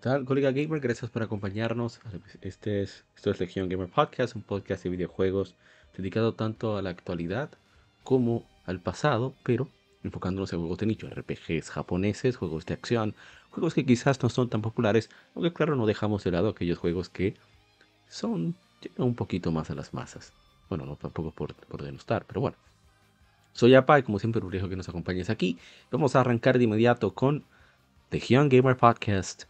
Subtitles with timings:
[0.00, 0.80] ¿Qué tal, colega gamer?
[0.80, 2.00] Gracias por acompañarnos.
[2.40, 5.56] Este es, esto es Legion Gamer Podcast, un podcast de videojuegos
[5.94, 7.50] dedicado tanto a la actualidad
[8.02, 9.68] como al pasado, pero
[10.02, 13.14] enfocándonos en juegos de nicho, RPGs japoneses, juegos de acción,
[13.50, 17.10] juegos que quizás no son tan populares, aunque claro, no dejamos de lado aquellos juegos
[17.10, 17.34] que
[18.08, 18.56] son
[18.96, 20.32] un poquito más a las masas.
[20.70, 22.56] Bueno, no tampoco por, por denostar, pero bueno.
[23.52, 25.58] Soy Apa y como siempre un riesgo que nos acompañes aquí.
[25.90, 27.44] Vamos a arrancar de inmediato con
[28.08, 29.49] The Hyun Gamer Podcast,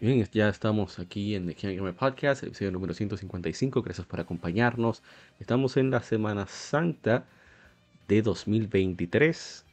[0.00, 3.82] Bien, ya estamos aquí en The Gamer Podcast, episodio número 155.
[3.82, 5.02] Gracias por acompañarnos.
[5.38, 7.26] Estamos en la Semana Santa
[8.08, 9.66] de 2023.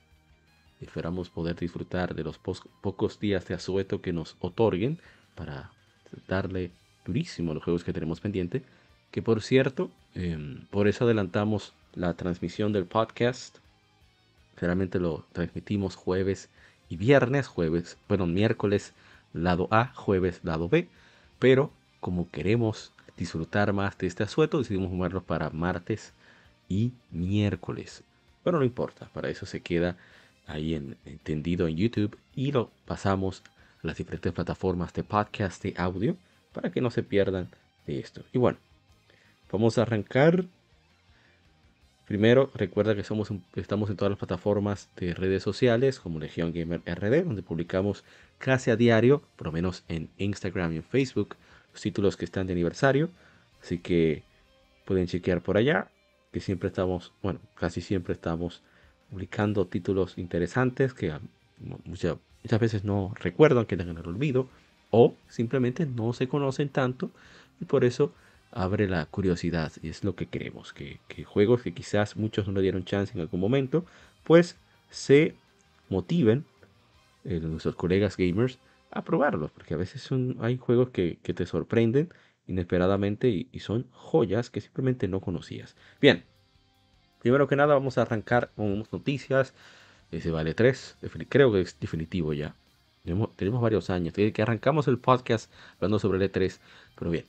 [0.81, 4.99] Esperamos poder disfrutar de los pocos días de asueto que nos otorguen
[5.33, 5.71] para
[6.27, 6.71] darle
[7.05, 8.63] durísimo a los juegos que tenemos pendiente.
[9.11, 13.59] Que por cierto, em, por eso adelantamos la transmisión del podcast.
[14.57, 16.49] Generalmente lo transmitimos jueves
[16.89, 18.93] y viernes, jueves, bueno, miércoles
[19.33, 20.87] lado A, jueves lado B,
[21.39, 26.13] pero como queremos disfrutar más de este asueto, decidimos moverlo para martes
[26.69, 28.03] y miércoles.
[28.43, 29.97] Pero no importa, para eso se queda
[30.45, 30.73] ahí
[31.05, 33.43] entendido en YouTube y lo pasamos
[33.83, 36.15] a las diferentes plataformas de podcast de audio
[36.53, 37.49] para que no se pierdan
[37.85, 38.23] de esto.
[38.31, 38.57] Y bueno,
[39.51, 40.45] vamos a arrancar
[42.07, 46.81] Primero, recuerda que somos, estamos en todas las plataformas de redes sociales como Legion Gamer
[46.85, 48.05] RD, donde publicamos
[48.37, 51.35] casi a diario, por lo menos en Instagram y en Facebook,
[51.73, 53.09] los títulos que están de aniversario.
[53.61, 54.23] Así que
[54.85, 55.89] pueden chequear por allá,
[56.31, 58.63] que siempre estamos, bueno, casi siempre estamos
[59.09, 61.13] publicando títulos interesantes que
[61.83, 64.47] muchas, muchas veces no recuerdan, que tengan el olvido,
[64.91, 67.11] o simplemente no se conocen tanto
[67.59, 68.13] y por eso
[68.57, 72.63] abre la curiosidad y es lo que queremos, que, juegos que quizás muchos no le
[72.63, 73.85] dieron chance en algún momento,
[74.23, 74.57] pues
[74.89, 75.35] se
[75.89, 76.43] motiven
[77.23, 78.57] eh, nuestros colegas gamers
[78.89, 80.09] a probarlos, porque a veces
[80.39, 82.09] hay juegos que, te sorprenden
[82.47, 85.75] inesperadamente y, son joyas que simplemente no conocías.
[86.01, 86.23] Bien,
[87.19, 89.53] primero que nada vamos a arrancar con noticias.
[90.09, 90.97] Ese vale 3,
[91.29, 92.55] creo que es definitivo ya.
[93.03, 96.59] Tenemos, tenemos varios años, que arrancamos el podcast hablando sobre el E3,
[96.95, 97.25] pero bien,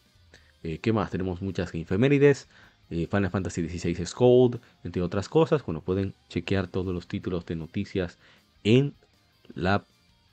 [0.62, 1.10] eh, ¿Qué más?
[1.10, 2.48] Tenemos muchas efemérides.
[2.90, 5.64] Eh, Final Fantasy XVI Gold, entre otras cosas.
[5.64, 8.18] Bueno, pueden chequear todos los títulos de noticias
[8.64, 8.94] en
[9.54, 9.84] la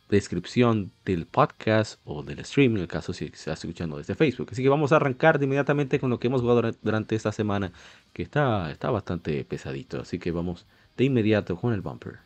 [0.10, 4.50] descripción del podcast o del stream, en el caso si estás escuchando desde Facebook.
[4.52, 7.72] Así que vamos a arrancar de inmediatamente con lo que hemos jugado durante esta semana,
[8.14, 10.02] que está, está bastante pesadito.
[10.02, 10.66] Así que vamos
[10.98, 12.25] de inmediato con el bumper.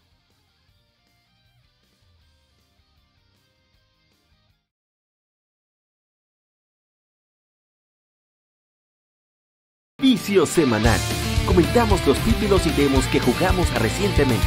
[10.29, 11.00] Semanal.
[11.47, 14.45] Comentamos los títulos y demos que jugamos recientemente.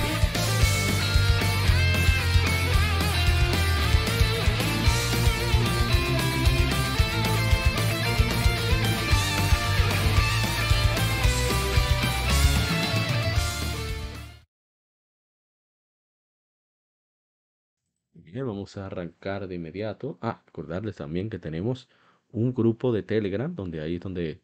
[18.14, 20.16] Bien, vamos a arrancar de inmediato.
[20.22, 21.88] Ah, recordarles también que tenemos
[22.30, 24.40] un grupo de Telegram donde ahí es donde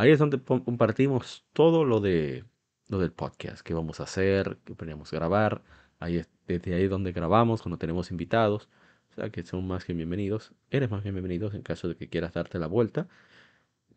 [0.00, 2.46] Ahí es donde compartimos todo lo de
[2.88, 5.62] lo del podcast, que vamos a hacer, que queremos grabar.
[5.98, 8.70] Ahí es, desde ahí donde grabamos cuando tenemos invitados.
[9.10, 10.54] O sea que son más que bienvenidos.
[10.70, 13.08] Eres más que bienvenidos en caso de que quieras darte la vuelta.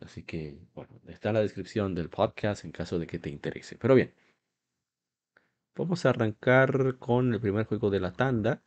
[0.02, 3.78] Así que, bueno, está la descripción del podcast en caso de que te interese.
[3.78, 4.14] Pero bien,
[5.74, 8.62] vamos a arrancar con el primer juego de la tanda.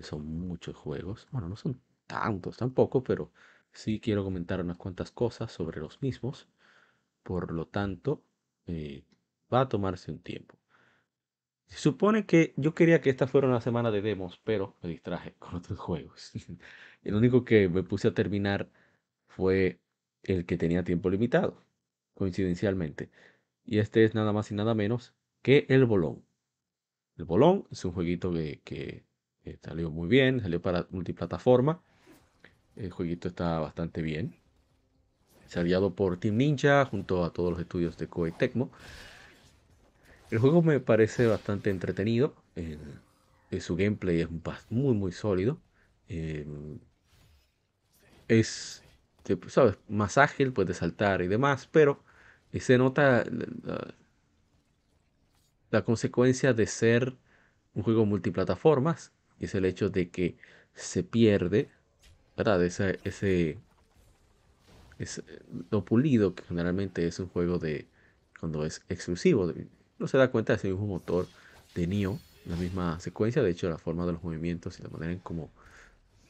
[0.00, 1.26] Son muchos juegos.
[1.32, 3.32] Bueno, no son tantos tampoco, pero
[3.72, 6.48] Sí quiero comentar unas cuantas cosas sobre los mismos.
[7.22, 8.24] Por lo tanto,
[8.66, 9.04] eh,
[9.52, 10.58] va a tomarse un tiempo.
[11.66, 15.34] Se supone que yo quería que esta fuera una semana de demos, pero me distraje
[15.38, 16.32] con otros juegos.
[17.02, 18.70] el único que me puse a terminar
[19.28, 19.80] fue
[20.24, 21.64] el que tenía tiempo limitado,
[22.14, 23.10] coincidencialmente.
[23.64, 26.24] Y este es nada más y nada menos que el Bolón.
[27.16, 29.04] El Bolón es un jueguito que,
[29.44, 31.82] Eh, salió muy bien, salió para multiplataforma.
[32.76, 34.39] El jueguito está bastante bien.
[35.50, 38.70] Saliado por Team Ninja junto a todos los estudios de Koei Tecmo.
[40.30, 42.36] El juego me parece bastante entretenido.
[43.58, 44.28] su gameplay es
[44.70, 45.58] muy muy sólido.
[46.08, 46.78] Em,
[48.28, 48.84] es,
[49.48, 49.76] ¿sabes?
[49.88, 52.04] Más ágil, puede saltar y demás, pero
[52.52, 53.24] se nota
[55.70, 57.16] la, consecuencia de ser
[57.74, 60.36] un juego multiplataformas, es el hecho de que
[60.74, 61.70] se pierde,
[62.36, 62.62] ¿verdad?
[62.64, 63.58] Ese,
[65.70, 67.86] lo pulido que generalmente es un juego de
[68.38, 69.52] cuando es exclusivo.
[69.98, 71.26] no se da cuenta de ese mismo motor
[71.74, 75.12] de Nioh, la misma secuencia, de hecho la forma de los movimientos y la manera
[75.12, 75.50] en cómo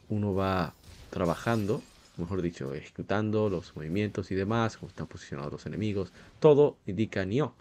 [0.09, 0.75] uno va
[1.11, 1.83] trabajando,
[2.17, 7.55] mejor dicho, ejecutando los movimientos y demás, cómo están posicionados los enemigos, todo indica Nioh.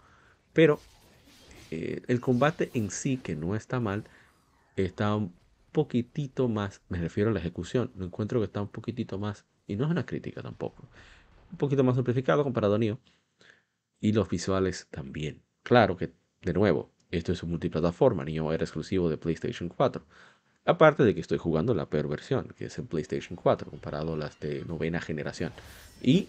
[0.52, 0.80] Pero
[1.70, 4.04] eh, el combate en sí, que no está mal,
[4.76, 5.32] está un
[5.72, 9.76] poquitito más, me refiero a la ejecución, lo encuentro que está un poquitito más, y
[9.76, 10.88] no es una crítica tampoco,
[11.52, 12.98] un poquito más simplificado comparado a Nioh.
[14.00, 15.42] Y los visuales también.
[15.62, 16.12] Claro que,
[16.42, 20.04] de nuevo, esto es un multiplataforma, Nioh era exclusivo de PlayStation 4.
[20.64, 24.16] Aparte de que estoy jugando la peor versión, que es el PlayStation 4, comparado a
[24.16, 25.52] las de novena generación.
[26.02, 26.28] Y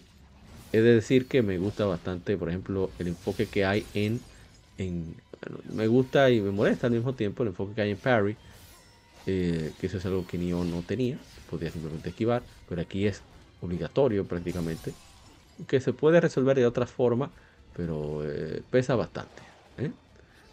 [0.72, 4.20] he de decir que me gusta bastante, por ejemplo, el enfoque que hay en...
[4.78, 5.16] en
[5.72, 8.36] me gusta y me molesta al mismo tiempo el enfoque que hay en Parry,
[9.26, 11.18] eh, que eso es algo que Nioh no tenía,
[11.50, 13.22] podía simplemente esquivar, pero aquí es
[13.62, 14.92] obligatorio prácticamente,
[15.66, 17.30] que se puede resolver de otra forma,
[17.74, 19.42] pero eh, pesa bastante.
[19.78, 19.90] ¿eh?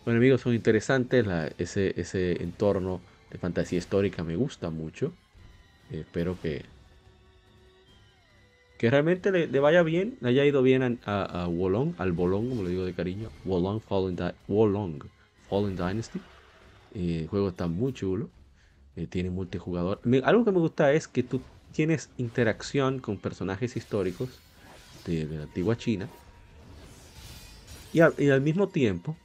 [0.05, 1.25] Los enemigos son interesantes,
[1.57, 3.01] ese, ese entorno
[3.31, 5.11] de fantasía histórica me gusta mucho.
[5.91, 6.63] espero que,
[8.77, 12.63] que realmente le, vaya bien, le haya ido bien a, a, Wolong, al Bolong, como
[12.63, 13.29] le digo de cariño.
[13.43, 14.17] Wolong Fallen,
[14.47, 15.03] Wolong,
[15.49, 16.21] Fallen Dynasty.
[16.93, 18.29] el juego está muy chulo.
[18.95, 20.01] Eh, tiene multijugador.
[20.23, 21.41] algo que me gusta es que tú
[21.73, 24.29] tienes interacción con personajes históricos
[25.05, 26.07] de, la antigua China.
[27.91, 29.15] Y, al mismo tiempo,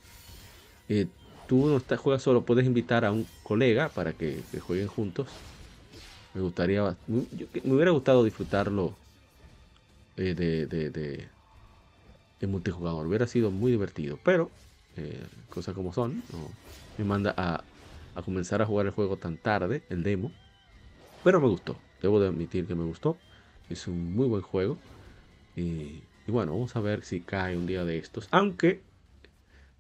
[0.88, 1.06] eh,
[1.46, 5.28] tú no estás, juegas solo, puedes invitar a un colega para que, jueguen juntos.
[6.32, 8.96] Me gustaría, me, hubiera gustado disfrutarlo
[10.16, 11.28] eh, de, de,
[12.46, 13.06] multijugador.
[13.06, 14.50] Hubiera sido muy divertido, pero
[14.96, 16.22] eh, cosas como son,
[16.98, 17.64] me manda a,
[18.22, 20.30] comenzar a jugar el juego tan tarde, el demo.
[21.22, 23.16] Pero me gustó, debo de admitir que me gustó.
[23.70, 24.78] Es un muy buen juego.
[25.56, 28.28] y bueno, vamos a ver si cae un día de estos.
[28.30, 28.82] Aunque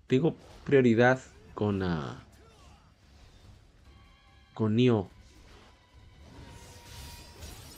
[0.06, 0.34] tengo
[0.64, 1.20] prioridad
[1.54, 2.16] con, uh,
[4.52, 5.08] con Nio.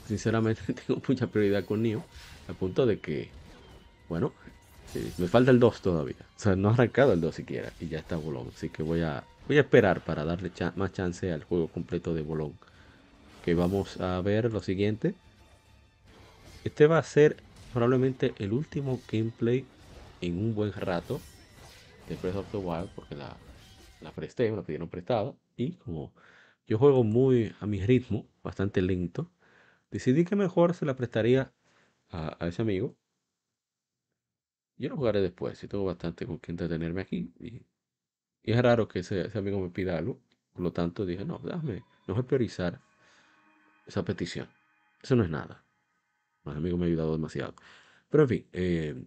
[0.06, 2.04] Sinceramente tengo mucha prioridad con Nio.
[2.48, 3.28] A punto de que,
[4.08, 4.32] bueno,
[4.94, 6.16] eh, me falta el 2 todavía.
[6.37, 7.72] O sea, no ha arrancado el 2 siquiera.
[7.81, 8.50] Y ya está Bolón.
[8.54, 12.22] Así que voy a, voy a esperar para darle más chance al juego completo de
[12.22, 12.54] Bolón.
[13.46, 15.14] Que vamos a ver lo siguiente.
[16.64, 17.37] Este va a ser
[17.72, 19.64] probablemente el último gameplay
[20.20, 21.20] en un buen rato
[22.08, 22.90] de Breath of the Wild.
[22.96, 23.37] Porque la,
[24.00, 25.32] la presté, me la pidieron prestada.
[25.56, 26.12] Y como
[26.66, 29.31] yo juego muy a mi ritmo, bastante lento,
[29.93, 31.52] decidí que mejor se la prestaría
[32.10, 32.96] a, ese amigo.
[34.76, 37.32] Yo lo jugaré después, si tengo bastante con que entretenerme aquí.
[37.38, 37.62] Y,
[38.43, 40.20] es raro que ese, amigo me pida algo.
[40.53, 42.81] Por lo tanto, dije, no, déjame, no voy a priorizar
[43.86, 44.48] esa petición.
[45.02, 45.64] Eso no es nada.
[46.44, 47.55] Mi amigo me ha ayudado demasiado.
[48.08, 49.06] Pero en fin, eh,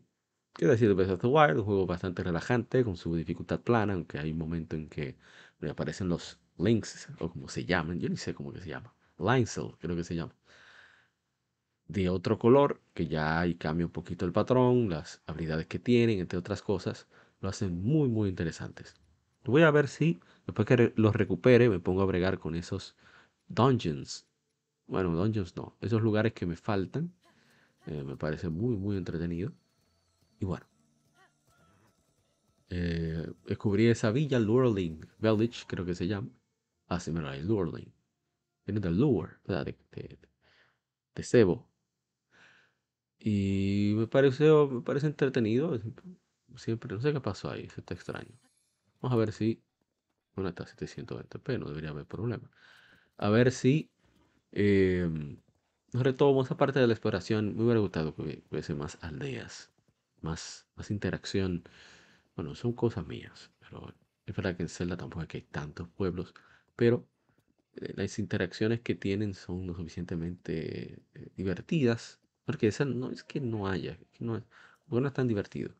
[0.59, 4.19] Quiero decir, Breath of the Wild, un juego bastante relajante, con su dificultad plana, aunque
[4.19, 5.15] hay un momento en que
[5.59, 8.93] me aparecen los links, o como se llaman, yo ni sé cómo que se llama,
[9.17, 10.35] Linesel, creo que se llama,
[11.87, 16.19] de otro color, que ya ahí cambia un poquito el patrón, las habilidades que tienen,
[16.19, 17.07] entre otras cosas,
[17.41, 18.95] lo hacen muy, muy interesantes.
[19.45, 22.95] Voy a ver si, después que los recupere, me pongo a bregar con esos
[23.47, 24.27] dungeons.
[24.89, 27.13] Bueno, dungeons no, esos lugares que me faltan.
[27.87, 29.53] Eh, me parece muy, muy entretenido.
[30.39, 30.65] Y bueno,
[32.69, 36.29] eh, descubrí esa villa, Lurling Village, creo que se llama.
[36.87, 37.91] Ah, sí, mira, Lurling.
[38.65, 40.19] Viene de lure, De, de,
[41.15, 41.67] de, cebo.
[43.19, 45.79] Y me pareció, me parece entretenido.
[46.55, 48.37] Siempre, no sé qué pasó ahí, está extraño.
[49.01, 49.63] Vamos a ver si.
[50.35, 52.49] Bueno, está 720p, no debería haber problema.
[53.17, 53.91] A ver si.
[54.51, 55.09] Eh,
[55.93, 57.55] retomo esa parte de la exploración.
[57.55, 59.71] Me hubiera gustado que hubiese más aldeas
[60.21, 61.63] más, más interacción.
[62.35, 63.93] Bueno, son cosas mías, pero
[64.25, 66.33] es verdad que en Zelda tampoco hay tantos pueblos,
[66.75, 67.07] pero
[67.75, 73.41] eh, las interacciones que tienen son lo suficientemente eh, divertidas, porque esa no es que
[73.41, 74.43] no haya, que no, es,
[74.89, 75.75] no es tan divertido.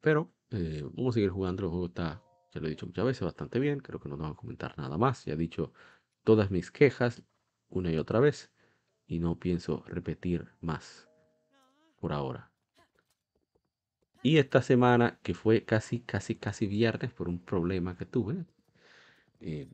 [0.00, 2.22] Pero eh, vamos a seguir jugando, el juego está,
[2.52, 4.76] ya lo he dicho muchas veces, bastante bien, creo que no nos va a comentar
[4.76, 5.72] nada más, ya he dicho
[6.24, 7.22] todas mis quejas
[7.68, 8.50] una y otra vez
[9.06, 11.08] y no pienso repetir más
[12.00, 12.50] por ahora.
[14.22, 18.44] Y esta semana, que fue casi, casi, casi viernes por un problema que tuve,
[19.40, 19.68] eh,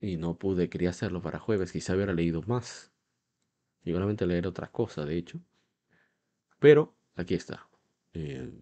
[0.00, 2.92] y no pude, quería hacerlo para jueves, quizá hubiera leído más.
[3.84, 5.40] Igualmente leer otra cosa, de hecho.
[6.58, 7.68] Pero aquí está.
[8.12, 8.52] Eh,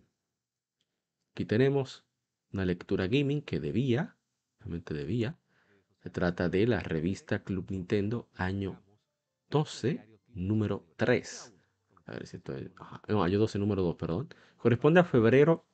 [1.32, 2.04] aquí tenemos
[2.52, 4.16] una lectura gaming que debía,
[4.64, 5.38] realmente debía.
[6.02, 8.80] Se trata de la revista Club Nintendo año
[9.50, 10.00] 12,
[10.34, 11.54] número 3.
[12.06, 12.70] A ver si esto es.
[13.08, 14.28] no, año 12, número 2, perdón.
[14.56, 15.66] Corresponde a febrero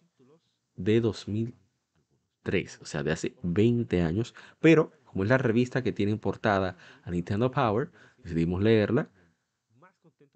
[0.76, 4.34] de 2003, o sea, de hace 20 años.
[4.60, 9.10] Pero, como es la revista que tiene en portada a Nintendo Power, decidimos leerla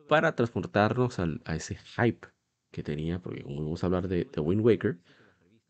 [0.08, 2.28] para transportarnos a ese hype
[2.70, 4.98] que tenía, porque como vamos a hablar de The Wind Waker,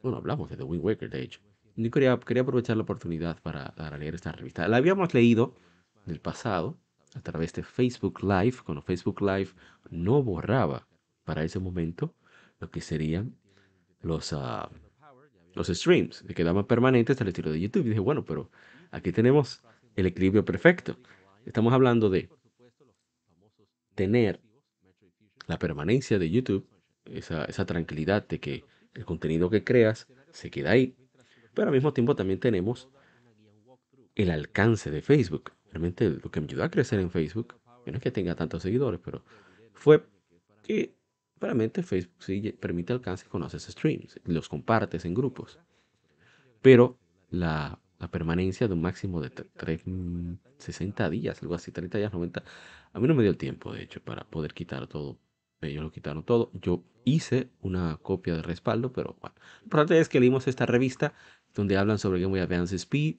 [0.02, 1.40] bueno, hablamos de The Wind Waker, de hecho.
[1.76, 4.68] Yo quería, quería aprovechar la oportunidad para, leer esta revista.
[4.68, 5.56] La habíamos leído
[6.06, 6.78] en el pasado
[7.14, 9.50] a través de Facebook Live, cuando Facebook Live
[9.90, 10.86] no borraba
[11.24, 12.14] para ese momento
[12.60, 13.34] lo que serían
[14.02, 14.68] los, uh,
[15.54, 17.86] los streams, que quedaban permanentes al estilo de YouTube.
[17.86, 18.50] Y dije, bueno, pero
[18.90, 19.62] aquí tenemos
[19.96, 20.96] el equilibrio perfecto.
[21.44, 22.28] Estamos hablando de
[23.94, 24.40] tener
[25.46, 26.68] la permanencia de YouTube,
[27.04, 28.64] esa, esa tranquilidad de que
[28.94, 30.96] el contenido que creas se queda ahí,
[31.54, 32.88] pero al mismo tiempo también tenemos
[34.14, 35.52] el alcance de Facebook.
[35.70, 37.54] Realmente lo que me ayudó a crecer en Facebook,
[37.86, 39.24] no es que tenga tantos seguidores, pero
[39.72, 40.04] fue
[40.62, 40.94] que
[41.40, 45.58] realmente Facebook sí permite alcance cuando haces streams, los compartes en grupos.
[46.62, 46.98] Pero
[47.30, 49.82] la, la permanencia de un máximo de 3,
[50.58, 52.42] 60 mm, días, algo así, 30 días, 90,
[52.92, 55.18] a mí no me dio el tiempo, de hecho, para poder quitar todo.
[55.70, 56.50] Ellos lo quitaron todo.
[56.54, 59.36] Yo hice una copia de respaldo, pero bueno.
[59.60, 61.14] Lo importante es que leímos esta revista
[61.54, 63.16] donde hablan sobre Game Boy Advance Speed,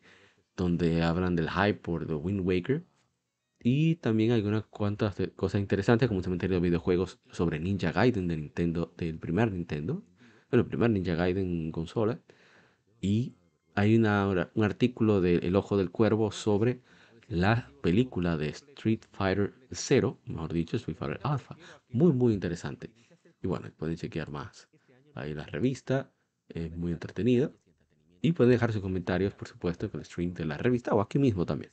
[0.55, 2.85] donde hablan del hype por The Wind Waker.
[3.59, 8.27] Y también hay unas cuantas cosas interesantes, como un cementerio de videojuegos sobre Ninja Gaiden
[8.27, 10.03] de Nintendo, del primer Nintendo.
[10.51, 12.19] Bueno, el primer Ninja Gaiden en consola.
[13.01, 13.33] Y
[13.73, 16.81] hay una, un artículo de El Ojo del Cuervo sobre
[17.27, 21.57] la película de Street Fighter Zero, mejor dicho, Street Fighter Alpha.
[21.89, 22.91] Muy, muy interesante.
[23.41, 24.69] Y bueno, pueden chequear más.
[25.13, 26.11] Ahí la revista,
[26.49, 27.51] es muy entretenida.
[28.21, 31.19] Y pueden dejar sus comentarios, por supuesto, con el stream de la revista o aquí
[31.19, 31.71] mismo también.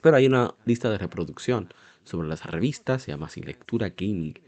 [0.00, 1.68] Pero hay una lista de reproducción
[2.04, 4.38] sobre las revistas, se llama Sin Lectura Gaming.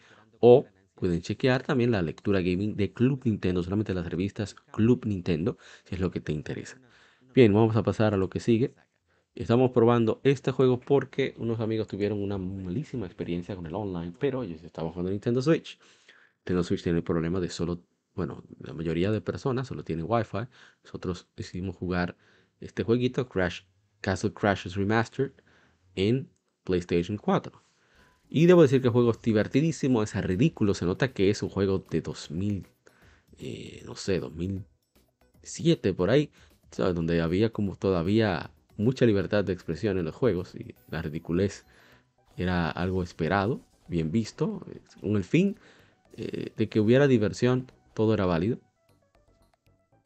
[0.40, 5.58] O pueden chequear también la lectura gaming de Club Nintendo, solamente las revistas Club Nintendo,
[5.84, 6.78] si es lo que te interesa.
[7.34, 8.74] Bien, vamos a pasar a lo que sigue.
[9.34, 14.42] Estamos probando este juego porque unos amigos tuvieron una malísima experiencia con el online, pero
[14.42, 15.78] ellos estaban jugando Nintendo Switch.
[16.40, 17.80] Nintendo Switch tiene el problema de solo,
[18.14, 20.48] bueno, la mayoría de personas solo tienen Wi-Fi.
[20.84, 22.14] Nosotros decidimos jugar
[22.60, 23.62] este jueguito, Crash,
[24.02, 25.32] Castle Crashes Remastered,
[25.94, 26.28] en
[26.64, 27.62] PlayStation 4.
[28.28, 31.48] Y debo decir que el juego es divertidísimo, es ridículo, se nota que es un
[31.48, 32.66] juego de 2000,
[33.38, 36.30] eh, no sé, 2007 por ahí,
[36.76, 38.50] donde había como todavía
[38.82, 41.64] mucha libertad de expresión en los juegos y la ridiculez
[42.36, 44.64] era algo esperado, bien visto,
[45.00, 45.56] con el fin
[46.16, 48.58] eh, de que hubiera diversión, todo era válido.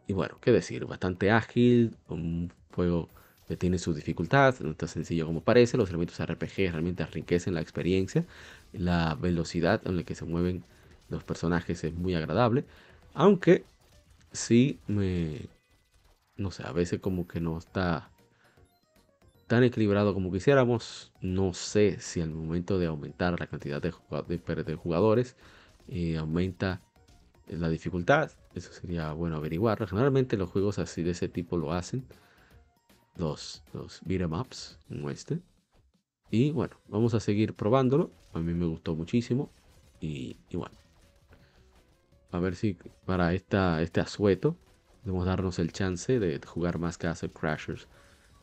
[0.06, 3.08] Y bueno, qué decir, bastante ágil, un juego
[3.48, 7.60] que tiene su dificultad, no tan sencillo como parece, los elementos RPG realmente enriquecen la
[7.60, 8.24] experiencia,
[8.72, 10.64] la velocidad en la que se mueven
[11.08, 12.64] los personajes es muy agradable,
[13.14, 13.64] aunque
[14.32, 15.48] sí me,
[16.36, 18.10] no sé, a veces como que no está
[19.46, 21.12] tan equilibrado como quisiéramos.
[21.20, 23.92] No sé si al momento de aumentar la cantidad de,
[24.76, 25.36] jugadores
[25.88, 26.82] eh, aumenta
[27.48, 28.30] la dificultad.
[28.54, 29.86] Eso sería bueno averiguar.
[29.86, 32.06] Generalmente los juegos así de ese tipo lo hacen.
[33.16, 35.40] Los, los beat'em ups como este.
[36.30, 38.10] Y bueno, vamos a seguir probándolo.
[38.32, 39.50] A mí me gustó muchísimo.
[40.00, 40.76] Y, bueno.
[42.32, 42.76] A ver si
[43.06, 44.56] para este asueto
[45.02, 47.86] podemos darnos el chance de jugar más Castle Crashers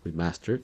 [0.03, 0.61] Remastered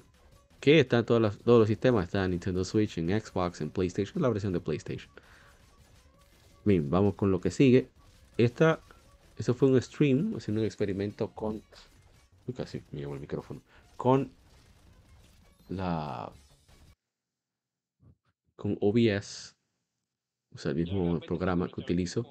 [0.59, 4.29] que está en todos los, sistemas, está en Nintendo Switch, en Xbox, en PlayStation, la
[4.29, 5.11] versión de PlayStation.
[6.65, 7.89] Bien, vamos con lo que sigue.
[8.37, 8.81] Esta,
[9.37, 11.61] eso fue un stream, haciendo un experimento con,
[12.55, 13.61] casi me llevo el micrófono,
[13.95, 14.31] con
[15.69, 16.31] la,
[18.55, 19.55] con OBS,
[20.53, 22.25] o sea, el mismo programa que utilizo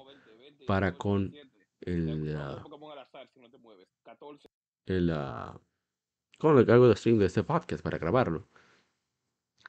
[0.67, 1.33] para con
[1.81, 2.35] el,
[4.85, 5.09] el,
[6.39, 8.47] con lo que hago de stream de este podcast para grabarlo.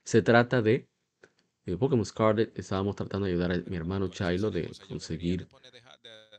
[0.04, 0.88] Se trata de
[1.66, 2.56] eh, Pokémon Scarlet.
[2.58, 5.48] Estábamos tratando de ayudar a mi hermano Chilo de conseguir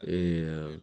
[0.01, 0.79] eh,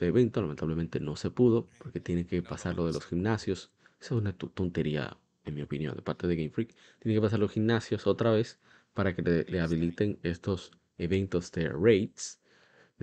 [0.00, 0.42] de evento.
[0.42, 3.70] Lamentablemente no se pudo porque tiene que pasar lo de los gimnasios.
[4.00, 6.74] Eso es una tontería, en mi opinión, de parte de Game Freak.
[6.98, 8.58] Tiene que pasar los gimnasios otra vez
[8.92, 12.40] para que le, habiliten estos eventos de raids.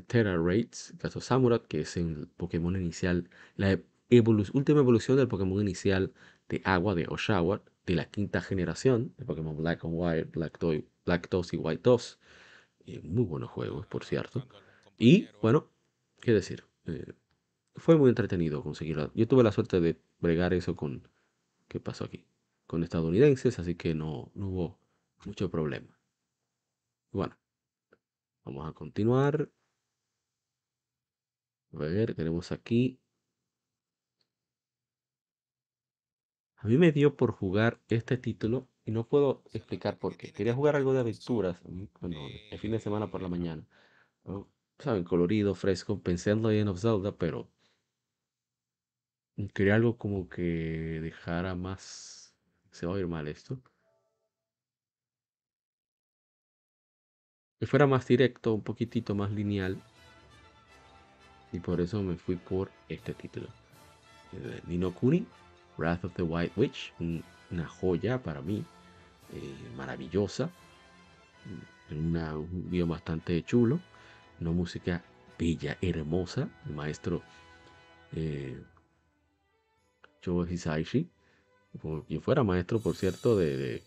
[0.08, 6.14] Terra Raids, caso Samurai, que es el Pokémon inicial, la última evolución del Pokémon inicial
[6.50, 10.88] de agua de Oshawa, de la quinta generación de Pokémon Black and White, Black, Toy,
[11.06, 12.20] Black Toss y White Toss.
[12.86, 14.48] Eh, muy buenos juegos, por cierto.
[14.98, 15.72] Y bueno,
[16.22, 16.64] qué decir.
[16.86, 17.14] Eh,
[17.76, 19.12] fue muy entretenido conseguirlo.
[19.16, 21.08] Yo tuve la suerte de bregar eso con.
[21.68, 22.26] ¿Qué pasó aquí?
[22.68, 24.80] Con estadounidenses, así que no, no hubo
[25.26, 26.00] mucho problema.
[27.12, 27.38] Bueno,
[28.44, 29.50] vamos a continuar.
[31.74, 33.00] A ver, tenemos aquí.
[36.66, 40.34] A mí me dio por jugar este título y no puedo explicar por qué.
[40.34, 42.18] Quería jugar algo de aventuras, bueno,
[42.50, 43.64] el fin de semana por la mañana.
[44.80, 45.04] ¿Saben?
[45.04, 46.02] Colorido, fresco.
[46.02, 47.52] Pensé en Legend of Zelda, pero
[49.54, 50.42] quería algo como que
[51.04, 52.36] dejara más...
[52.72, 53.62] Se va a oír mal esto.
[57.60, 59.80] Que fuera más directo, un poquitito más lineal.
[61.52, 63.50] Y por eso me fui por este título.
[64.66, 65.28] Nino Kuni,
[65.78, 66.94] Wrath of the White Witch.
[67.00, 68.64] una joya para mí.
[69.34, 70.50] Eh, maravillosa.
[71.92, 73.80] un video bastante chulo.
[74.40, 75.04] Una música
[75.38, 76.50] bella, hermosa.
[76.66, 77.22] El maestro
[78.14, 78.62] eh,
[80.50, 81.10] Hisaishi.
[82.08, 83.84] Quien fuera maestro, por cierto, de,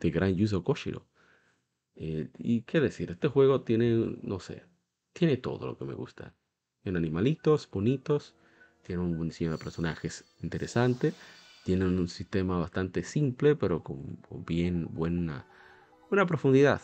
[0.00, 1.06] de, Gran Yuzo Koshiro.
[1.96, 4.64] Eh, y qué decir, este juego tiene, no sé,
[5.12, 6.34] tiene todo lo que me gusta.
[6.82, 8.34] Tiene animalitos bonitos,
[8.90, 11.14] tiene un diseño de personajes interesante,
[11.64, 15.46] tiene un sistema bastante simple, pero con, bien buena,
[16.08, 16.80] buena profundidad.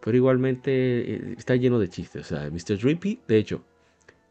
[0.00, 2.22] Pero igualmente eh, está lleno de chistes.
[2.22, 2.78] O sea, Mr.
[2.78, 3.62] Drippy, de hecho,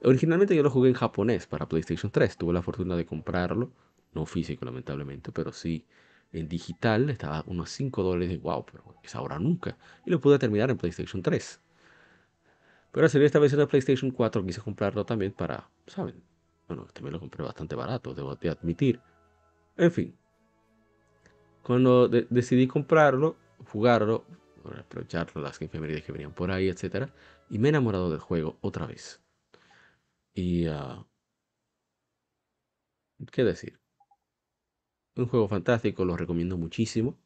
[0.04, 2.36] originalmente yo lo jugué en japonés para PlayStation 3.
[2.36, 3.72] Tuve la fortuna de comprarlo,
[4.16, 5.86] no físico lamentablemente, pero sí
[6.34, 9.78] en digital estaba unos 5 dólares de wow, pero es ahora nunca.
[10.04, 11.62] Y lo pude terminar en PlayStation 3.
[12.92, 16.31] Pero al esta versión de PlayStation 4 quise comprarlo también para, ¿saben?
[16.74, 19.02] Bueno, también lo compré bastante barato, debo de admitir.
[19.76, 20.18] En fin.
[21.64, 24.24] Cuando decidí comprarlo, jugarlo,
[24.80, 27.10] aprovechar las efemérides que venían por ahí, etc.
[27.50, 29.22] Y me he enamorado del juego otra vez.
[30.34, 30.70] Y...
[30.70, 31.06] Uh,
[33.34, 33.78] ¿Qué decir?
[35.18, 37.20] Un juego fantástico, lo recomiendo muchísimo.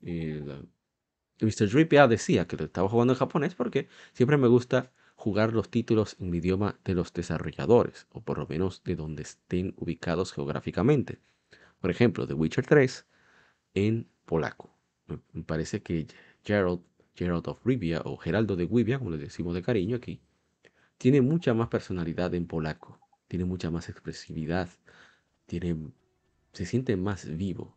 [0.00, 1.68] Mr.
[1.70, 6.16] Drippy decía que lo estaba jugando en japonés porque siempre me gusta jugar los títulos
[6.20, 11.18] en el idioma de los desarrolladores, o por lo menos de donde estén ubicados geográficamente.
[11.80, 13.06] Por ejemplo, The Witcher 3
[13.74, 14.74] en polaco.
[15.06, 16.06] Me parece que
[16.42, 16.80] Gerald,
[17.14, 20.20] Gerald of Rivia o Geraldo de Rivia, como le decimos de cariño aquí,
[20.98, 22.98] tiene mucha más personalidad en polaco,
[23.28, 24.68] tiene mucha más expresividad,
[25.46, 25.76] tiene
[26.54, 27.76] se siente más vivo.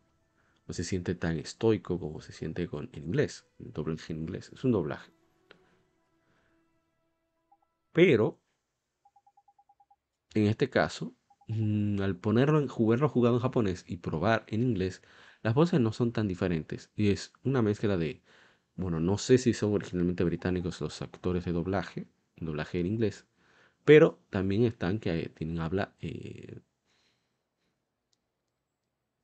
[0.67, 3.45] No se siente tan estoico como se siente con, en inglés.
[3.60, 3.73] En
[4.17, 4.52] inglés.
[4.54, 5.12] Es un doblaje.
[7.97, 8.39] Pero,
[10.36, 11.15] en este caso,
[11.47, 15.01] mm, al ponerlo en jugarlo jugado en japonés y probar en inglés,
[15.43, 16.91] las voces no son tan diferentes.
[16.95, 18.21] Y es una mezcla de,
[18.75, 22.07] bueno, no sé si son originalmente británicos los actores de doblaje,
[22.38, 23.27] doblaje en inglés,
[23.86, 26.62] pero también están que tienen habla eh,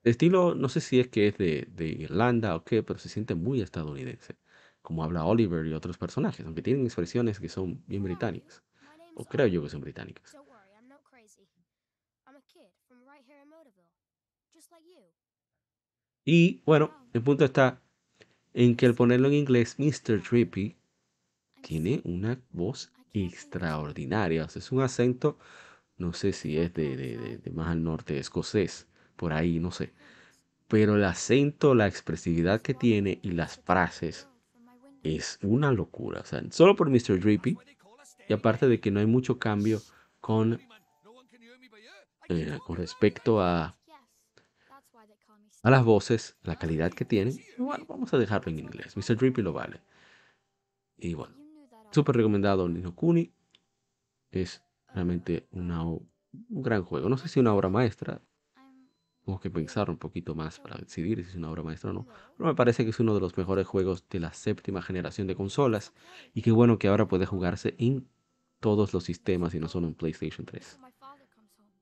[0.04, 1.66] estilo, no sé si es que es de,
[1.98, 4.36] Irlanda o qué, pero se siente muy estadounidense,
[4.82, 8.63] como habla Oliver y otros personajes, aunque tienen expresiones que son bien británicas,
[9.14, 10.30] o creo yo que son británicas.
[16.24, 17.80] Y bueno, el punto está
[18.54, 20.22] en que al ponerlo en inglés, Mr.
[20.22, 20.76] Trippy
[21.60, 24.44] tiene una voz extraordinaria.
[24.44, 25.38] es un acento,
[25.98, 29.92] no sé si es de más al norte escocés, por ahí, no sé.
[30.68, 34.28] Pero el acento, la expresividad que tiene y las frases
[35.02, 36.20] es una locura.
[36.20, 37.20] O sea, solo por Mr.
[37.20, 37.56] Drippy.
[38.28, 39.80] Y aparte de que no hay mucho cambio
[40.20, 40.60] con,
[42.28, 43.76] eh, con respecto a,
[45.62, 47.38] a las voces, la calidad que tienen.
[47.58, 48.96] Bueno, vamos a dejarlo en inglés.
[48.96, 49.16] Mr.
[49.16, 49.80] Drippy lo vale.
[50.96, 51.34] Y bueno,
[51.90, 53.32] súper recomendado Nino Kuni.
[54.30, 56.08] Es realmente una, un
[56.50, 57.08] gran juego.
[57.08, 58.20] No sé si una obra maestra,
[59.24, 62.06] tengo que pensar un poquito más para decidir si es una obra maestra o no.
[62.36, 65.34] Pero me parece que es uno de los mejores juegos de la séptima generación de
[65.34, 65.94] consolas.
[66.34, 68.06] Y qué bueno que ahora puede jugarse en
[68.64, 70.78] todos los sistemas y no solo en PlayStation 3.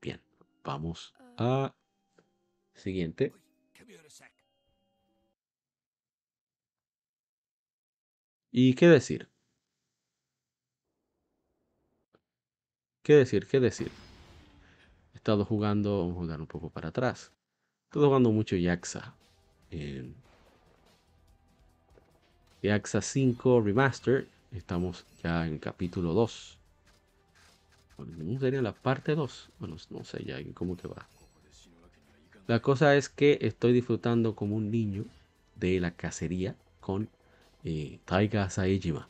[0.01, 0.21] Bien,
[0.65, 1.73] vamos a
[2.75, 3.33] siguiente.
[8.51, 9.29] ¿Y qué decir?
[13.05, 13.47] ¿Qué decir?
[13.47, 13.93] ¿Qué decir?
[15.15, 17.31] He estado jugando, vamos a jugar un poco para atrás.
[17.31, 19.15] He estado jugando mucho Yaxa.
[19.71, 20.13] Eh,
[22.61, 24.27] Yaxa 5 Remaster.
[24.51, 26.59] Estamos ya en el capítulo 2.
[28.05, 29.51] ¿Cómo sería la parte 2?
[29.59, 31.07] Bueno, no sé ya cómo que va.
[32.47, 35.05] La cosa es que estoy disfrutando como un niño
[35.57, 37.09] de la cacería con
[37.65, 39.09] eh, Taiga Saejima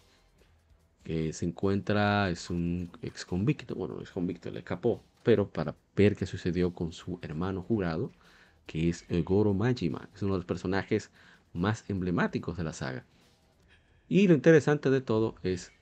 [1.04, 6.16] que se encuentra, es un ex convicto, bueno, ex convicto, le escapó, pero para ver
[6.16, 8.12] qué sucedió con su hermano jurado,
[8.66, 11.10] que es Goro Majima, es uno de los personajes
[11.52, 13.04] más emblemáticos de la saga.
[14.08, 15.72] Y lo interesante de todo es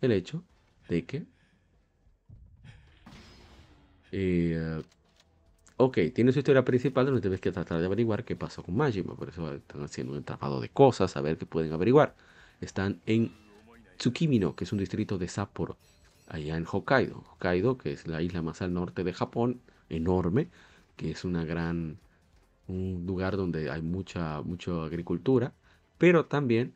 [0.00, 0.42] el hecho
[0.88, 1.26] de que,
[4.12, 4.82] eh,
[5.76, 9.14] ok, tiene su historia principal donde tienes que tratar de averiguar qué pasó con Majima,
[9.14, 12.14] por eso están haciendo un entramado de cosas, a ver qué pueden averiguar.
[12.60, 13.32] Están en
[13.96, 15.76] Tsukimino, que es un distrito de Sapporo,
[16.26, 17.24] allá en Hokkaido.
[17.32, 20.48] Hokkaido, que es la isla más al norte de Japón, enorme,
[20.96, 21.98] que es una gran,
[22.66, 25.54] un lugar donde hay mucha, mucha agricultura,
[25.98, 26.74] pero también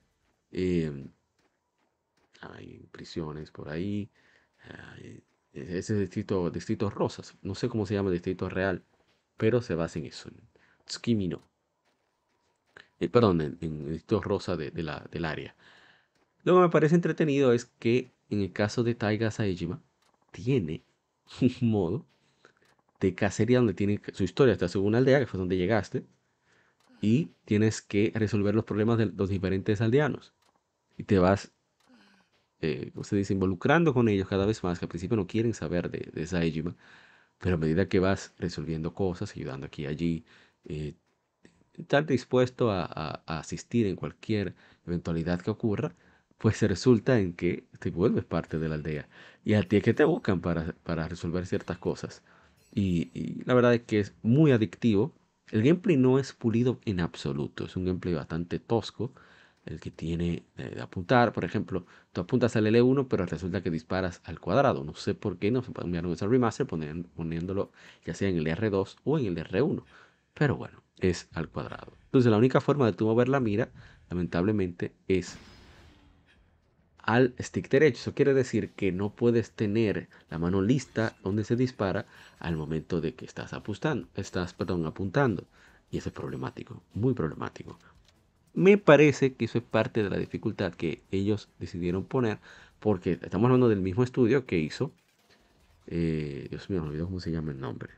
[0.52, 1.08] em,
[2.40, 4.10] hay prisiones por ahí.
[5.52, 8.82] Ese distrito, distrito Rosas, no sé cómo se llama el distrito real,
[9.36, 10.36] pero se basa en eso, en
[10.86, 11.42] Tsukimino.
[13.00, 15.56] Eh, perdón, en, el distrito rosa la, del área.
[16.44, 19.82] Lo me parece entretenido es que en el caso de Taiga Saejima,
[20.30, 20.82] tiene
[21.40, 22.06] un modo
[23.00, 24.52] de cacería donde tiene su historia.
[24.52, 26.04] Estás en una aldea, que fue donde llegaste,
[27.00, 30.32] y tienes que resolver los problemas de los diferentes aldeanos.
[30.96, 31.52] Y te vas,
[32.62, 35.90] eh, se dice, involucrando con ellos cada vez más, que al principio no quieren saber
[35.90, 36.76] de, de Saejima,
[37.38, 40.24] pero a medida que vas resolviendo cosas, ayudando aquí y allí,
[40.66, 40.94] eh,
[41.74, 44.54] estar dispuesto a asistir en cualquier
[44.86, 45.94] eventualidad que ocurra,
[46.42, 49.08] pues resulta en que te vuelves parte de la aldea.
[49.44, 50.74] Y a ti es que te buscan para,
[51.08, 52.22] resolver ciertas cosas.
[52.74, 55.14] Y, la verdad es que es muy adictivo.
[55.52, 57.66] El gameplay no es pulido en absoluto.
[57.66, 59.12] Es un gameplay bastante tosco.
[59.64, 63.70] El que tiene eh, de apuntar, por ejemplo, tú apuntas al L1, pero resulta que
[63.70, 64.82] disparas al cuadrado.
[64.84, 67.70] No sé por qué no se cambiaron ese remaster poniéndolo
[68.04, 69.84] ya sea en el R2 o en el R1.
[70.34, 71.96] Pero bueno, es al cuadrado.
[72.06, 73.70] Entonces la única forma de tú mover la mira,
[74.10, 75.38] lamentablemente, es
[76.98, 78.00] al stick derecho.
[78.00, 82.06] Eso quiere decir que no puedes tener la mano lista donde se dispara
[82.38, 84.08] al momento de que estás apuntando.
[84.14, 85.46] Estás, perdón, apuntando.
[85.90, 87.78] Y eso es problemático, muy problemático.
[88.54, 92.38] Me parece que eso es parte de la dificultad que ellos decidieron poner,
[92.80, 94.92] porque estamos hablando del mismo estudio que hizo.
[95.86, 97.90] Eh, Dios mío, me olvidó cómo se llama el nombre.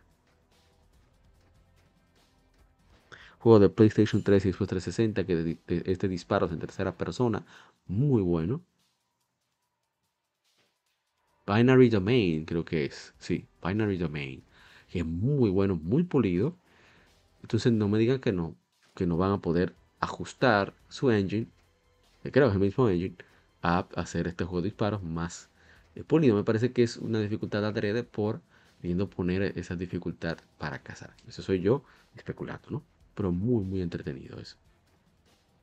[3.39, 7.45] Juego de PlayStation 3 y Xbox 360 que este disparo en tercera persona,
[7.87, 8.63] muy bueno.
[11.47, 13.15] Binary Domain, creo que es.
[13.19, 14.43] Sí, Binary Domain.
[14.93, 16.57] Es muy bueno, muy pulido.
[17.43, 18.57] Entonces no me digan que no,
[18.95, 21.47] que no van a poder ajustar su engine,
[22.23, 23.17] que creo que es el mismo engine,
[23.63, 25.51] a hacer este juego de disparos más
[25.95, 26.37] eh, pulido.
[26.37, 28.41] Me parece que es una dificultad adrede por
[28.83, 31.15] viendo poner esa dificultad para cazar.
[31.27, 32.83] Eso soy yo especulando, ¿no?
[33.15, 34.57] Pero muy, muy entretenido eso.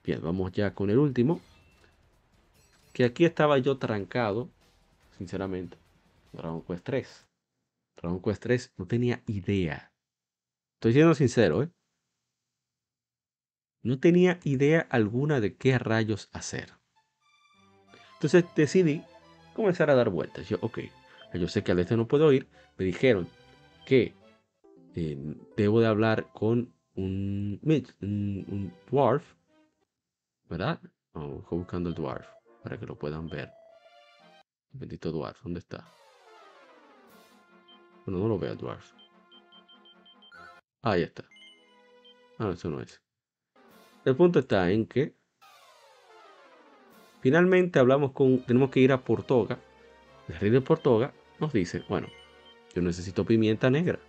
[0.04, 1.40] Bien, vamos ya con el último.
[2.94, 4.50] Que aquí estaba yo trancado
[5.18, 5.78] sinceramente.
[6.34, 7.28] Dragon Quest 3.
[8.02, 9.92] Dragon Quest 3 no tenía idea.
[10.80, 11.70] Estoy siendo sincero, ¿eh?
[13.84, 16.74] No tenía idea alguna de qué rayos hacer.
[18.14, 19.04] Entonces decidí
[19.56, 20.48] comenzar a dar vueltas.
[20.48, 20.80] Yo, ok,
[21.34, 22.48] yo sé que al este no puedo ir.
[22.78, 23.28] Me dijeron
[23.86, 24.14] que
[24.96, 25.18] eh,
[25.58, 29.24] debo de hablar con un, un, dwarf,
[30.50, 30.80] ¿verdad?
[31.14, 32.28] Vamos buscando el dwarf
[32.64, 33.52] para que lo puedan ver.
[34.74, 35.86] Bendito Dwarf, ¿dónde está?
[38.06, 38.94] Bueno, no lo veo, Dwarf.
[40.82, 41.24] Ah, ya está.
[42.40, 43.02] Ah, eso no es.
[44.06, 45.14] El punto está en que
[47.22, 48.40] finalmente hablamos con.
[48.44, 49.60] Tenemos que ir a Portoga.
[50.28, 52.08] El rey de Portoga nos dice: Bueno,
[52.74, 54.00] yo necesito pimienta negra.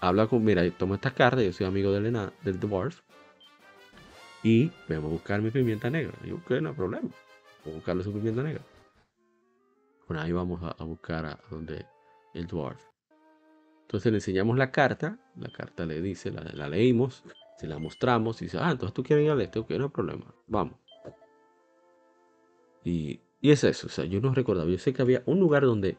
[0.00, 0.44] Habla con.
[0.44, 1.42] Mira, tomo esta carta.
[1.42, 2.12] Yo soy amigo del,
[2.42, 3.00] del Dwarf.
[4.42, 6.14] Y vamos a buscar mi pimienta negra.
[6.24, 7.08] Y yo, ok, no hay problema
[7.64, 8.62] o buscarle su pimienta negra.
[10.08, 11.86] Bueno, ahí vamos a, buscar a, donde
[12.34, 12.80] el dwarf.
[13.82, 17.22] Entonces le enseñamos la carta, la carta le dice, la, leímos,
[17.66, 20.34] la mostramos y dice, ah, entonces tú quieres ir al este, ok, no hay problema,
[20.46, 20.76] vamos.
[22.84, 25.98] Y, es eso, o sea, yo no recordaba, yo sé que había un lugar donde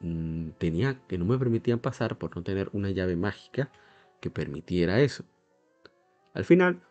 [0.00, 3.70] mm, tenía, que no me permitían pasar por no tener una llave mágica
[4.20, 5.24] que permitiera eso.
[6.34, 6.82] Al final,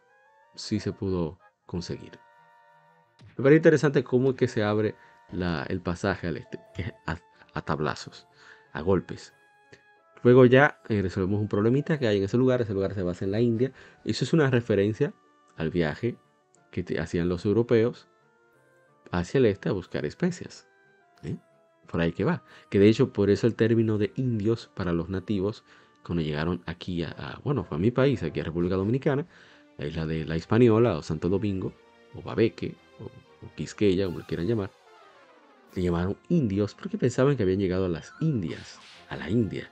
[0.55, 2.19] sí se pudo conseguir.
[3.37, 4.95] Me parece interesante cómo es que se abre
[5.67, 6.59] el pasaje al este.
[7.53, 8.27] a tablazos,
[8.71, 9.33] a golpes.
[10.23, 12.61] Luego ya eh, resolvemos un problemita que hay en ese lugar.
[12.61, 13.73] Ese lugar se basa en la India.
[14.05, 15.13] Eso es una referencia
[15.57, 16.17] al viaje
[16.71, 18.07] que hacían los europeos
[19.11, 20.67] hacia el este a buscar especias.
[21.23, 21.37] ¿eh?
[21.87, 22.43] Por ahí que va.
[22.69, 25.63] Que de hecho, por eso el término de indios para los nativos,
[26.03, 29.27] cuando llegaron aquí a, bueno, fue a mi país, aquí a República Dominicana,
[29.77, 31.73] la isla de la Hispaniola o Santo Domingo,
[32.15, 33.05] o Babeque, o,
[33.45, 34.71] o Quisqueya, como le quieran llamar,
[35.75, 39.71] le llamaron indios porque pensaban que habían llegado a las Indias, a la India.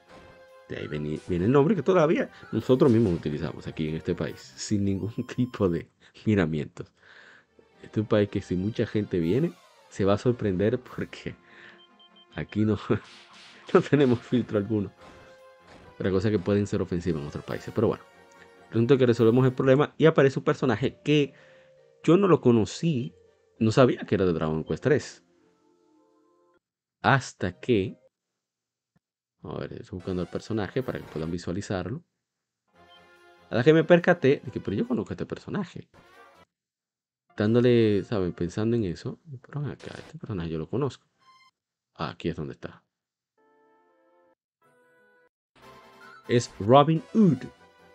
[0.71, 4.85] De ahí viene, el nombre que todavía nosotros mismos utilizamos aquí en este país, sin
[4.85, 5.89] ningún tipo de
[6.25, 6.89] miramientos.
[7.83, 9.51] Este es un país que si mucha gente viene,
[9.89, 11.35] se va a sorprender porque
[12.35, 12.79] aquí no,
[13.73, 14.93] no tenemos filtro alguno.
[15.95, 17.73] Otra cosa que pueden ser ofensivas en otros países.
[17.75, 18.03] Pero bueno,
[18.69, 21.33] resulta que resolvemos el problema y aparece un personaje que
[22.01, 23.13] yo no lo conocí,
[23.59, 25.23] no sabía que era de Dragon Quest 3.
[27.01, 28.00] Hasta que
[29.43, 32.03] a ver, estoy buscando el personaje para que puedan visualizarlo.
[33.49, 35.89] Hasta que me percaté de que, pero yo conozco a este personaje.
[37.35, 38.33] Dándole, ¿saben?
[38.33, 39.19] Pensando en eso.
[39.45, 41.07] Pero acá, este personaje yo lo conozco.
[41.95, 42.83] Ah, aquí es donde está.
[46.27, 47.43] Es Robin Hood.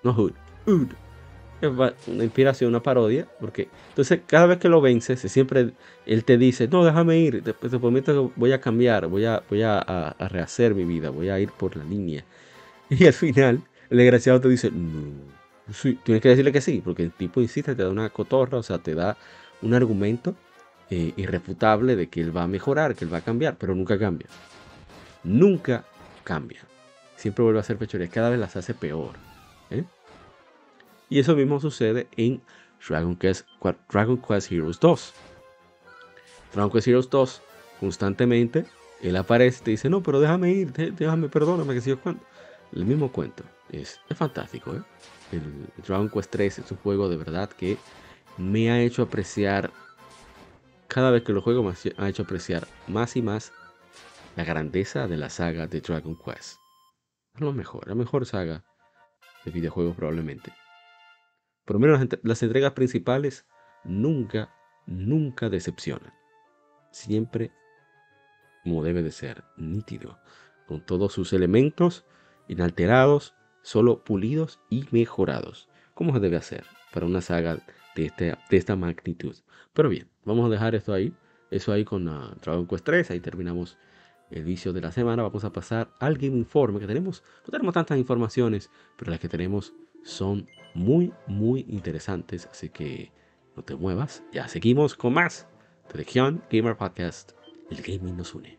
[0.02, 0.34] No Hood.
[0.66, 1.05] Hood
[1.62, 5.72] una inspiración, una parodia, porque entonces cada vez que lo vences, siempre
[6.04, 9.62] él te dice, no, déjame ir, te, prometo que voy a cambiar, voy, a, voy
[9.62, 12.24] a, rehacer mi vida, voy a ir por la línea.
[12.88, 17.12] Y al final, el desgraciado te dice, no, tienes que decirle que sí, porque el
[17.12, 19.16] tipo insiste, te da una cotorra, o sea, te da
[19.62, 20.36] un argumento
[20.90, 23.98] eh, irrefutable de que él va a mejorar, que él va a cambiar, pero nunca
[23.98, 24.28] cambia.
[25.24, 25.84] Nunca
[26.22, 26.60] cambia.
[27.16, 29.14] Siempre vuelve a hacer fechorías, cada vez las hace peor.
[29.70, 29.84] ¿eh?
[31.08, 32.42] Y eso mismo sucede en
[32.86, 33.46] Dragon Quest,
[33.90, 35.14] Dragon Quest Heroes 2.
[36.52, 37.42] Dragon Quest Heroes 2,
[37.80, 38.66] constantemente,
[39.02, 42.22] él aparece y te dice, no, pero déjame ir, déjame, perdóname, que sigo cuando.
[42.72, 43.44] El mismo cuento.
[43.70, 44.82] Es, fantástico, ¿eh?
[45.86, 47.78] Dragon Quest 3 es un juego de verdad que
[48.36, 49.70] me ha hecho apreciar,
[50.88, 53.52] cada vez que lo juego me ha hecho apreciar más y más
[54.36, 56.58] la grandeza de la saga de Dragon Quest.
[57.34, 58.64] Es lo mejor, la mejor saga
[59.44, 60.52] de videojuegos probablemente.
[61.66, 63.44] Por lo menos las entregas principales
[63.84, 64.54] nunca,
[64.86, 66.14] nunca decepcionan.
[66.90, 67.52] Siempre
[68.66, 70.18] como debe de ser, nítido,
[70.66, 72.04] con todos sus elementos
[72.48, 77.58] inalterados, solo pulidos y mejorados, como se debe hacer para una saga
[77.94, 79.36] de, este, de esta magnitud.
[79.72, 81.14] Pero bien, vamos a dejar esto ahí,
[81.52, 83.78] eso ahí con uh, Dragon Quest 3, ahí terminamos
[84.32, 87.72] el vicio de la semana, vamos a pasar al Game Informe, que tenemos, no tenemos
[87.72, 89.74] tantas informaciones, pero las que tenemos
[90.06, 92.48] son muy, muy interesantes.
[92.50, 93.10] Así que
[93.56, 94.22] no te muevas.
[94.32, 95.46] Ya seguimos con más
[95.92, 97.32] de Gamer Podcast.
[97.70, 98.58] El gaming nos une.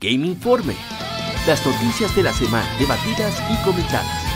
[0.00, 0.76] Game Informe.
[1.46, 4.27] Las noticias de la semana debatidas y comentadas.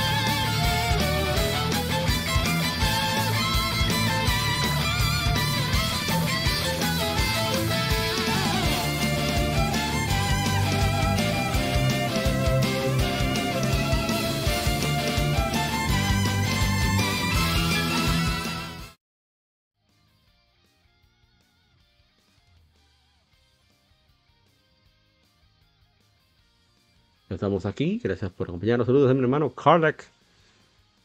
[27.43, 28.87] Estamos aquí, gracias por acompañarnos.
[28.87, 30.09] Saludos de mi hermano Carlec.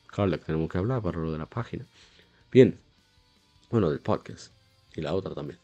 [0.06, 1.84] Carlec, tenemos que hablar para lo de la página.
[2.52, 2.78] Bien,
[3.72, 4.54] bueno, del podcast
[4.96, 5.58] y la otra también.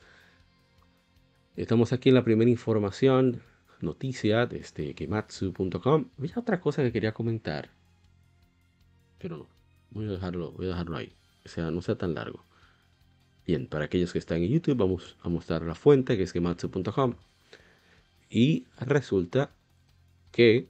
[1.56, 3.44] Estamos aquí en la primera información,
[3.82, 6.06] noticia de este Gematsu.com.
[6.18, 7.70] Había otra cosa que quería comentar,
[9.20, 9.48] pero no.
[9.92, 11.14] Voy a dejarlo, voy a dejarlo ahí.
[11.46, 12.44] O sea, no sea tan largo.
[13.46, 17.14] Bien, para aquellos que están en YouTube, vamos a mostrar la fuente que es gematsu.com.
[18.32, 19.52] Y resulta
[20.34, 20.67] que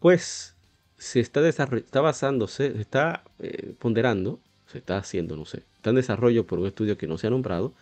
[0.00, 0.54] pues
[0.98, 5.96] se está, está basándose, se está eh, ponderando, se está haciendo, no sé, está en
[5.96, 7.72] desarrollo por un estudio que no se ha nombrado,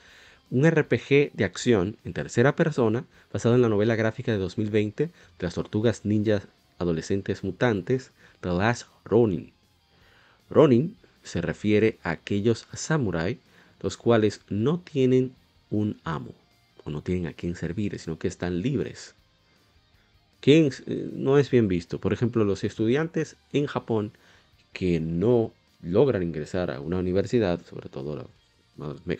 [0.51, 5.13] un RPG de acción en tercera persona basado en la novela gráfica de 2020 de
[5.39, 6.47] las tortugas ninjas
[6.79, 9.53] adolescentes mutantes, The Last Ronin.
[10.51, 13.39] Ronin se refiere a aquellos samuráis
[13.81, 15.35] los cuales no tienen
[15.71, 16.35] un amo
[16.85, 19.15] o no tienen a quien servir, sino que están libres
[20.41, 22.01] que eh, no es bien visto.
[22.01, 24.13] Por ejemplo, los estudiantes en Japón
[24.73, 28.31] que no logran ingresar a una universidad, sobre todo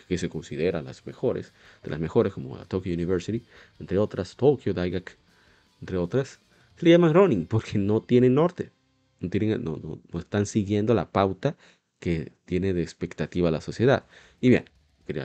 [0.07, 1.53] que se consideran las mejores,
[1.83, 3.43] de las mejores como la Tokyo University,
[3.79, 5.17] entre otras, Tokyo Daigak,
[5.81, 6.39] entre otras,
[6.77, 8.71] se le llaman running porque no tienen norte,
[9.19, 11.55] no, tienen, no, no, están siguiendo la pauta
[11.99, 14.05] que tiene de expectativa la sociedad.
[14.39, 14.65] Y bien,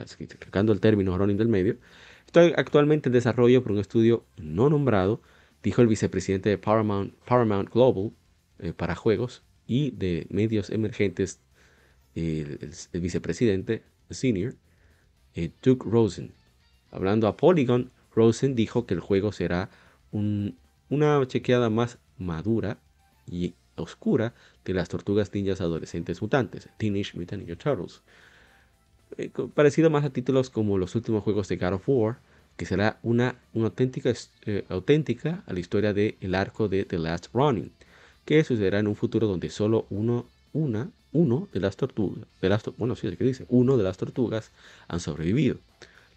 [0.05, 1.77] sacando el término running del medio,
[2.25, 5.21] estoy actualmente en desarrollo por un estudio no nombrado,
[5.67, 8.13] dijo el vicepresidente de Paramount, Global
[8.59, 11.41] eh, para juegos y de medios emergentes,
[12.15, 14.55] el, vicepresidente senior,
[15.35, 16.31] eh, Duke Rosen.
[16.89, 19.69] Hablando a Polygon, Rosen dijo que el juego será
[20.13, 22.79] una chequeada más madura
[23.29, 28.03] y oscura de las tortugas ninjas adolescentes mutantes, Teenage Mutant Ninja Turtles.
[29.17, 32.19] Eh, parecido más a títulos como los últimos juegos de God of War,
[32.57, 34.11] que será una, auténtica,
[34.45, 37.71] eh, auténtica a la historia del el arco de The Last Running,
[38.25, 42.63] que sucederá en un futuro donde solo uno, una, uno de las tortugas, de las,
[42.77, 44.51] bueno, sí, es que dice, uno de las tortugas
[44.87, 45.57] han sobrevivido.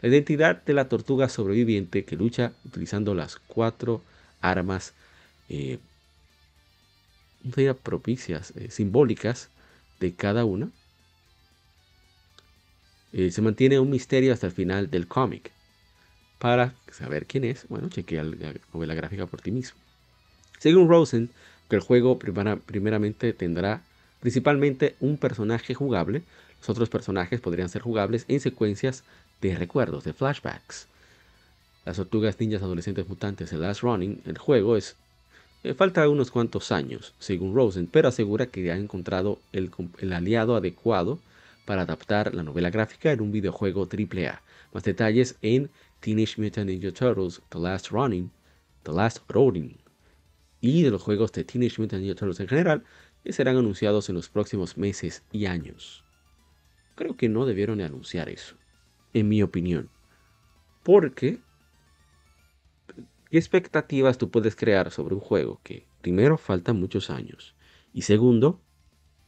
[0.03, 4.03] La identidad de la tortuga sobreviviente que lucha utilizando las cuatro
[4.41, 4.95] armas
[5.51, 5.79] eh,
[7.83, 9.51] propicias, eh, simbólicas
[10.01, 10.71] de cada una,
[13.13, 15.53] eh, se mantiene un misterio hasta el final del cómic.
[16.41, 19.79] Para saber quién es, bueno, chequea la novela gráfica por ti mismo.
[20.59, 21.31] Según Rosen,
[21.69, 23.83] que el juego primeramente tendrá
[24.21, 26.23] principalmente un personaje jugable,
[26.59, 29.05] los otros personajes podrían ser jugables en secuencias
[29.43, 30.89] de recuerdos, de flashbacks.
[31.85, 34.97] Las tortugas ninjas adolescentes mutantes, The Last Running, el juego es
[35.63, 39.71] eh, falta unos cuantos años, según Rosen, pero asegura que ha encontrado el,
[40.11, 41.19] aliado adecuado
[41.67, 44.41] para adaptar la novela gráfica en un videojuego AAA.
[44.73, 45.69] Más detalles en
[46.01, 48.31] Teenage Mutant Ninja Turtles The Last Running,
[48.83, 49.79] The Last Running
[50.61, 52.85] y de los juegos de Teenage Mutant Ninja Turtles en general
[53.23, 56.05] que serán anunciados en los próximos meses y años.
[56.95, 58.57] Creo que no debieron anunciar eso,
[59.15, 59.91] en mi opinión,
[60.83, 61.41] porque
[63.31, 67.55] ¿Qué expectativas tú puedes crear sobre un juego que, primero, faltan muchos años
[67.93, 68.61] y segundo,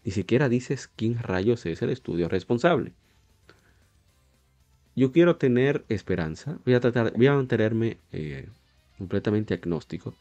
[0.04, 2.94] ni siquiera dices quién rayos es el estudio responsable?
[4.94, 8.48] Yo quiero tener esperanza, voy a tratar, voy a mantenerme eh,
[8.98, 10.14] completamente agnóstico.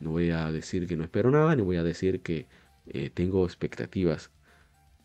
[0.00, 2.46] No voy a decir que no espero nada, ni voy a decir que
[2.88, 4.30] eh, tengo expectativas.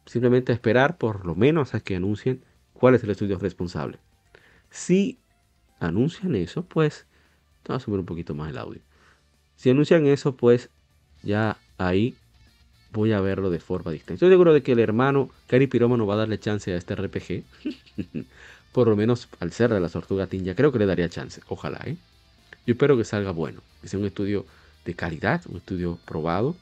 [0.05, 2.41] Simplemente esperar por lo menos a que anuncien
[2.73, 3.99] cuál es el estudio responsable.
[4.69, 5.19] Si
[5.79, 7.05] anuncian eso, pues
[7.67, 8.81] Vamos a subir un poquito más el audio.
[9.55, 10.69] Si anuncian eso, pues
[11.23, 12.15] ya ahí
[12.91, 14.13] voy a verlo de forma distinta.
[14.13, 17.43] Estoy seguro de que el hermano Cari Pirómano va a darle chance a este RPG.
[18.75, 21.39] Por lo menos al ser de la tortuga tinja, creo que le daría chance.
[21.47, 21.95] Ojalá, ¿eh?
[22.67, 23.61] Yo espero que salga bueno.
[23.81, 24.45] Que sea un estudio
[24.83, 26.57] de calidad, un estudio probado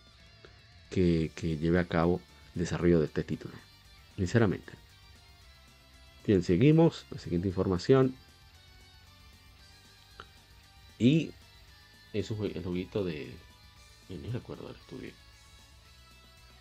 [0.91, 2.21] que, que lleve a cabo
[2.53, 3.55] el desarrollo de este título.
[4.15, 4.73] Sinceramente.
[6.27, 7.07] Bien, seguimos.
[7.09, 8.15] La siguiente información.
[10.99, 11.31] Y
[12.13, 13.31] es un el de.
[14.09, 15.11] No recuerdo del estudio.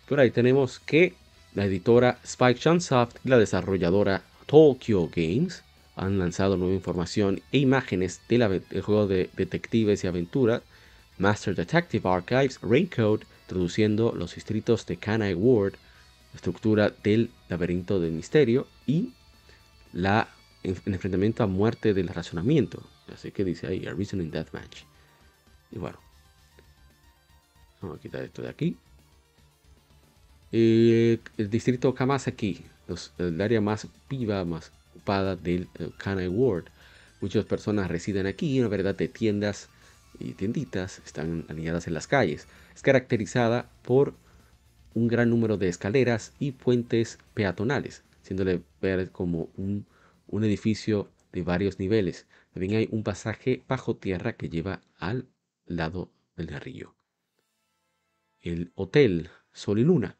[0.09, 1.13] Por ahí tenemos que
[1.53, 5.63] la editora Spike Chunsoft y la desarrolladora Tokyo Games
[5.95, 10.61] han lanzado nueva información e imágenes del juego de detectives y aventura
[11.17, 15.73] Master Detective Archives Raincoat, traduciendo los distritos de Kanai Ward,
[16.33, 19.13] estructura del laberinto del misterio y
[19.91, 20.27] la,
[20.63, 24.83] el enfrentamiento a muerte del razonamiento, Así que dice ahí, a Reasoning Deathmatch.
[25.71, 25.99] Y bueno.
[27.81, 28.77] Vamos a quitar esto de aquí.
[30.51, 32.63] Eh, el distrito Kamasaki,
[33.17, 36.65] el área más viva, más ocupada del uh, Kanai Ward.
[37.21, 39.69] Muchas personas residen aquí, una verdad de tiendas
[40.19, 42.47] y tienditas están alineadas en las calles.
[42.75, 44.13] Es caracterizada por
[44.93, 49.85] un gran número de escaleras y puentes peatonales, haciéndole ver como un,
[50.27, 52.27] un edificio de varios niveles.
[52.53, 55.27] También hay un pasaje bajo tierra que lleva al
[55.65, 56.95] lado del río.
[58.41, 60.17] El Hotel Sol y Luna,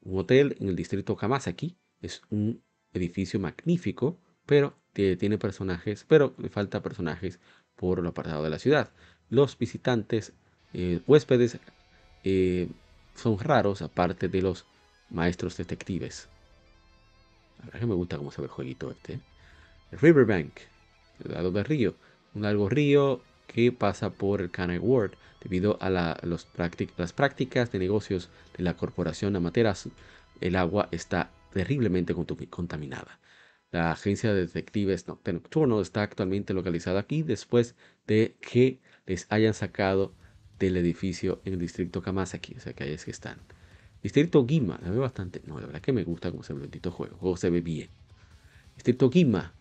[0.00, 6.48] un hotel en el distrito Kamasaki, es un edificio magnífico, pero tiene personajes, pero le
[6.48, 7.40] falta personajes
[7.74, 8.92] por el apartado de la ciudad.
[9.28, 10.32] Los visitantes,
[10.72, 11.58] eh, huéspedes,
[12.22, 12.68] eh,
[13.16, 14.66] son raros aparte de los
[15.10, 16.28] maestros detectives.
[17.58, 19.20] La verdad que me gusta cómo se ve el jueguito este.
[19.92, 20.60] Riverbank,
[21.24, 21.94] el lado del río.
[22.34, 26.44] Un largo río que pasa por el Canal Ward debido a las
[27.14, 29.90] prácticas de negocios de la corporación Amaterasu.
[30.40, 32.14] El agua está terriblemente
[32.50, 33.20] contaminada.
[33.70, 37.74] La agencia de detectives nocturno está actualmente localizada aquí después
[38.06, 40.12] de que les hayan sacado
[40.58, 42.54] del edificio en el distrito Kamasaki.
[42.56, 43.38] O sea que ahí es que están.
[44.02, 45.42] Distrito Gima, la veo bastante.
[45.46, 47.16] No, la verdad que me gusta cómo se ve el bendito juego.
[47.16, 47.88] Juego se ve bien.
[48.76, 49.54] Distrito Gima,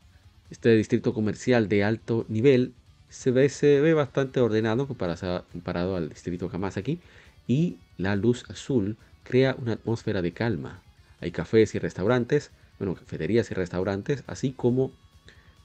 [0.49, 2.75] este distrito comercial de alto nivel,
[3.09, 6.99] se ve, se ve bastante ordenado comparado, comparado al distrito Hamasaki
[7.47, 10.82] y la luz azul crea una atmósfera de calma.
[11.23, 14.91] Hay cafés y restaurantes, bueno, cafeterías y restaurantes, así como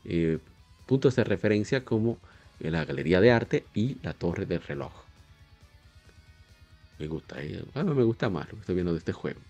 [0.05, 0.39] eh,
[0.87, 2.17] puntos de referencia como
[2.61, 4.93] la galería de arte y la torre del reloj.
[7.01, 9.41] Me gusta, eh, me gusta más lo que estoy viendo de este juego.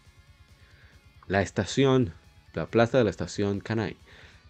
[1.26, 2.14] La estación,
[2.54, 3.96] la plaza de la estación Kanai.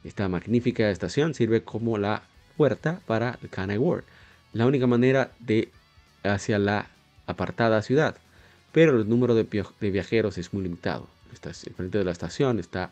[0.04, 2.22] Esta magnífica estación sirve como la
[2.56, 4.04] puerta para el World.
[4.52, 5.72] La única manera de
[6.22, 6.86] hacia la
[7.26, 8.14] apartada ciudad.
[8.72, 9.42] Pero el número de,
[9.90, 11.17] viajeros es muy limitado.
[11.44, 12.90] El frente de la estación está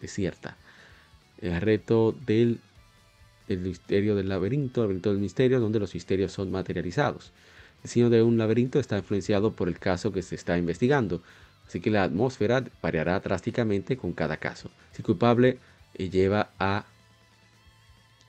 [0.00, 0.56] desierta.
[1.40, 2.60] El reto del,
[3.48, 7.32] misterio del laberinto, el laberinto del misterio, donde los misterios son materializados.
[7.76, 11.22] El diseño de un laberinto está influenciado por el caso que se está investigando,
[11.66, 14.70] así que la atmósfera variará drásticamente con cada caso.
[14.92, 15.58] Si culpable
[15.94, 16.86] eh, lleva a,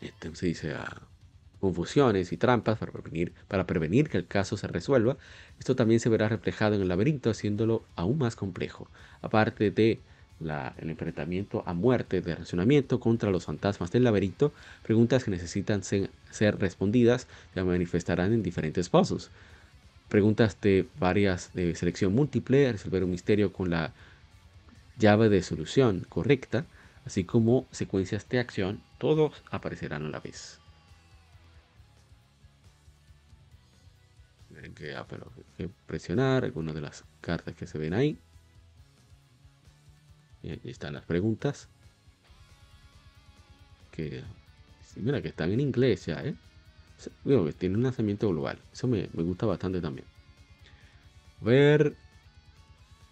[0.01, 1.08] este, se dice, a
[1.59, 5.17] confusiones y trampas para prevenir, para prevenir que el caso se resuelva,
[5.59, 8.87] esto también se verá reflejado en el laberinto, haciéndolo aún más complejo.
[9.21, 9.99] Aparte de
[10.39, 14.53] el enfrentamiento a muerte de racionamiento contra los fantasmas del laberinto,
[14.83, 16.09] preguntas que necesitan ser,
[16.57, 19.31] respondidas se manifestarán en diferentes pasos.
[20.07, 23.91] Preguntas de varias de selección múltiple, resolver un misterio con la
[24.97, 26.65] llave de solución correcta,
[27.05, 30.59] así como secuencias de acción, todos aparecerán a la vez.
[34.75, 35.05] Que, ah,
[35.57, 38.17] que presionar algunas de las cartas que se ven ahí.
[40.43, 41.67] Y aquí están las preguntas.
[43.91, 44.23] Que
[44.95, 46.35] mira que están en inglés ya, ¿eh?
[47.57, 48.59] tiene un lanzamiento global.
[48.73, 50.05] Eso me, gusta bastante también.
[51.41, 51.95] Ver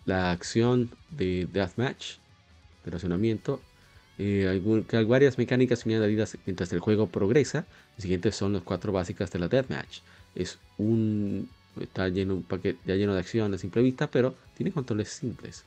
[0.05, 2.17] la acción de Deathmatch,
[2.83, 3.61] de racionamiento.
[4.17, 7.65] Eh, hay, varias mecánicas añadidas mientras el juego progresa.
[7.95, 9.99] Los siguientes son las cuatro básicas de la Deathmatch.
[10.35, 11.49] Es un.
[11.79, 15.63] Está lleno, un paquete ya lleno de acción a simple vista, pero tiene controles simples.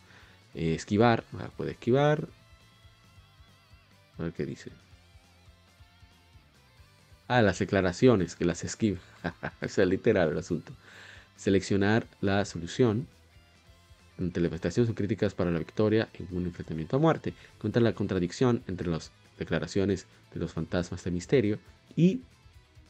[0.55, 1.25] Eh, esquivar,
[1.57, 2.29] puede esquivar.
[4.19, 4.73] A ver qué dice.
[7.29, 8.99] Ah, las declaraciones, que las esquiva.
[9.61, 10.73] es literal el asunto.
[11.37, 13.07] Seleccionar la solución.
[14.19, 17.33] Ante la son críticas para la victoria en un enfrentamiento a muerte.
[17.61, 21.59] Cuenta la contradicción entre las declaraciones de los fantasmas de misterio
[21.97, 22.21] y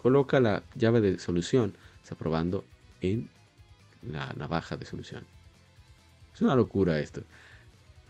[0.03, 1.75] coloca la llave de solución,
[2.11, 2.65] aprobando
[3.01, 3.29] en
[4.03, 5.27] la navaja de solución.
[6.35, 7.23] Es una locura esto.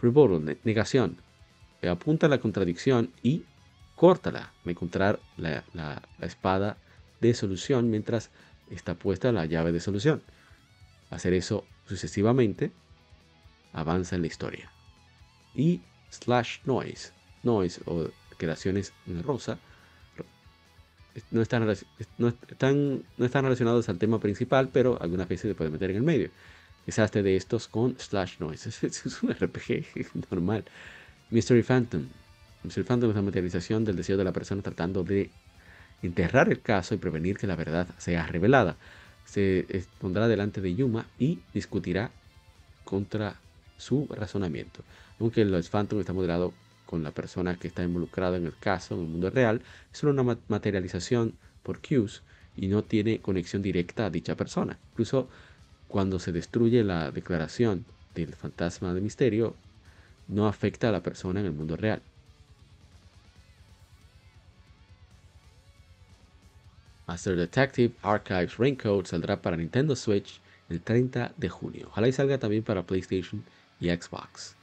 [0.01, 1.19] Rebuttal, negación.
[1.83, 3.45] Apunta la contradicción y
[3.97, 4.53] córtala.
[4.65, 6.77] Encontrar la, la, espada
[7.21, 8.31] de solución mientras
[8.71, 10.23] está puesta la llave de solución.
[11.11, 12.73] Hacer eso sucesivamente
[13.73, 14.71] avanza en la historia.
[15.55, 17.13] Y slash noise.
[17.43, 19.59] Noise o creaciones en rosa
[21.31, 21.67] no están,
[22.19, 25.97] no, están, no están relacionados al tema principal, pero algunas veces se puede meter en
[25.97, 26.31] el medio.
[26.87, 28.71] Desastre de estos con Slash Noise.
[28.87, 29.85] Es, un RPG
[30.31, 30.65] normal.
[31.31, 32.07] Mystery Phantom.
[32.63, 35.31] Mystery Phantom es la materialización del deseo de la persona tratando de
[36.03, 38.77] enterrar el caso y prevenir que la verdad sea revelada.
[39.25, 42.11] Se pondrá delante de Yuma y discutirá
[42.85, 43.37] contra
[43.77, 44.83] su razonamiento.
[45.21, 46.53] Aunque el Phantom está moderado
[46.91, 49.63] con la persona que está involucrada en el caso, en el mundo real,
[49.93, 52.23] es solo una materialización por cues
[52.57, 54.77] y no tiene conexión directa a dicha persona.
[54.91, 55.29] Incluso
[55.87, 57.85] cuando se destruye la declaración
[58.17, 59.55] del fantasma de misterio,
[60.27, 62.03] no afecta a la persona en el mundo real.
[67.07, 71.87] Master Detective Archives Raincoat saldrá para Nintendo Switch el 30 de junio.
[71.91, 73.45] Ojalá y salga también para PlayStation
[73.79, 74.57] y Xbox.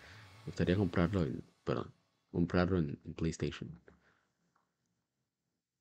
[0.46, 1.97] Me gustaría comprarlo en, perdón,
[2.32, 3.82] comprarlo en, PlayStation.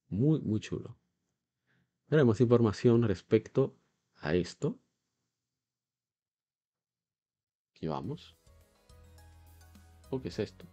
[0.08, 0.96] Muy, muy chulo.
[2.08, 3.76] Veremos información respecto
[4.16, 4.78] a esto.
[7.70, 8.36] Aquí vamos.
[10.10, 10.64] ¿O qué es esto?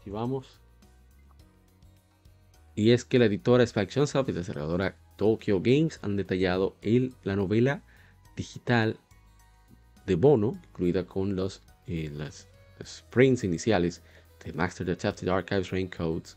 [0.00, 0.60] Aquí vamos.
[2.74, 7.14] Y es que la editora Faction Soft y la desarrolladora Tokyo Games han detallado el,
[7.22, 7.82] la novela
[8.36, 8.98] digital
[10.04, 12.48] de Bono, incluida con los, eh, las
[12.84, 14.02] sprints iniciales
[14.44, 16.36] de Master Detective Archives Raincoats,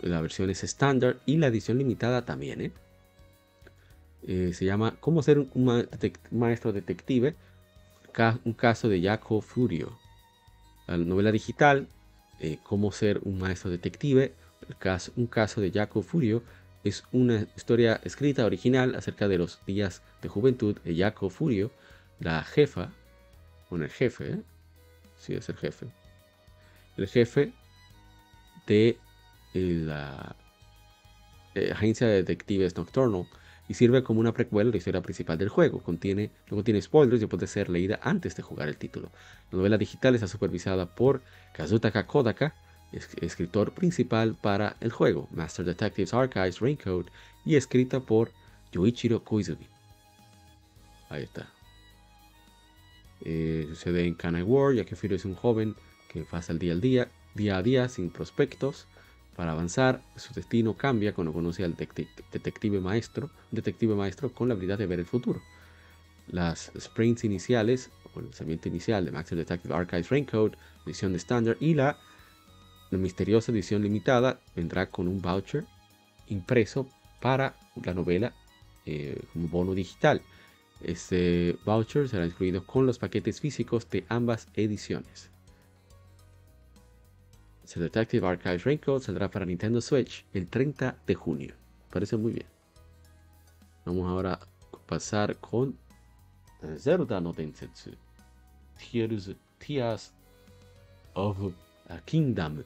[0.00, 2.60] la versión es estándar y la edición limitada también.
[2.60, 2.72] ¿eh?
[4.26, 5.86] Eh, se llama Cómo ser un,
[6.30, 7.34] maestro detective,
[8.44, 9.98] un caso de Jaco Furio.
[10.86, 11.88] La novela digital,
[12.40, 14.34] eh, Cómo ser un maestro detective,
[15.16, 16.42] un caso de Jaco Furio,
[16.84, 21.70] es una historia escrita original acerca de los días de juventud de Jaco Furio,
[22.20, 22.92] la jefa,
[23.68, 24.42] con el jefe,
[25.24, 25.86] si es el jefe,
[26.96, 27.52] el jefe
[28.66, 28.98] de
[29.54, 30.36] la
[31.54, 33.26] eh, agencia de detectives Nocturnal
[33.68, 35.82] y sirve como una precuela de la historia principal del juego.
[35.82, 39.10] Contiene, no contiene spoilers y puede ser leída antes de jugar el título.
[39.50, 41.22] La novela digital está supervisada por
[41.54, 42.54] Kazutaka Kodaka,
[42.92, 47.06] escritor principal para el juego, Master Detectives Archives Raincoat,
[47.44, 48.30] y escrita por
[48.72, 49.66] Yoichiro Koizumi.
[51.08, 51.53] Ahí está.
[53.24, 55.74] Eh, sucede en Kanai World, ya que Firo es un joven
[56.12, 58.86] que pasa el día al día, día a día sin prospectos
[59.36, 64.78] para avanzar, su destino cambia cuando conoce al detective maestro, detective maestro con la habilidad
[64.78, 65.42] de ver el futuro.
[66.28, 70.54] Las sprints iniciales, o el lanzamiento inicial de Master Detective Archives Raincoat,
[70.86, 71.98] edición de estándar y la,
[72.92, 75.64] misteriosa edición limitada vendrá con un voucher
[76.28, 76.88] impreso
[77.20, 78.32] para la novela
[78.86, 80.22] eh, como bono digital.
[80.84, 85.30] Este voucher será incluido con los paquetes físicos de ambas ediciones.
[87.72, 91.54] The Detective Archives Raincoat saldrá para Nintendo Switch el 30 de junio.
[91.90, 92.46] Parece muy bien.
[93.84, 95.76] Vamos ahora a pasar con
[96.78, 97.90] Zelda no Densetsu.
[99.58, 100.12] Tears,
[101.14, 101.38] of
[101.88, 102.62] a Kingdom.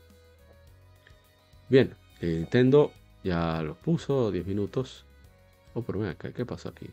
[1.68, 2.92] Bien, Nintendo
[3.22, 5.04] ya lo puso 10 minutos.
[5.74, 6.90] Oh, pero ¿qué, pasó aquí?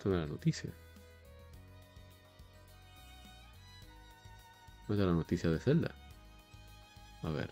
[0.00, 0.70] Esto no es la noticia.
[4.88, 5.94] No es la noticia de Zelda.
[7.22, 7.50] A ver.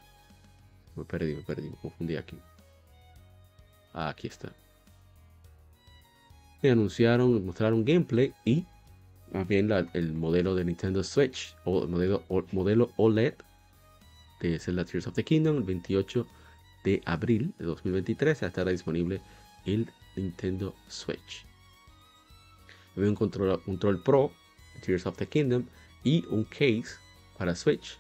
[0.96, 2.38] Me perdí, me perdí, me confundí aquí.
[3.92, 4.50] Ah, aquí está.
[6.62, 8.64] Y anunciaron, mostraron gameplay y
[9.30, 13.34] más bien el modelo de Nintendo Switch o el modelo, modelo OLED
[14.40, 16.26] de Zelda Tears of the Kingdom el 28
[16.84, 19.20] de abril de 2023 estará disponible
[19.66, 21.46] el Nintendo Switch.
[23.06, 24.32] Un control, control Pro
[24.84, 25.64] Tears of the Kingdom
[26.02, 26.98] y un case
[27.36, 27.98] para Switch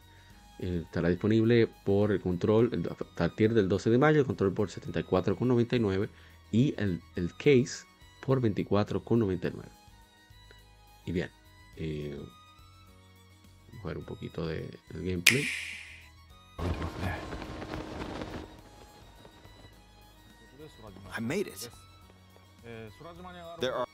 [0.58, 4.68] eh, estará disponible por el control a partir del 12 de mayo, el control por
[4.68, 6.08] 74,99
[6.50, 7.86] y el, el, case
[8.24, 9.52] por 24,99.
[11.06, 11.30] Y bien,
[11.76, 12.18] eh,
[13.68, 15.44] vamos a ver un poquito de, del gameplay.
[21.16, 21.70] I made it.
[23.60, 23.86] There are...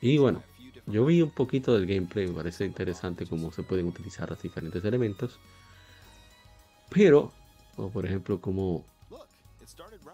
[0.00, 0.42] Y bueno,
[0.86, 4.84] yo vi un poquito del gameplay, me parece interesante cómo se pueden utilizar los diferentes
[4.84, 5.38] elementos.
[6.90, 7.32] Pero,
[7.76, 8.84] o por ejemplo, cómo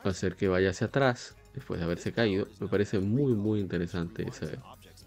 [0.04, 4.46] hacer que vaya hacia atrás después de haberse caído, me parece muy muy interesante esa,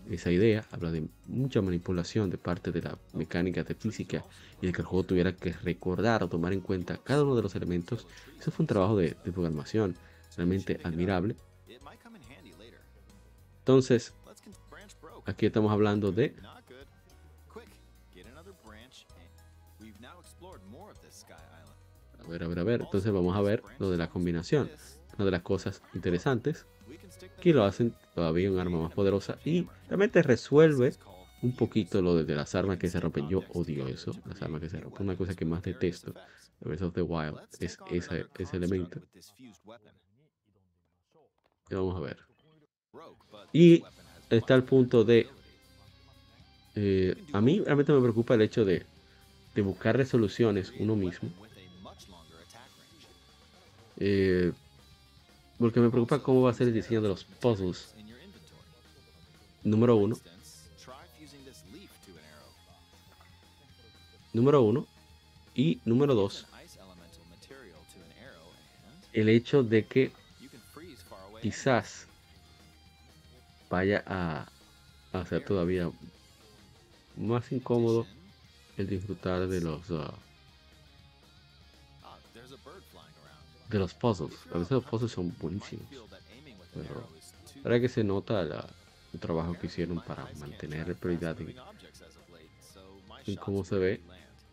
[0.09, 0.65] esa idea.
[0.71, 4.25] Habla de mucha manipulación de parte de la mecánica de física
[4.61, 7.43] y de que el juego tuviera que recordar o tomar en cuenta cada uno de
[7.43, 8.07] los elementos.
[8.39, 9.95] Eso fue un trabajo de, de programación
[10.35, 11.35] realmente admirable.
[13.69, 14.15] Entonces,
[15.27, 16.33] Aquí estamos hablando de
[22.17, 22.81] A ver, a ver, a ver.
[22.81, 24.71] Entonces vamos a ver lo de la combinación.
[25.17, 26.65] Una de las cosas interesantes
[27.39, 30.95] que lo hacen todavía un arma más poderosa y realmente resuelve
[31.43, 33.29] un poquito lo de las armas que se rompen.
[33.29, 35.05] Yo odio eso, las armas que se rompen.
[35.05, 38.99] Una cosa que más detesto de Breath of the Wild es ese, elemento.
[41.69, 42.28] Vamos a ver.
[43.53, 43.83] Y
[44.29, 45.27] está el punto de...
[46.75, 48.85] Eh, a mí realmente me preocupa el hecho de,
[49.55, 51.29] de buscar resoluciones uno mismo.
[53.97, 54.53] Eh,
[55.57, 57.93] porque me preocupa cómo va a ser el diseño de los puzzles.
[59.63, 60.17] Número uno.
[64.31, 64.87] Número uno.
[65.55, 66.45] Y número dos.
[69.11, 70.11] El hecho de que
[71.41, 72.08] quizás
[73.69, 74.47] vaya a
[75.13, 75.91] hacer todavía
[77.15, 78.05] más incómodo
[78.77, 80.11] el disfrutar de los uh,
[83.69, 84.35] de los puzzles.
[84.53, 85.85] A veces los puzzles son buenísimos.
[86.73, 87.07] Pero
[87.63, 88.41] ahora que se nota
[89.13, 91.55] el trabajo que hicieron para mantener prioridad en,
[93.25, 94.01] en cómo se ve,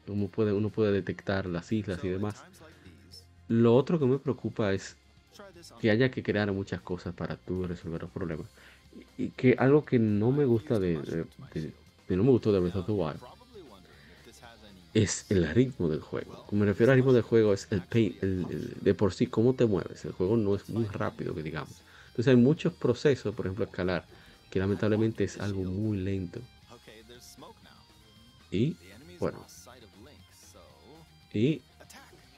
[0.07, 2.45] cómo puede, uno puede detectar las islas y demás.
[3.49, 4.97] Lo otro que me preocupa es
[5.81, 8.49] que haya que crear muchas cosas para tú resolver los problemas
[9.37, 11.27] que algo que no me gusta de,
[12.09, 13.21] no me gustó de Breath of the Wild
[14.97, 16.45] es el ritmo del juego.
[16.47, 19.67] Como me refiero al ritmo del juego es el, el, de por sí cómo te
[19.67, 20.07] mueves.
[20.07, 21.83] El juego no es muy rápido que digamos.
[22.09, 24.07] Entonces hay muchos procesos, por ejemplo escalar,
[24.49, 26.41] que lamentablemente es algo muy lento.
[28.51, 28.77] Y
[29.19, 29.45] bueno.
[31.35, 31.61] Y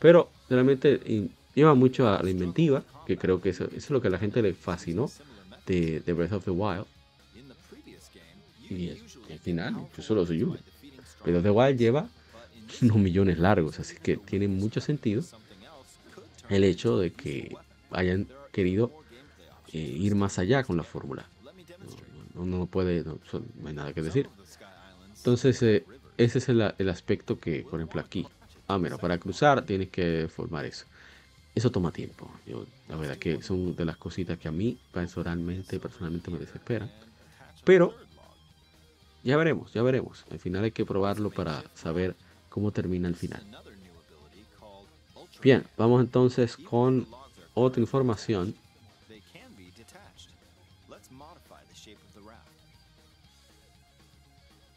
[0.00, 4.08] pero realmente lleva mucho a la inventiva, que creo que eso, eso es lo que
[4.08, 5.08] a la gente le fascinó
[5.68, 6.86] de, Breath of the Wild.
[8.70, 10.56] Y al final, yo solo soy uno.
[11.24, 12.08] Pero The Wild lleva
[12.82, 15.22] unos millones largos, así que tiene mucho sentido
[16.48, 17.56] el hecho de que
[17.90, 18.92] hayan querido
[19.72, 21.28] eh, ir más allá con la fórmula.
[22.34, 23.18] No, no, puede, no,
[23.66, 24.28] hay nada que decir.
[25.16, 25.84] Entonces, eh,
[26.16, 28.26] ese es el, el, aspecto que, por ejemplo, aquí.
[28.68, 30.84] Ah, mira, para cruzar tienes que formar eso.
[31.58, 32.30] Eso toma tiempo.
[32.46, 36.88] Yo, la verdad que son de las cositas que a mí personalmente, personalmente me desesperan.
[37.64, 37.96] Pero
[39.24, 40.24] ya veremos, ya veremos.
[40.30, 42.14] Al final hay que probarlo para saber
[42.48, 43.44] cómo termina el final.
[45.42, 47.08] Bien, vamos entonces con
[47.54, 48.54] otra información.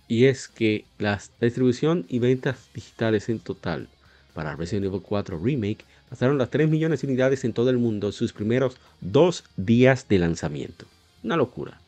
[0.07, 3.87] Y es que la distribución y ventas digitales en total
[4.33, 8.07] para Resident Evil 4 Remake pasaron las 3 millones de unidades en todo el mundo
[8.07, 10.85] en sus primeros dos días de lanzamiento.
[11.23, 11.79] Una locura.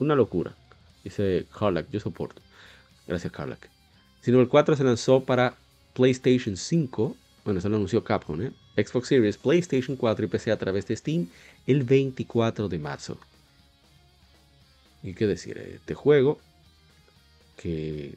[0.00, 0.52] Una locura.
[1.04, 2.42] Dice Carlack, yo soporto.
[3.06, 3.70] Gracias Carlack.
[4.18, 5.54] Resident Evil 4 se lanzó para
[5.94, 7.16] PlayStation 5.
[7.44, 8.52] Bueno, eso lo anunció Capcom, ¿eh?
[8.76, 11.28] Xbox Series, PlayStation 4 y PC a través de Steam
[11.64, 13.18] el 24 de marzo.
[15.04, 16.40] Y qué decir, este juego
[17.56, 18.16] que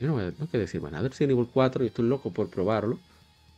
[0.00, 1.08] yo no, no quiero decir más nada.
[1.08, 2.98] Resident Evil 4, yo estoy loco por probarlo.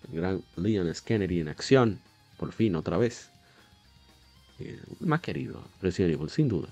[0.08, 1.02] El gran Leon S.
[1.04, 2.00] Kennedy en acción,
[2.38, 3.30] por fin, otra vez.
[5.00, 6.68] Más querido, Resident Evil, sin duda.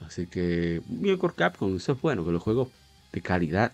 [0.00, 2.68] Así que, bien por Capcom, eso es bueno, que los juegos
[3.12, 3.72] de calidad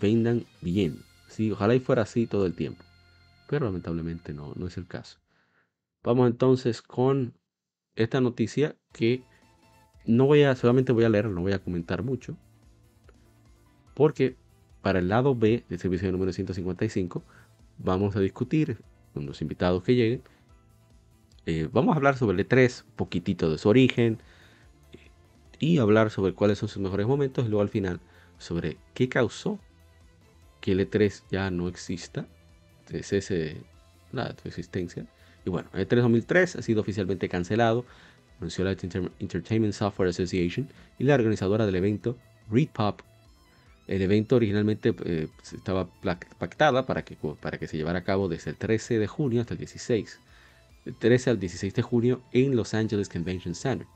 [0.00, 1.02] vendan bien.
[1.28, 2.84] Sí, ojalá y fuera así todo el tiempo.
[3.48, 5.18] Pero lamentablemente no, no es el caso.
[6.02, 7.34] Vamos entonces con
[7.94, 9.22] esta noticia que
[10.04, 12.36] no voy a, solamente voy a leer, no voy a comentar mucho.
[13.94, 14.36] Porque
[14.80, 17.22] para el lado B del servicio número 155
[17.82, 18.78] vamos a discutir
[19.12, 20.22] con los invitados que lleguen.
[21.46, 24.18] Eh, vamos a hablar sobre el E3, un poquitito de su origen
[25.58, 28.00] y hablar sobre cuáles son sus mejores momentos y luego al final
[28.38, 29.58] sobre qué causó
[30.60, 32.26] que el E3 ya no exista,
[33.02, 33.62] cese
[34.12, 35.06] la su existencia.
[35.44, 37.84] Y bueno, el E3 2003 ha sido oficialmente cancelado,
[38.38, 40.68] anunció la Entertainment Software Association
[40.98, 42.16] y la organizadora del evento,
[42.72, 43.00] Pop
[43.86, 45.88] el evento originalmente eh, estaba
[46.38, 49.54] pactada para que, para que se llevara a cabo desde el 13 de junio hasta
[49.54, 50.20] el 16.
[50.84, 53.86] Del 13 al 16 de junio en Los Angeles Convention Center.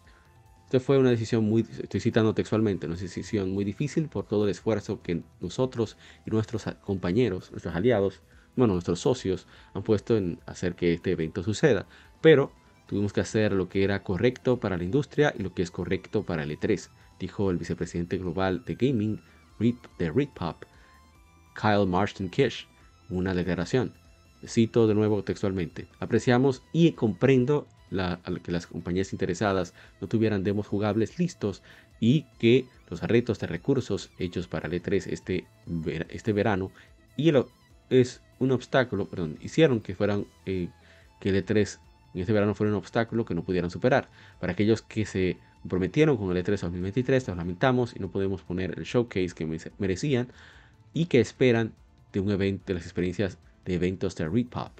[0.66, 4.50] Esta fue una decisión muy, estoy citando textualmente, una decisión muy difícil por todo el
[4.50, 8.20] esfuerzo que nosotros y nuestros compañeros, nuestros aliados,
[8.56, 11.86] bueno, nuestros socios han puesto en hacer que este evento suceda.
[12.20, 12.50] Pero
[12.88, 16.24] tuvimos que hacer lo que era correcto para la industria y lo que es correcto
[16.24, 16.88] para el E3,
[17.20, 19.20] dijo el vicepresidente global de gaming,
[19.58, 20.64] de Pop,
[21.54, 22.66] Kyle Marston Kish,
[23.08, 23.92] una declaración.
[24.46, 25.88] Cito de nuevo textualmente.
[25.98, 31.62] Apreciamos y comprendo que las compañías interesadas no tuvieran demos jugables listos
[32.00, 35.46] y que los retos de recursos hechos para el E3 este,
[36.10, 36.70] este verano
[37.16, 37.32] y
[37.88, 40.68] es un obstáculo, perdón, hicieron que fueran eh,
[41.20, 41.78] que el E3
[42.14, 44.08] en este verano fuera un obstáculo que no pudieran superar.
[44.40, 48.78] Para aquellos que se comprometieron con el E3 2023, nos lamentamos y no podemos poner
[48.78, 49.46] el showcase que
[49.78, 50.28] merecían
[50.94, 51.72] y que esperan
[52.12, 54.70] de un evento, de las experiencias de eventos de Repop.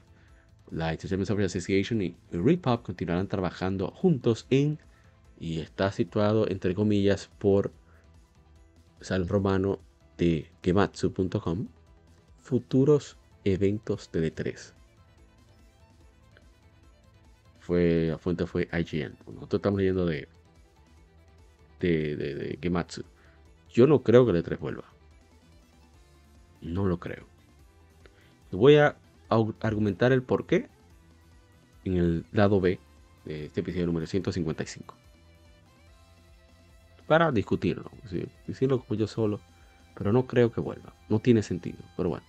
[0.71, 4.79] La Entertainment Software Association y Repop continuarán trabajando juntos en,
[5.41, 7.73] y está situado entre comillas por
[9.01, 9.81] Sal Romano
[10.19, 11.67] de Gematsu.com,
[12.39, 14.77] futuros eventos de E3
[17.67, 19.17] fue, la fuente fue IGN.
[19.27, 20.29] Nosotros estamos leyendo de
[21.81, 23.05] de, de, Gematsu.
[23.71, 24.85] Yo no creo que el E3 vuelva.
[26.61, 27.27] No lo creo.
[28.51, 28.97] Voy a
[29.61, 30.69] argumentar el por qué
[31.85, 32.81] en el lado B
[33.25, 34.97] de este episodio número 155.
[37.07, 37.91] Para discutirlo.
[38.47, 39.41] Decirlo como yo solo.
[39.95, 40.95] Pero no creo que vuelva.
[41.09, 41.79] No tiene sentido.
[41.97, 42.27] Pero bueno.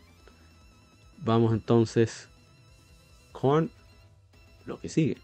[1.20, 2.30] Vamos entonces
[3.32, 3.72] con
[4.66, 5.18] lo que sigue.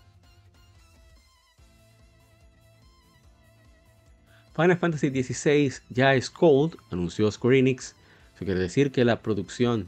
[4.56, 7.95] Final Fantasy XVI ya es cold, anunció Square Enix.
[8.36, 9.88] Eso quiere decir que la producción,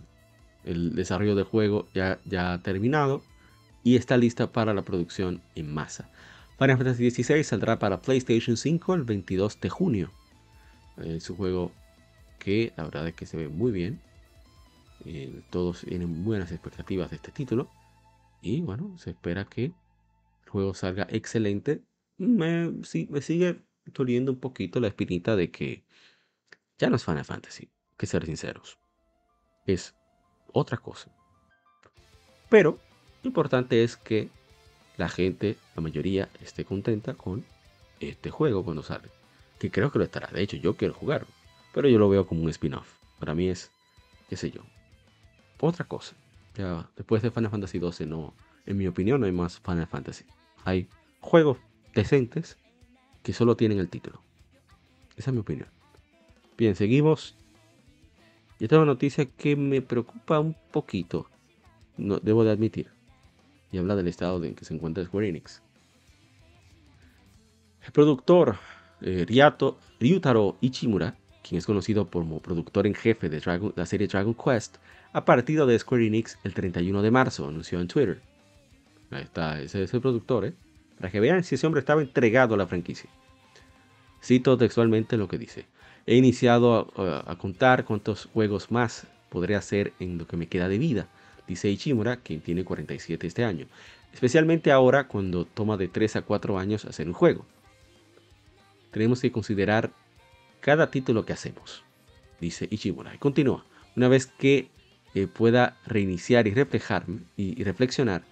[0.64, 3.22] el desarrollo del juego ya, ya ha terminado
[3.84, 6.10] y está lista para la producción en masa.
[6.58, 10.12] Final Fantasy XVI saldrá para PlayStation 5 el 22 de junio.
[10.98, 11.72] Es un juego
[12.40, 14.00] que la verdad es que se ve muy bien.
[15.06, 17.70] Eh, todos tienen buenas expectativas de este título.
[18.42, 21.84] Y bueno, se espera que el juego salga excelente.
[22.18, 25.84] Me, sí, me sigue doliendo un poquito la espinita de que
[26.78, 28.78] ya no es Final Fantasy, que ser sinceros.
[29.66, 29.96] Es
[30.52, 31.10] otra cosa.
[32.50, 32.80] Pero
[33.24, 34.30] lo importante es que
[34.98, 37.44] la gente, la mayoría, esté contenta con
[38.00, 39.10] este juego cuando sale.
[39.60, 40.28] Que creo que lo estará.
[40.28, 41.28] De hecho, yo quiero jugarlo.
[41.74, 42.88] pero yo lo veo como un spin-off.
[43.20, 43.72] Para mí es,
[44.30, 44.62] qué sé yo,
[45.60, 46.16] otra cosa.
[46.56, 48.34] Ya después de Final Fantasy XII, no,
[48.66, 50.26] en mi opinión, no hay más Final Fantasy.
[50.64, 50.88] Hay
[51.20, 51.58] juegos
[51.94, 52.58] decentes
[53.26, 54.22] que solo tienen el título.
[55.18, 55.68] Esa es mi opinión.
[56.60, 57.36] Bien, seguimos.
[58.60, 61.28] Y esta es una noticia que me preocupa un poquito,
[61.98, 62.92] no, debo de admitir.
[63.72, 65.64] Y habla del estado en que se encuentra Square Enix.
[67.84, 68.58] El productor
[69.02, 69.26] eh,
[70.00, 73.42] Ryutaro Ichimura, quien es conocido como productor en jefe de
[73.76, 74.78] la serie Dragon Quest,
[75.14, 78.22] ha partido de Square Enix el 31 de marzo, anunció en Twitter.
[79.10, 80.54] Ahí está, ese es el productor, ¿eh?
[80.98, 83.10] Para que vean si ese hombre estaba entregado a la franquicia.
[84.24, 85.66] Cito textualmente lo que dice.
[86.06, 86.92] He iniciado
[87.28, 91.08] a, contar cuántos juegos más podré hacer en lo que me queda de vida,
[91.48, 93.66] dice Ichimura, quien tiene 47 este año.
[94.14, 97.46] Especialmente ahora cuando toma de 3 a 4 años hacer un juego
[98.96, 99.92] tenemos que considerar
[100.62, 101.84] cada título que hacemos,
[102.40, 103.14] dice Ichimura.
[103.14, 103.66] Y continúa,
[103.98, 104.70] una vez que
[105.14, 108.24] eh, pueda reiniciar y reflejarme y, reflexionar,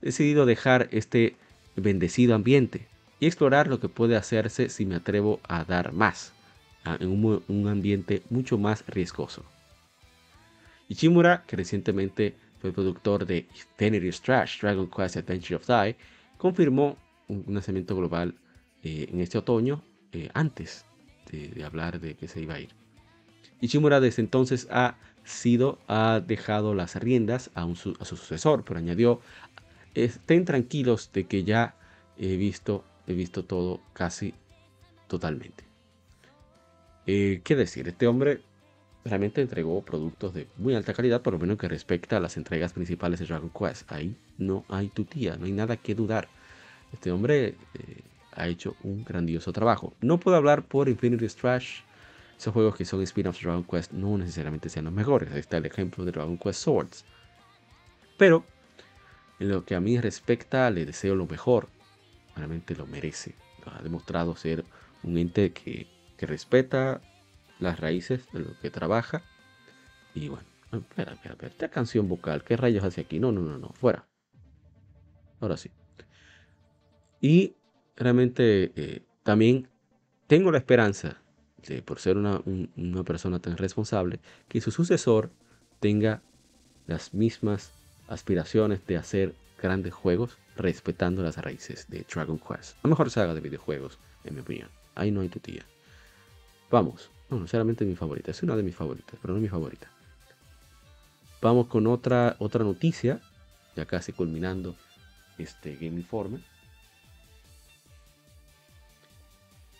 [0.00, 1.36] he decidido dejar este
[1.76, 2.86] bendecido ambiente
[3.20, 6.32] y explorar lo que puede hacerse si me atrevo a dar más,
[7.00, 9.44] en un, un ambiente mucho más riesgoso.
[10.88, 15.96] Ichimura, que recientemente fue productor de Infinity Strash Dragon Quest Adventure of Die,
[16.38, 16.96] confirmó
[17.28, 18.34] un lanzamiento global
[18.82, 20.84] eh, en este otoño eh, antes
[21.30, 22.70] de, hablar de que se iba a ir.
[23.60, 29.20] Ichimura desde entonces ha sido, ha dejado las riendas a, su sucesor, pero añadió,
[30.04, 31.74] estén tranquilos de que ya
[32.18, 34.34] he visto, he visto todo casi
[35.08, 35.64] totalmente.
[37.06, 37.88] Eh, ¿Qué decir?
[37.88, 38.42] Este hombre
[39.04, 42.72] realmente entregó productos de muy alta calidad, por lo menos que respecta a las entregas
[42.72, 43.90] principales de Dragon Quest.
[43.90, 46.28] Ahí no hay tutía, no hay nada que dudar.
[46.92, 49.94] Este hombre eh, ha hecho un grandioso trabajo.
[50.00, 51.80] No puedo hablar por Infinity Strash.
[52.36, 55.32] Esos juegos que son spin-offs de Dragon Quest no necesariamente sean los mejores.
[55.32, 57.04] Ahí está el ejemplo de Dragon Quest Swords.
[58.18, 58.44] Pero
[59.38, 61.68] en lo que a mí respecta, le deseo lo mejor.
[62.34, 63.34] Realmente lo merece.
[63.66, 64.64] Ha demostrado ser
[65.02, 65.86] un ente que,
[66.18, 67.02] respeta
[67.58, 69.22] las raíces de lo que trabaja.
[70.14, 71.52] Y bueno, espera, espera, espera.
[71.52, 73.18] Esta canción vocal, ¿qué rayos hace aquí?
[73.18, 74.06] No, no, no, no, fuera.
[75.40, 75.70] Ahora sí.
[77.20, 77.56] Y
[77.96, 79.68] realmente eh, también
[80.26, 81.20] tengo la esperanza,
[81.66, 82.42] de, por ser una,
[83.04, 85.32] persona tan responsable, que su sucesor
[85.80, 86.22] tenga
[86.86, 87.72] las mismas
[88.08, 92.76] aspiraciones de hacer grandes juegos respetando las raíces de Dragon Quest.
[92.82, 94.68] La mejor saga de videojuegos, en mi opinión.
[94.94, 95.64] Ahí no hay tutía.
[96.70, 97.10] Vamos.
[97.30, 98.30] No, no solamente mi favorita.
[98.30, 99.90] Es una de mis favoritas, pero no mi favorita.
[101.42, 103.20] Vamos con otra, otra noticia.
[103.74, 104.74] Ya casi culminando
[105.38, 106.40] este Game Informe.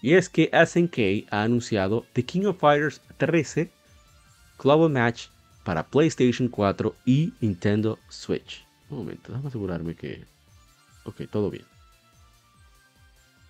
[0.02, 3.70] Y es que SNK ha anunciado The King of Fighters 13
[4.58, 5.28] Global Match
[5.66, 8.64] para PlayStation 4 y Nintendo Switch.
[8.88, 10.24] Un momento, déjame asegurarme que...
[11.02, 11.64] Ok, todo bien.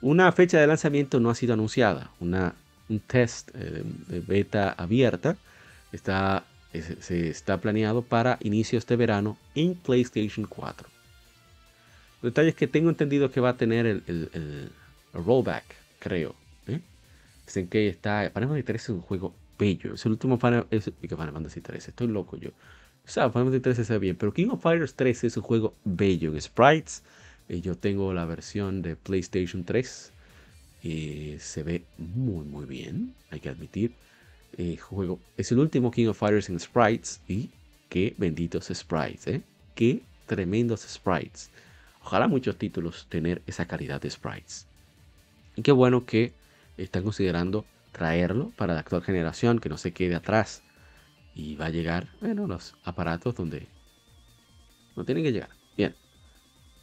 [0.01, 2.11] Una fecha de lanzamiento no ha sido anunciada.
[2.19, 2.55] Una,
[2.89, 5.37] un test eh, de beta abierta
[5.93, 10.89] está, se está planeado para inicios de verano en PlayStation 4.
[12.23, 14.73] Detalles que tengo entendido que va a tener el,
[15.13, 15.65] rollback,
[15.99, 16.35] creo.
[17.45, 18.31] Dicen que está.
[18.33, 19.95] Fantasy 13 es un juego bello.
[19.95, 21.91] Es el último Final, es, Final Fantasy 13.
[21.91, 22.51] Estoy loco yo.
[22.51, 24.17] O sea, Final Fantasy 13 se ve bien.
[24.17, 27.03] Pero King of Fighters 13 es un juego bello en sprites.
[27.49, 30.13] Eh, yo tengo la versión de PlayStation 3.
[30.83, 33.15] y se ve muy, muy bien.
[33.31, 33.93] Hay que admitir.
[34.59, 37.21] Eh, juego es el último King of Fighters en sprites.
[37.29, 37.51] Y
[37.89, 39.27] qué benditos sprites.
[39.27, 39.43] ¿eh?
[39.75, 41.51] Qué tremendos sprites.
[42.03, 44.67] Ojalá muchos títulos tener esa calidad de sprites.
[45.57, 46.33] Y qué bueno que
[46.77, 47.65] están considerando
[47.97, 50.63] traerlo para la actual generación, que no se quede atrás.
[51.35, 53.69] Y va a llegar, bueno, los aparatos donde
[54.95, 55.49] no tienen que llegar.
[55.79, 55.95] Bien.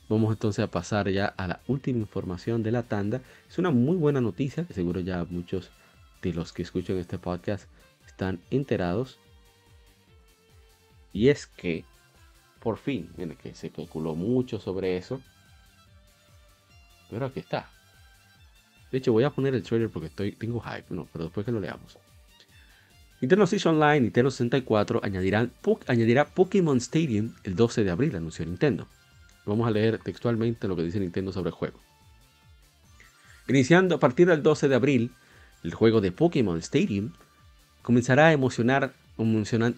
[0.10, 3.22] Vamos entonces a pasar ya a la última información de la tanda.
[3.48, 5.70] Es una muy buena noticia, que seguro ya muchos
[6.24, 7.68] de los que escuchan este podcast
[8.08, 9.20] están enterados.
[11.14, 11.86] Y es que,
[12.60, 15.22] por fin, miren que se calculó mucho sobre eso.
[17.12, 17.70] Pero aquí está.
[18.94, 21.60] De hecho, voy a poner el trailer porque estoy, tengo hype, pero después que lo
[21.60, 21.98] leamos.
[23.22, 28.86] Nintendo Switch Online Nintendo 64 añadirá Pokémon Stadium el 12 de abril, anunció Nintendo.
[29.48, 31.80] Vamos a leer textualmente lo que dice Nintendo sobre el juego.
[33.48, 35.12] Iniciando a partir del 12 de abril,
[35.64, 37.14] el juego de Pokémon Stadium
[37.82, 38.94] comenzará a emocionar,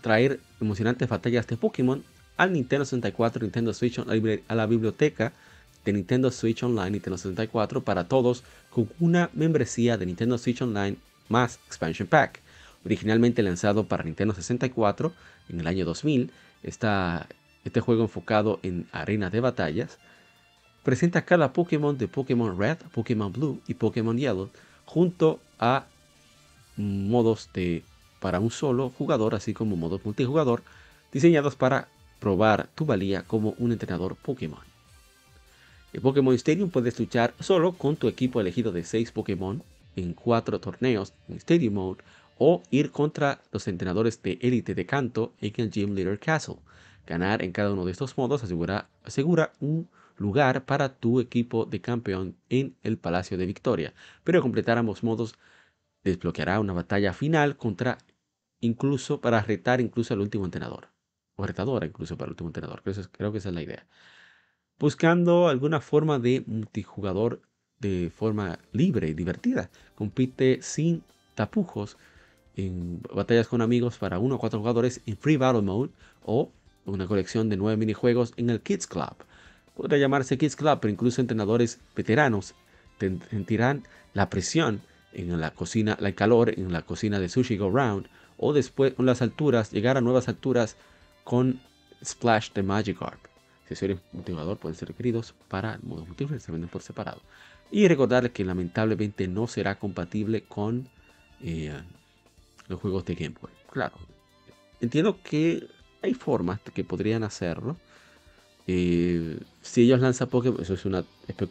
[0.01, 2.03] traer emocionantes batallas de Pokémon
[2.36, 5.32] al Nintendo 64 Nintendo Switch a la biblioteca
[5.86, 10.97] de Nintendo Switch Online Nintendo 64 para todos con una membresía de Nintendo Switch Online
[11.29, 12.41] más Expansion Pack.
[12.83, 15.13] Originalmente lanzado para Nintendo 64
[15.49, 16.31] en el año 2000,
[16.63, 19.97] este juego enfocado en arenas de batallas
[20.83, 24.49] presenta cada Pokémon de Pokémon Red, Pokémon Blue y Pokémon Yellow
[24.86, 25.86] junto a
[26.77, 27.83] modos de
[28.19, 30.63] para un solo jugador, así como modos multijugador,
[31.11, 31.88] diseñados para
[32.19, 34.74] probar tu valía como un entrenador Pokémon.
[35.95, 39.63] En Pokémon Stadium puedes luchar solo con tu equipo elegido de 6 Pokémon
[39.95, 42.03] en 4 torneos en Stadium Mode
[42.37, 46.57] o ir contra los entrenadores de élite de canto en el Gym Leader Castle.
[47.07, 49.87] Ganar en cada uno de estos modos asegura, asegura un
[50.17, 53.93] lugar para tu equipo de campeón en el Palacio de Victoria.
[54.25, 55.35] Pero completar ambos modos
[56.03, 57.99] desbloqueará una batalla final contra
[58.59, 60.89] incluso para retar incluso al último entrenador.
[61.37, 62.81] O retadora incluso para el último entrenador.
[63.13, 63.87] Creo, que esa es la idea.
[64.78, 67.41] Buscando alguna forma de multijugador
[67.80, 69.69] de forma libre y divertida.
[69.95, 71.03] Compite sin
[71.36, 71.97] tapujos
[72.55, 75.91] en batallas con amigos para uno o cuatro jugadores en Free Battle Mode
[76.23, 76.51] o
[76.86, 79.15] una colección de nueve minijuegos en el Kids Club.
[79.76, 82.55] Podría llamarse Kids Club, pero incluso entrenadores veteranos
[83.30, 84.82] sentirán la presión
[85.13, 88.07] en la cocina, el calor en la cocina de Sushi Go Round
[88.38, 90.76] o después con las alturas, llegar a nuevas alturas
[91.23, 91.61] con
[92.03, 93.34] Splash de Magikarp.
[93.74, 97.22] Si eres multijugador pueden ser requeridos para el modo multijugador, se venden por separado.
[97.72, 100.88] Y recordarles que lamentablemente no será compatible con
[101.41, 101.74] eh,
[102.68, 103.51] los juegos de Game Boy.
[103.72, 103.95] Claro,
[104.82, 105.68] entiendo que
[106.01, 107.78] hay formas que podrían hacerlo.
[108.68, 111.03] Eh, si ellos lanzan Pokémon, eso es una.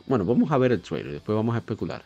[0.07, 2.05] Bueno, vamos a ver el trailer, después vamos a especular.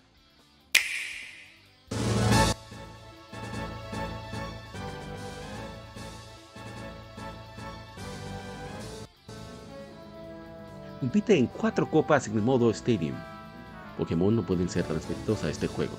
[11.09, 13.15] Compite en cuatro copas en el modo Stadium.
[13.97, 15.97] Pokémon no pueden ser transmitidos a este juego.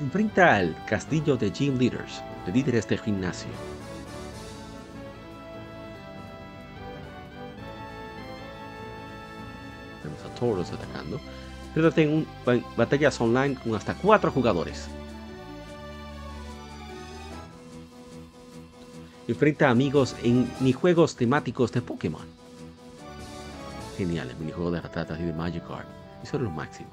[0.00, 3.50] enfrenta al castillo de Gym Leaders, de líderes de gimnasio.
[10.02, 11.20] Tenemos a todos atacando.
[11.94, 12.24] Tengo
[12.78, 14.88] batallas online con hasta 4 jugadores.
[19.28, 22.26] Enfrenta a amigos en minijuegos temáticos de Pokémon.
[23.98, 25.86] Genial, el de ratatas y de Magikarp.
[26.22, 26.88] Eso es lo máximo.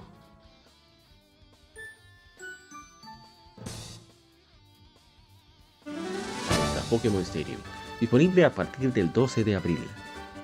[6.89, 7.59] Pokémon Stadium,
[7.99, 9.79] disponible a partir del 12 de abril.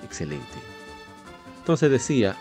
[0.04, 0.58] Excelente.
[1.58, 2.36] Entonces decía,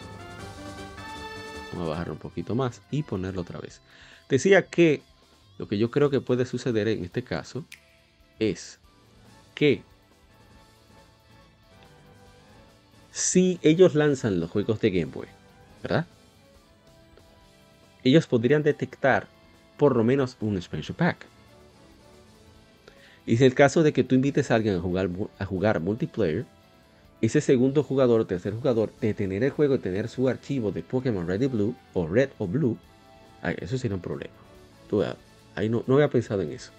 [1.72, 3.82] vamos a bajar un poquito más y ponerlo otra vez.
[4.28, 5.02] Decía que
[5.58, 7.66] lo que yo creo que puede suceder en este caso
[8.40, 8.81] es
[9.56, 9.84] que
[13.12, 15.28] si ellos lanzan los juegos de Game Boy,
[15.84, 16.06] ¿verdad?
[18.04, 19.28] Ellos podrían detectar
[19.78, 21.26] por lo menos un expansion pack.
[23.26, 26.46] Y si el caso de que tú invites a alguien a jugar, a jugar multiplayer,
[27.22, 30.82] ese segundo jugador o tercer jugador de tener el juego y tener su archivo de
[30.82, 32.78] Pokémon Red y Blue, o Red o Blue,
[33.58, 34.34] eso sería un problema.
[35.56, 36.72] ahí no, no había pensado en eso.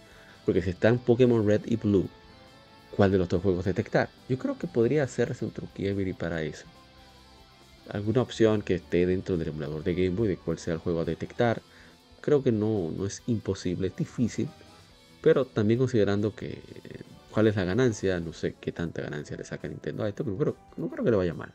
[0.45, 2.09] Porque si están Pokémon Red y Blue,
[2.97, 4.09] ¿cuál de los dos juegos detectar?
[4.29, 6.67] Yo creo que podría hacerse un truquillo para eso.
[7.91, 11.01] Alguna opción que esté dentro del emulador de Game Boy de cuál sea el juego
[11.01, 11.61] a detectar.
[12.21, 14.49] Creo que no, no es imposible, es difícil
[15.23, 16.61] pero también considerando que
[17.31, 20.57] cuál es la ganancia, no sé qué tanta ganancia le saca Nintendo a esto, pero
[20.77, 21.55] no creo que le vaya mal.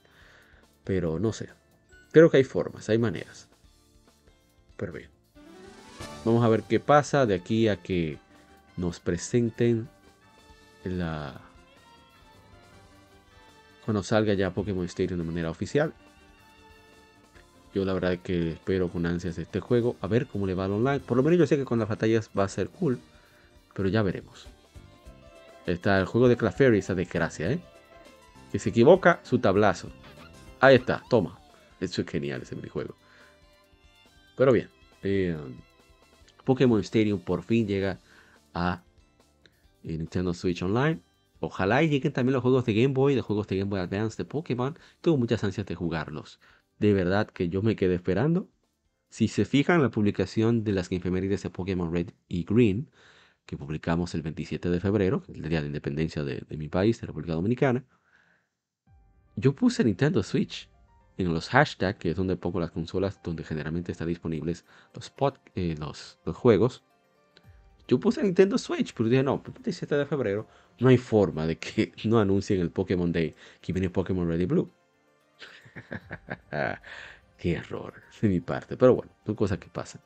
[0.86, 1.50] Pero no sé.
[2.14, 3.50] Creo que hay formas, hay maneras.
[4.78, 5.10] Pero bien.
[6.24, 8.18] Vamos a ver qué pasa de aquí a que
[8.78, 9.90] nos presenten
[10.92, 11.42] la...
[13.86, 15.94] Cuando salga ya Pokémon Stadium de manera oficial.
[17.74, 19.96] Yo la verdad que espero con ansias este juego.
[20.02, 21.00] A ver cómo le va al online.
[21.00, 23.00] Por lo menos yo sé que con las batallas va a ser cool
[23.78, 24.48] pero ya veremos.
[25.68, 27.60] Está el juego de Clefairy, esa desgracia, ¿eh?
[28.52, 29.92] Que se equivoca, su tablazo.
[30.60, 31.40] Ahí está, toma.
[31.80, 32.96] Eso es genial ese minijuego.
[34.36, 34.68] Pero bien,
[35.04, 35.38] eh,
[36.44, 38.00] Pokémon Stadium por fin llega
[38.56, 38.82] a
[39.88, 41.02] eh, Nintendo Switch Online.
[41.40, 44.26] Ojalá lleguen también los juegos de Game Boy, de juegos de Game Boy Advance de
[44.26, 44.78] Pokémon.
[45.02, 46.40] Tengo muchas ansias de jugarlos.
[46.80, 48.50] De verdad que yo me quedé esperando.
[49.10, 52.90] Si se fijan en la publicación de las efemérides de Pokémon Red y Green,
[53.46, 57.34] que publicamos el 27 de febrero, el día de independencia de, mi país, de República
[57.34, 57.86] Dominicana,
[59.36, 60.70] yo puse Nintendo Switch
[61.18, 65.14] en los hashtags, que es donde pongo las consolas donde generalmente están disponibles los,
[65.56, 65.76] eh,
[66.34, 66.84] juegos.
[67.88, 70.48] Yo puse Nintendo Switch, pero dije, no, el 27 de febrero
[70.80, 74.70] no hay forma de que no anuncien el Pokémon Day que viene Pokémon Ready Blue.
[77.38, 80.02] Qué error de mi parte, pero bueno, son cosas que pasan.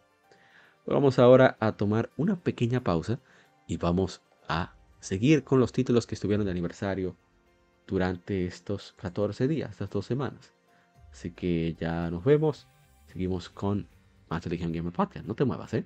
[0.85, 3.19] Vamos ahora a tomar una pequeña pausa
[3.67, 7.15] y vamos a seguir con los títulos que estuvieron de aniversario
[7.87, 10.53] durante estos 14 días, estas dos semanas.
[11.11, 12.67] Así que ya nos vemos.
[13.07, 13.87] Seguimos con
[14.29, 15.25] más Legion Gamer Podcast.
[15.25, 15.85] No te muevas, ¿eh?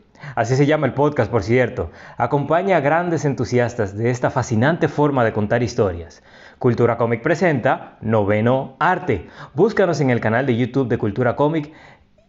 [0.35, 1.91] Así se llama el podcast, por cierto.
[2.17, 6.23] Acompaña a grandes entusiastas de esta fascinante forma de contar historias.
[6.59, 9.27] Cultura Comic presenta Noveno Arte.
[9.53, 11.73] Búscanos en el canal de YouTube de Cultura Comic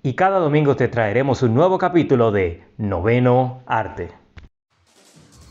[0.03, 4.11] y cada domingo te traeremos un nuevo capítulo de Noveno Arte.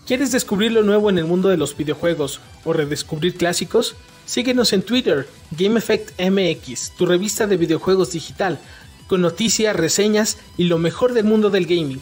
[0.06, 3.96] ¿Quieres descubrir lo nuevo en el mundo de los videojuegos o redescubrir clásicos?
[4.26, 8.60] Síguenos en Twitter, GameEffectMX, tu revista de videojuegos digital,
[9.08, 12.02] con noticias, reseñas y lo mejor del mundo del gaming.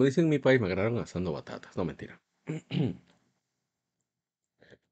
[0.00, 1.76] Como dicen en mi país, me agarraron asando batatas.
[1.76, 2.18] No, mentira.
[2.46, 3.02] Bien,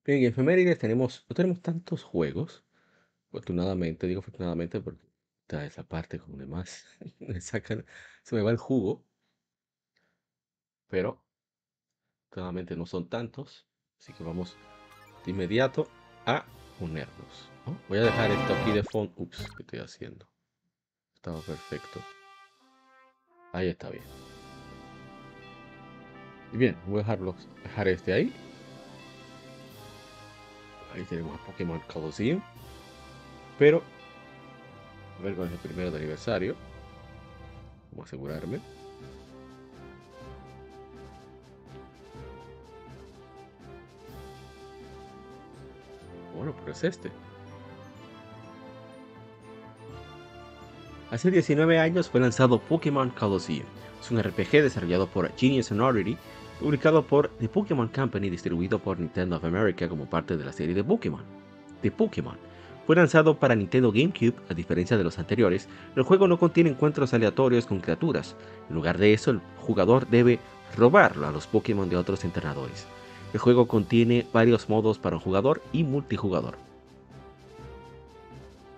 [0.05, 2.63] en efemérides tenemos, no tenemos tantos juegos.
[3.29, 5.01] Afortunadamente, digo afortunadamente porque
[5.41, 6.85] está esa parte como de más
[7.21, 7.87] me sacan,
[8.23, 9.03] se me va el jugo.
[10.89, 11.25] Pero,
[12.27, 13.67] afortunadamente no son tantos.
[13.99, 14.59] Así que vamos
[15.25, 15.89] de inmediato
[16.27, 16.45] a
[16.79, 17.51] ponernos.
[17.89, 19.15] Voy a dejar esto aquí de fondo.
[19.17, 20.29] Ups, ¿qué estoy haciendo?
[21.15, 21.99] Estaba perfecto.
[23.55, 24.28] Ahí está bien.
[26.53, 28.33] Y bien, voy a dejarlo, dejar este ahí.
[30.95, 32.41] Ahí tenemos a Pokémon Colosseum.
[33.59, 33.83] Pero,
[35.19, 36.57] a ver cuál es el primero de aniversario.
[37.91, 38.61] Vamos a asegurarme.
[46.37, 47.11] Bueno, pues es este.
[51.11, 53.67] Hace 19 años fue lanzado Pokémon Colosseum.
[54.01, 56.17] Es un RPG desarrollado por Genius Sonority
[56.59, 60.75] publicado por The Pokémon Company distribuido por Nintendo of America como parte de la serie
[60.75, 61.23] de Pokémon.
[61.83, 62.37] The Pokémon
[62.87, 67.15] Fue lanzado para Nintendo GameCube, a diferencia de los anteriores, el juego no contiene encuentros
[67.15, 68.35] aleatorios con criaturas.
[68.69, 70.41] En lugar de eso, el jugador debe
[70.77, 72.87] robarlo a los Pokémon de otros entrenadores.
[73.33, 76.68] El juego contiene varios modos para un jugador y multijugador.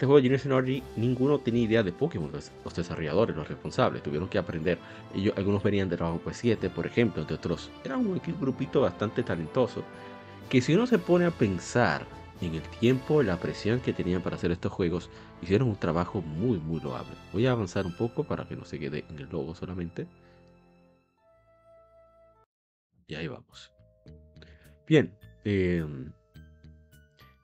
[0.00, 4.30] Este juego de Generation RG, ninguno tenía idea de Pokémon, los, desarrolladores, los responsables, tuvieron
[4.30, 4.78] que aprender.
[5.14, 7.70] Ellos, algunos venían de Dragon Quest 7, por ejemplo, entre otros.
[7.84, 9.84] Era un grupito bastante talentoso.
[10.48, 12.06] Que si uno se pone a pensar
[12.40, 15.10] en el tiempo, la presión que tenían para hacer estos juegos,
[15.42, 17.12] hicieron un trabajo muy, muy loable.
[17.34, 20.06] Voy a avanzar un poco para que no se quede en el logo solamente.
[23.06, 23.70] Y ahí vamos.
[24.86, 25.14] Bien.
[25.44, 26.10] Em,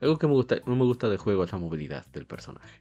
[0.01, 2.81] algo que me gusta, no me gusta del juego es la movilidad del personaje.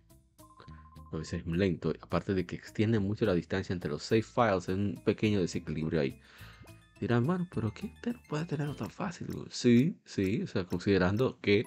[1.12, 4.70] A veces es lento, aparte de que extiende mucho la distancia entre los save files,
[4.70, 6.20] es un pequeño desequilibrio ahí.
[7.00, 7.92] Dirán, bueno, pero ¿qué
[8.28, 9.28] puede tenerlo tan fácil?
[9.50, 11.66] Sí, sí, o sea, considerando que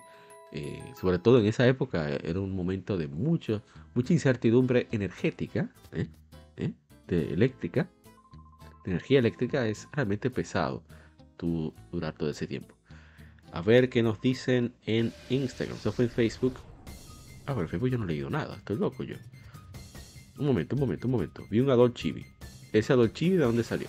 [0.50, 3.62] eh, sobre todo en esa época, eh, era un momento de mucho,
[3.94, 6.08] mucha incertidumbre energética, ¿eh?
[7.06, 7.88] de eléctrica.
[8.84, 10.82] De energía eléctrica es realmente pesado
[11.36, 12.77] tu, durar todo ese tiempo.
[13.52, 15.76] A ver qué nos dicen en Instagram.
[15.76, 16.54] Eso fue en Facebook.
[17.46, 18.56] Ah, pero en Facebook yo no he leído nada.
[18.56, 19.16] Estoy loco yo.
[20.38, 21.46] Un momento, un momento, un momento.
[21.50, 22.26] Vi un Adol Chibi.
[22.72, 23.88] ¿Ese Adol Chibi de dónde salió?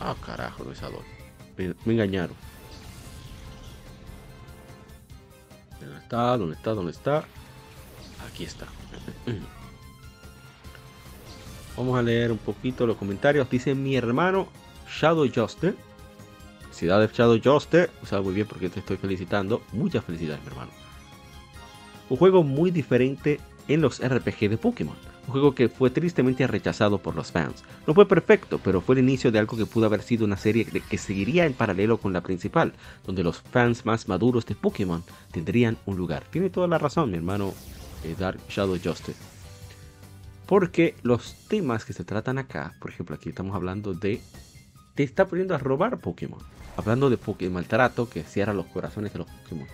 [0.00, 1.04] Ah, carajo, no es Adol.
[1.56, 2.36] me engañaron.
[5.80, 6.36] ¿Dónde está?
[6.36, 6.70] ¿Dónde está?
[6.72, 7.24] ¿Dónde está?
[8.28, 8.66] Aquí está.
[11.76, 13.48] Vamos a leer un poquito los comentarios.
[13.50, 14.48] Dice mi hermano
[14.88, 15.76] Shadow Juster.
[16.76, 17.90] Felicidades Shadow Juster.
[18.02, 19.62] O sea, muy bien porque te estoy felicitando.
[19.72, 20.70] Muchas felicidades, mi hermano.
[22.10, 24.96] Un juego muy diferente en los RPG de Pokémon
[25.26, 27.64] un juego que fue tristemente rechazado por los fans.
[27.86, 30.64] No fue perfecto, pero fue el inicio de algo que pudo haber sido una serie
[30.64, 32.74] que seguiría en paralelo con la principal,
[33.04, 35.02] donde los fans más maduros de Pokémon
[35.32, 36.24] tendrían un lugar.
[36.30, 37.54] Tiene toda la razón, mi hermano
[38.04, 39.18] eh, Dark Shadow Justice.
[40.46, 44.20] Porque los temas que se tratan acá, por ejemplo, aquí estamos hablando de.
[44.94, 46.40] Te está poniendo a robar Pokémon.
[46.76, 49.66] Hablando de Pokémon maltrato que cierra los corazones de los Pokémon.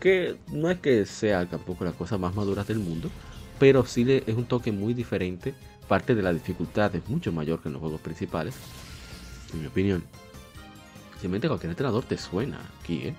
[0.00, 3.10] Que no es que sea tampoco la cosa más madura del mundo,
[3.58, 5.54] pero sí es un toque muy diferente.
[5.88, 8.54] Parte de la dificultad es mucho mayor que en los juegos principales,
[9.52, 10.02] en mi opinión.
[11.12, 13.14] Simplemente cualquier entrenador te suena aquí, ¿eh?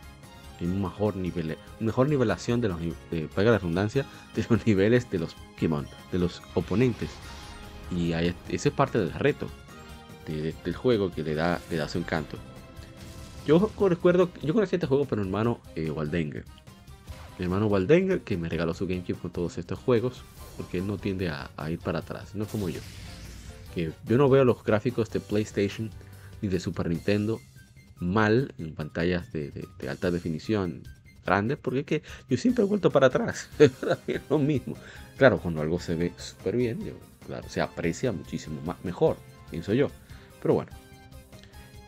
[0.60, 2.80] Hay un mejor nivel, mejor nivelación de los,
[3.12, 4.06] eh, paga la redundancia,
[4.36, 7.10] de los niveles de los Pokémon, de los oponentes.
[7.92, 8.34] Y ese
[8.70, 9.48] es parte del reto
[10.26, 12.38] del juego que le da, le da su encanto.
[13.46, 15.92] Yo recuerdo, yo conocí este juego por mi hermano eh,
[17.40, 20.24] mi hermano Waldenger, que me regaló su GameCube con todos estos juegos,
[20.56, 22.80] porque él no tiende a, ir para atrás, no como yo.
[23.76, 25.90] Que yo no veo los gráficos de PlayStation
[26.42, 27.42] ni de Super Nintendo
[28.00, 30.84] mal en pantallas de, alta definición
[31.26, 33.50] grandes, porque es que yo siempre he vuelto para atrás.
[34.08, 34.78] es lo mismo.
[35.18, 36.94] Claro, cuando algo se ve súper bien,
[37.26, 39.18] claro, se aprecia muchísimo más, mejor,
[39.50, 39.90] pienso yo.
[40.42, 40.72] Pero bueno.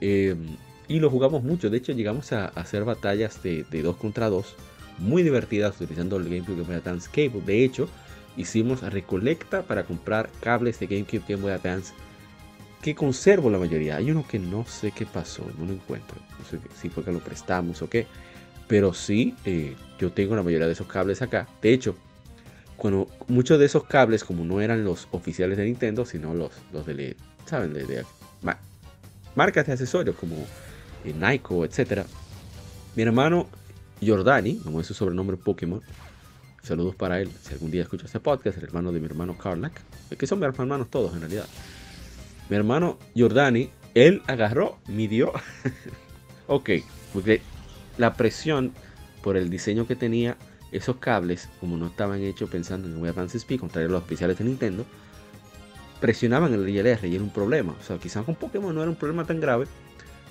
[0.01, 0.57] Em,
[0.87, 1.69] y lo jugamos mucho.
[1.69, 4.55] De hecho, llegamos a, hacer batallas de 2 contra 2
[4.97, 7.41] muy divertidas utilizando el GameCube Game Boy Advance Cable.
[7.45, 7.89] De hecho,
[8.37, 11.93] hicimos recolecta para comprar cables de GameCube Game Boy Advance
[12.81, 13.97] que conservo la mayoría.
[13.97, 16.17] Hay uno que no sé qué pasó, no lo encuentro.
[16.37, 18.05] No sé si fue que lo prestamos o qué.
[18.67, 21.47] Pero sí, eh, yo tengo la mayoría de esos cables acá.
[21.61, 21.95] De hecho,
[22.77, 26.85] cuando muchos de esos cables, como no eran los oficiales de Nintendo, sino los, los
[26.85, 27.15] de,
[27.45, 27.73] ¿saben?
[27.73, 28.05] De,
[29.35, 30.35] marcas de accesorios como
[31.07, 32.05] eh, Nike, etc.
[32.95, 33.47] Mi hermano
[34.05, 35.81] Jordani, como es su sobrenombre Pokémon.
[36.63, 37.29] Saludos para él.
[37.43, 39.73] Si algún día escucha este podcast, el hermano de mi hermano Karnak.
[40.17, 41.45] Que son mis hermanos todos en realidad.
[42.49, 45.31] Mi hermano Jordani, él agarró, midió.
[46.47, 46.69] ok,
[47.13, 47.41] porque
[47.97, 48.73] la presión
[49.21, 50.37] por el diseño que tenía
[50.71, 54.37] esos cables, como no estaban hechos pensando en un Advance Speed, contrario a los especiales
[54.37, 54.85] de Nintendo,
[55.99, 57.75] presionaban el DLR y era un problema.
[57.79, 59.65] O sea, quizás con Pokémon no era un problema tan grave,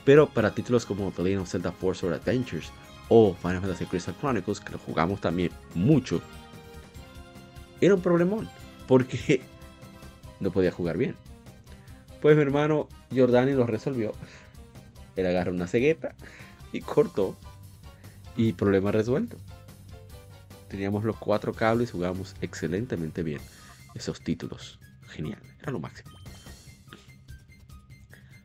[0.05, 2.71] pero para títulos como The Legend of Zelda Force or Adventures
[3.09, 6.21] o Final Fantasy Crystal Chronicles, que lo jugamos también mucho,
[7.81, 8.49] era un problemón,
[8.87, 9.43] porque
[10.41, 11.17] no podía jugar bien.
[12.23, 14.13] Pues mi hermano Jordani lo resolvió.
[15.17, 16.15] Él agarró una cegueta
[16.73, 17.37] y cortó.
[18.37, 19.37] Y problema resuelto.
[20.69, 23.41] Teníamos los cuatro cables y jugábamos excelentemente bien
[23.95, 24.81] esos títulos.
[25.07, 26.24] Genial, era lo máximo.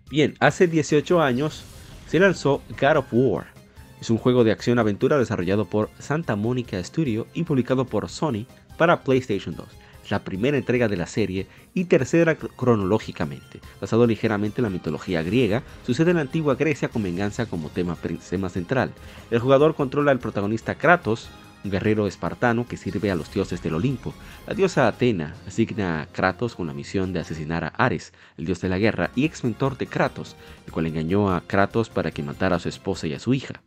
[0.09, 1.63] Bien, hace 18 años
[2.07, 3.59] se lanzó God of War
[3.99, 8.45] es un juego de acción-aventura desarrollado por Santa Monica Studio y publicado por Sony
[8.77, 9.67] para PlayStation 2.
[10.05, 13.59] Es la primera entrega de la serie y tercera cronológicamente.
[13.81, 17.97] Basado ligeramente en la mitología griega, sucede en la antigua Grecia con venganza como tema,
[18.29, 18.93] tema central.
[19.31, 21.29] El jugador controla al protagonista Kratos,
[21.63, 24.13] un guerrero espartano que sirve a los dioses del Olimpo.
[24.47, 28.61] La diosa Atena asigna a Kratos con la misión de asesinar a Ares, el dios
[28.61, 32.23] de la guerra y ex mentor de Kratos, el cual engañó a Kratos para que
[32.23, 33.61] matara a su esposa y a su hija.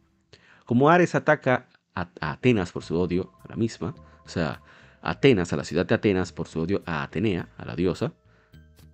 [0.65, 3.95] Como Ares ataca a, Atenas por su odio a la misma,
[4.25, 4.63] o sea,
[5.03, 8.13] Atenas, a la ciudad de Atenas por su odio a Atenea, a la diosa,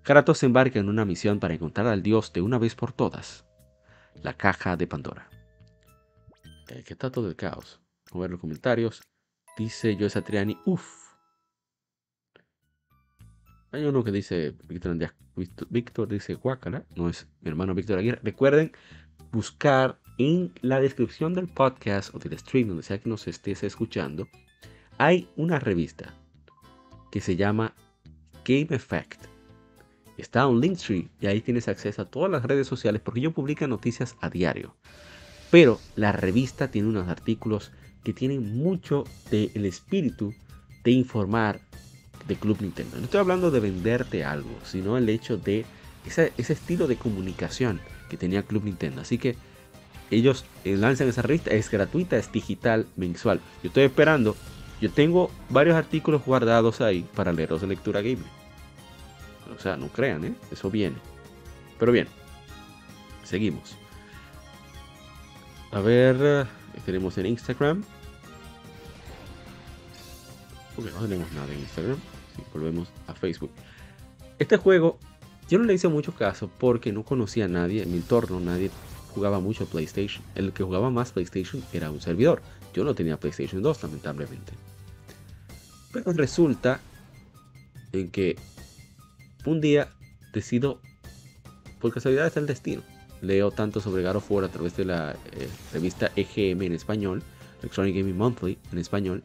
[0.03, 3.45] Kratos se embarca en una misión para encontrar al dios de una vez por todas,
[4.23, 5.29] la caja de Pandora.
[6.69, 7.81] Eh, ¿Qué está todo el caos?
[8.11, 9.03] Vamos a ver los comentarios.
[9.57, 11.09] Dice Joe Satriani, uff.
[13.71, 14.97] Hay uno que dice, Víctor,
[15.69, 18.21] Víctor dice Guacala, no es mi hermano Víctor Aguirre.
[18.23, 18.73] Recuerden
[19.31, 24.29] buscar en la descripción del podcast o del stream, donde sea que nos estés escuchando,
[24.97, 26.15] hay una revista
[27.13, 27.75] que se llama
[28.45, 29.27] Game Effect.
[30.17, 33.67] Está un Linktree y ahí tienes acceso a todas las redes sociales porque yo publico
[33.69, 34.75] noticias a diario.
[35.51, 37.71] Pero la revista tiene unos artículos
[38.05, 40.35] que tienen mucho del espíritu
[40.85, 41.61] de informar
[42.27, 42.97] de Club Nintendo.
[42.99, 45.65] No estoy hablando de venderte algo, sino el hecho de
[46.07, 49.01] ese, estilo de comunicación que tenía Club Nintendo.
[49.01, 49.37] Así que
[50.11, 53.41] ellos eh, lanzan esa revista, es gratuita, es digital, mensual.
[53.63, 54.37] Yo estoy esperando,
[54.81, 58.39] yo tengo varios artículos guardados ahí para leerlos de lectura gamer.
[59.55, 60.35] O sea, no crean, ¿eh?
[60.53, 60.97] eso viene.
[61.79, 62.07] Pero bien,
[63.25, 63.77] seguimos.
[65.73, 66.47] A ver,
[66.81, 67.85] tenemos en Instagram.
[70.75, 71.99] Porque no tenemos nada en Instagram.
[72.53, 73.51] Volvemos a Facebook.
[74.39, 74.99] Este juego,
[75.49, 78.39] yo no le hice mucho caso porque no conocía a nadie en mi entorno.
[78.41, 78.71] Nadie
[79.15, 80.23] jugaba mucho PlayStation.
[80.35, 82.43] El que jugaba más PlayStation era un servidor.
[82.75, 84.53] Yo no tenía PlayStation 2, lamentablemente.
[85.93, 86.81] Pero resulta
[87.93, 88.37] en que
[89.45, 89.89] un día
[90.33, 90.81] decido,
[91.81, 92.83] por casualidad es el destino,
[93.21, 97.23] leo tanto sobre God of War a través de la eh, revista EGM en español,
[97.61, 99.23] Electronic Gaming Monthly en español.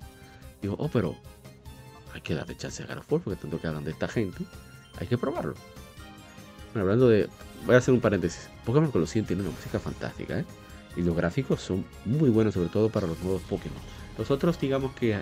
[0.62, 1.16] Digo, oh, pero
[2.14, 4.46] hay que darle chance a God of War porque tanto que hablan de esta gente,
[5.00, 5.56] hay que probarlo.
[6.74, 7.30] Bueno, hablando de,
[7.66, 8.50] voy a hacer un paréntesis.
[8.66, 10.46] Pokémon Colosseum tiene una música fantástica, ¿eh?
[10.96, 13.80] Y los gráficos son muy buenos, sobre todo para los nuevos Pokémon.
[14.18, 15.22] Los otros, digamos que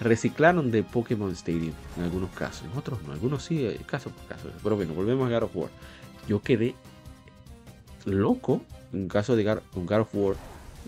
[0.00, 4.24] reciclaron de Pokémon Stadium en algunos casos, en otros no, algunos sí, eh, caso por
[4.26, 4.50] caso.
[4.62, 5.70] Pero bueno, volvemos a God of War.
[6.28, 6.74] Yo quedé
[8.06, 8.62] loco
[8.92, 10.36] en caso de God, of War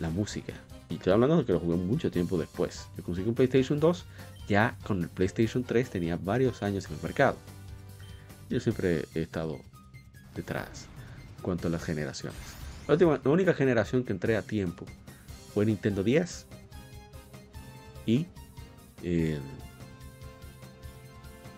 [0.00, 0.54] la música.
[0.88, 2.88] Y estoy hablando de que lo jugué mucho tiempo después.
[2.96, 4.06] Yo conseguí un PlayStation 2,
[4.48, 7.36] ya con el PlayStation 3 tenía varios años en el mercado.
[8.48, 9.58] Yo siempre he estado
[10.34, 10.86] detrás
[11.36, 12.38] en cuanto a las generaciones.
[12.86, 14.86] La, última, la única generación que entré a tiempo
[15.52, 16.46] fue Nintendo 10
[18.06, 18.26] y
[19.02, 19.38] eh,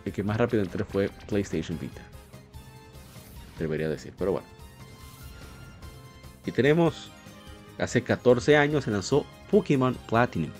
[0.04, 2.02] el que más rápido entré fue PlayStation Vita.
[3.58, 4.59] Debería decir, pero bueno.
[6.46, 7.10] Y tenemos,
[7.78, 10.50] hace 14 años se lanzó Pokémon Platinum,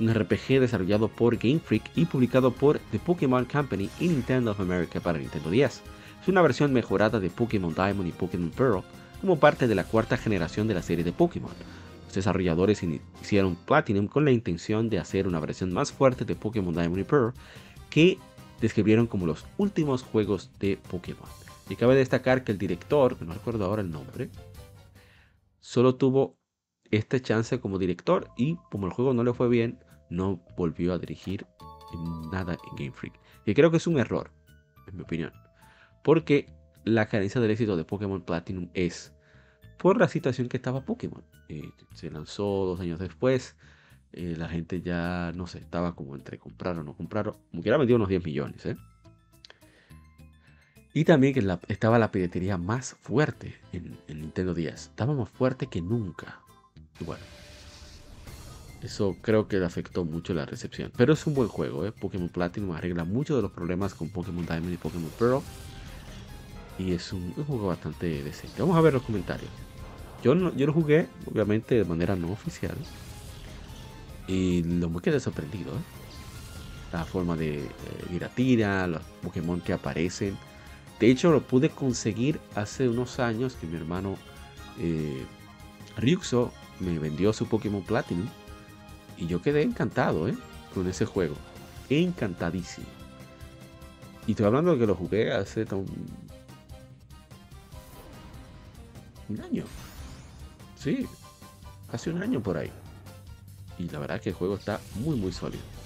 [0.00, 4.60] un RPG desarrollado por Game Freak y publicado por The Pokémon Company y Nintendo of
[4.60, 5.82] America para Nintendo 10.
[6.22, 8.82] Es una versión mejorada de Pokémon Diamond y Pokémon Pearl
[9.20, 11.52] como parte de la cuarta generación de la serie de Pokémon.
[12.06, 12.82] Los desarrolladores
[13.22, 17.04] hicieron Platinum con la intención de hacer una versión más fuerte de Pokémon Diamond y
[17.04, 17.32] Pearl
[17.88, 18.18] que
[18.60, 21.28] describieron como los últimos juegos de Pokémon.
[21.68, 24.28] Y cabe destacar que el director, que no recuerdo ahora el nombre,
[25.62, 26.36] solo tuvo
[26.90, 29.78] esta chance como director y como el juego no le fue bien,
[30.10, 31.46] no volvió a dirigir
[32.30, 33.14] nada en Game Freak.
[33.46, 34.30] Y creo que es un error,
[34.86, 35.32] en mi opinión.
[36.04, 36.52] Porque
[36.84, 39.14] la carencia del éxito de Pokémon Platinum es
[39.78, 41.24] por la situación que estaba Pokémon.
[41.48, 43.56] Eh, se lanzó dos años después.
[44.12, 47.32] Eh, la gente ya no sé, estaba como entre comprar o no comprar.
[47.50, 48.66] Como quiera vendió unos 10 millones.
[48.66, 48.76] ¿eh?
[50.94, 54.74] Y también que estaba la piratería más fuerte en, Nintendo 10.
[54.74, 56.40] Estaba más fuerte que nunca.
[57.00, 57.22] Y bueno,
[58.82, 60.92] eso creo que afectó mucho la recepción.
[60.96, 61.92] Pero es un buen juego, ¿eh?
[61.92, 65.40] Pokémon Platinum arregla muchos de los problemas con Pokémon Diamond y Pokémon Pearl.
[66.78, 68.60] Y es un, juego bastante decente.
[68.60, 69.50] Vamos a ver los comentarios.
[70.22, 72.76] Yo, yo lo jugué, obviamente, de manera no oficial.
[74.28, 75.72] Y lo me quedé sorprendido.
[75.72, 75.82] ¿eh?
[76.92, 77.66] La forma de
[78.12, 80.36] ir a tira, los Pokémon que aparecen
[81.02, 84.16] de hecho, lo pude conseguir hace unos años que mi hermano
[84.78, 85.26] eh,
[85.96, 88.28] Ryuxo me vendió su Pokémon Platinum.
[89.18, 90.36] Y yo quedé encantado ¿eh?
[90.72, 91.34] con ese juego.
[91.90, 92.86] Encantadísimo.
[94.28, 95.88] Y estoy hablando de que lo jugué hace un,
[99.28, 99.64] un año.
[100.76, 101.08] Sí,
[101.90, 102.70] hace un año por ahí.
[103.76, 105.81] Y la verdad que el juego está muy muy sólido.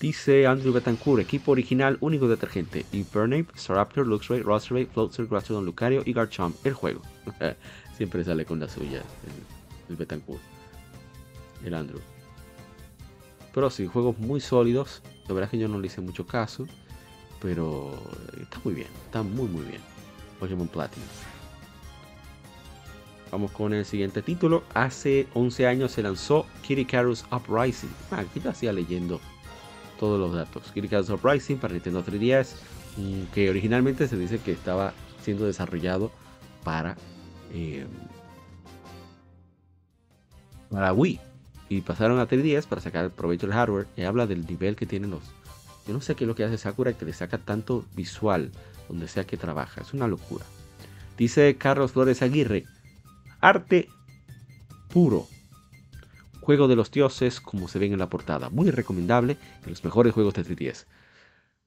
[0.00, 2.86] Dice Andrew Betancourt, equipo original, único detergente.
[2.92, 6.54] Infernape, Staraptor, Luxray, Rossray, Floatzer, Grastrodon, Lucario y Garchomp.
[6.64, 7.02] El juego.
[7.96, 9.02] Siempre sale con la suya
[9.88, 10.40] el, Betancourt.
[11.64, 12.00] el Andrew.
[13.52, 15.02] Pero sí, juegos muy sólidos.
[15.26, 16.66] La verdad es que yo no le hice mucho caso.
[17.42, 17.92] Pero
[18.40, 19.80] está muy bien, está muy muy bien.
[20.38, 21.08] Pokémon Platinum.
[23.32, 24.62] Vamos con el siguiente título.
[24.74, 27.90] Hace 11 años se lanzó Kitty Icarus Uprising.
[28.12, 29.20] Ah, aquí ya hacía leyendo
[29.98, 30.72] todos los datos.
[30.74, 32.56] Icarus Uprising para Nintendo 3DS.
[32.96, 34.92] Mm, que originalmente se dice que estaba
[35.22, 36.10] siendo desarrollado
[36.64, 36.96] para,
[37.52, 37.86] eh,
[40.70, 41.20] para Wii.
[41.68, 43.86] Y pasaron a 3DS para sacar provecho del hardware.
[43.96, 45.22] Y habla del nivel que tienen los.
[45.86, 48.50] Yo no sé qué es lo que hace Sakura que le saca tanto visual
[48.88, 49.80] donde sea que trabaja.
[49.80, 50.44] Es una locura.
[51.16, 52.64] Dice Carlos Flores Aguirre.
[53.40, 53.88] Arte
[54.88, 55.26] puro.
[56.48, 58.48] Juego de los dioses, como se ven en la portada.
[58.48, 60.86] Muy recomendable, de los mejores juegos de 3DS.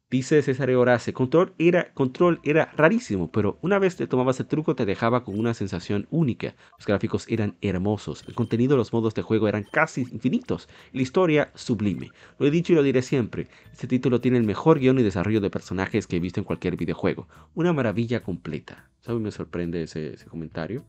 [0.09, 4.75] Dice César Horace, control era, control era rarísimo, pero una vez te tomabas el truco
[4.75, 6.55] te dejaba con una sensación única.
[6.79, 10.97] Los gráficos eran hermosos, el contenido de los modos de juego eran casi infinitos, y
[10.97, 12.09] la historia sublime.
[12.39, 15.41] Lo he dicho y lo diré siempre, este título tiene el mejor guion y desarrollo
[15.41, 17.27] de personajes que he visto en cualquier videojuego.
[17.53, 18.89] Una maravilla completa.
[19.01, 19.21] ¿Sabes?
[19.21, 20.85] Me sorprende ese, comentario.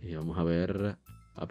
[0.00, 0.96] Eh, vamos a ver...
[1.34, 1.48] Ah.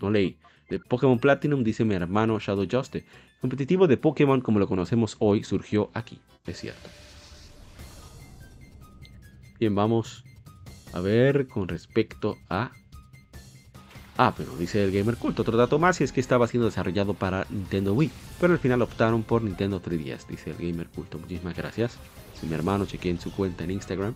[0.00, 0.38] No leí.
[0.68, 3.04] De Pokémon Platinum dice mi hermano Shadow Juste
[3.40, 6.88] competitivo de Pokémon como lo conocemos hoy surgió aquí, es cierto.
[9.58, 10.24] Bien, vamos
[10.92, 12.72] a ver con respecto a...
[14.16, 17.14] Ah, pero dice el Gamer Cult, otro dato más y es que estaba siendo desarrollado
[17.14, 18.10] para Nintendo Wii,
[18.40, 21.14] pero al final optaron por Nintendo 3DS, dice el Gamer Cult.
[21.14, 21.98] Muchísimas gracias.
[22.34, 24.14] Si mi hermano chequeé en su cuenta en Instagram.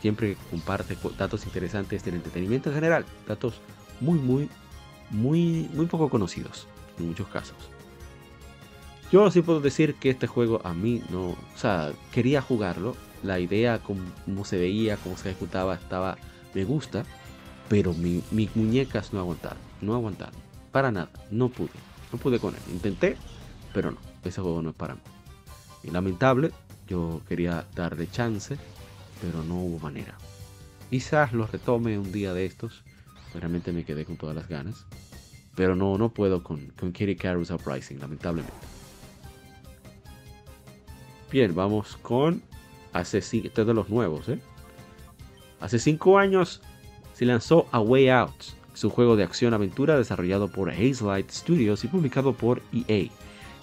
[0.00, 3.60] Siempre comparte datos interesantes del entretenimiento en general, datos
[4.00, 4.48] muy, muy,
[5.12, 6.66] muy, muy poco conocidos
[6.98, 7.56] en muchos casos.
[9.12, 13.38] Yo sí puedo decir que este juego a mí no, o sea, quería jugarlo, la
[13.38, 16.16] idea cómo se veía, cómo se ejecutaba, estaba,
[16.54, 17.04] me gusta,
[17.68, 20.34] pero mis muñecas no aguantaron, no aguantaron,
[20.72, 21.70] para nada, no pude,
[22.10, 23.16] no pude con él, intenté,
[23.74, 25.00] pero no, ese juego no es para mí.
[25.84, 26.50] Y lamentable,
[26.88, 28.56] yo quería darle chance,
[29.20, 30.16] pero no hubo manera.
[30.88, 32.82] Quizás lo retome un día de estos,
[33.40, 34.86] realmente me quedé con todas las ganas,
[35.54, 38.56] pero no, no puedo con, con Kitty Carus Uprising, lamentablemente.
[41.30, 42.42] Bien, vamos con
[42.92, 44.38] hace este de los nuevos, ¿eh?
[45.60, 46.60] Hace 5 años
[47.14, 48.34] se lanzó A Way Out,
[48.74, 53.10] su juego de acción-aventura desarrollado por Hazelight Studios y publicado por EA.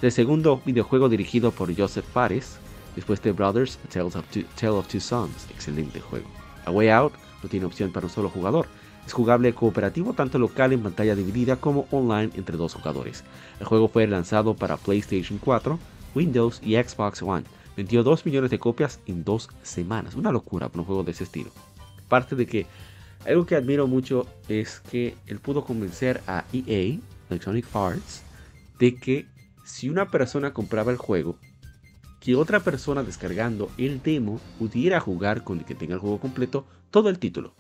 [0.02, 2.58] el segundo videojuego dirigido por Joseph Fares,
[2.96, 5.48] después de Brothers, Tales of Two, Tale of Two Sons.
[5.52, 6.28] Excelente juego.
[6.66, 7.14] A Way Out
[7.44, 8.68] no tiene opción para un solo jugador.
[9.10, 13.23] Es jugable cooperativo tanto local en pantalla dividida como online entre dos jugadores.
[13.60, 15.80] El juego fue lanzado para PlayStation 4,
[16.14, 17.44] Windows y Xbox One
[17.76, 20.14] Vendió 2 millones de copias en dos semanas.
[20.14, 21.49] Una locura para un juego de ese estilo.
[22.06, 22.68] Aparte de que
[23.26, 26.99] algo que admiro mucho es que él pudo convencer a EA,
[27.31, 28.22] Electronic Arts,
[28.77, 29.26] de que
[29.65, 31.36] si una persona compraba el juego,
[32.19, 36.68] que otra persona descargando el demo pudiera jugar con el que tenga el juego completo
[36.91, 37.56] todo el título.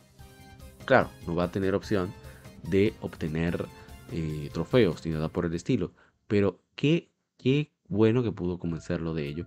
[0.89, 2.11] Claro, no va a tener opción
[2.63, 3.67] de obtener
[4.11, 5.93] eh, trofeos ni nada por el estilo,
[6.27, 9.45] pero qué, qué bueno que pudo convencerlo de ello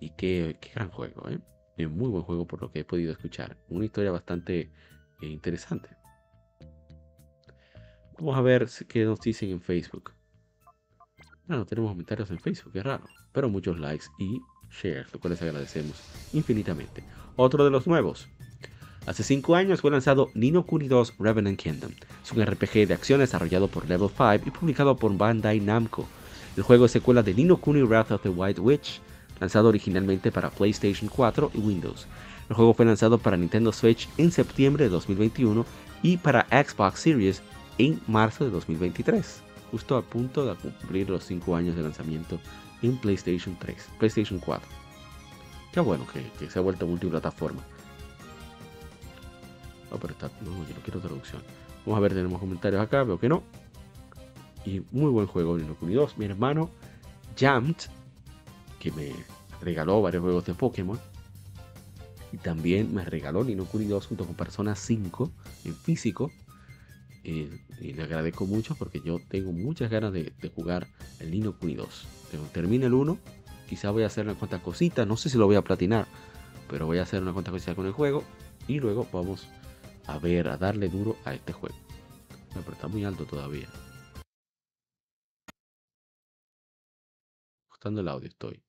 [0.00, 1.38] y qué, gran juego, ¿eh?
[1.86, 3.56] Muy buen juego por lo que he podido escuchar.
[3.68, 4.72] Una historia bastante
[5.20, 5.88] eh, interesante.
[8.18, 10.10] Vamos a ver qué nos dicen en Facebook.
[11.46, 13.04] No, tenemos comentarios en Facebook, qué raro.
[13.30, 16.02] Pero muchos likes y shares, lo cual les agradecemos
[16.32, 17.04] infinitamente.
[17.36, 18.28] Otro de los nuevos.
[19.04, 21.90] Hace 5 años fue lanzado Nino Kuni 2 Revenant Kingdom.
[22.22, 26.06] Es un RPG de acción desarrollado por Level 5 y publicado por Bandai Namco.
[26.56, 29.00] El juego es secuela de Nino Kuni Wrath of the White Witch,
[29.40, 32.06] lanzado originalmente para PlayStation 4 y Windows.
[32.48, 35.66] El juego fue lanzado para Nintendo Switch en septiembre de 2021
[36.04, 37.42] y para Xbox Series
[37.78, 39.42] en marzo de 2023,
[39.72, 42.38] justo a punto de cumplir los 5 años de lanzamiento
[42.82, 44.68] en PlayStation 3, PlayStation 4.
[45.72, 46.06] Qué bueno
[46.38, 47.62] que, se ha vuelto multiplataforma.
[49.92, 51.42] Oh, pero está, no, yo no quiero traducción.
[51.84, 53.42] Vamos a ver, tenemos comentarios acá, veo que no.
[54.64, 56.18] Y muy buen juego, Nino Kuni 2.
[56.18, 56.70] Mi hermano
[57.38, 57.76] Jammed
[58.82, 59.12] que me
[59.60, 60.98] regaló varios juegos de Pokémon.
[62.32, 65.30] Y también me regaló Nino Kuni 2 junto con Persona 5
[65.64, 66.32] en físico.
[67.22, 70.88] Eh, y le agradezco mucho porque yo tengo muchas ganas de, jugar
[71.20, 72.06] el Nino Kuni 2.
[72.30, 73.16] Cuando termine el 1,
[73.68, 75.06] quizá voy a hacer una cuanta cosita.
[75.06, 76.08] No sé si lo voy a platinar,
[76.68, 78.24] pero voy a hacer una cuanta cosita con el juego.
[78.66, 79.46] Y luego vamos
[80.06, 81.76] a ver, a darle duro a este juego.
[82.54, 83.68] Pero está muy alto todavía.
[87.68, 88.62] Ajustando el audio estoy.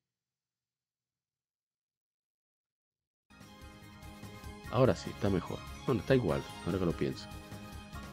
[4.70, 5.58] Ahora sí, está mejor.
[5.86, 7.28] Bueno, está igual, ahora que lo pienso.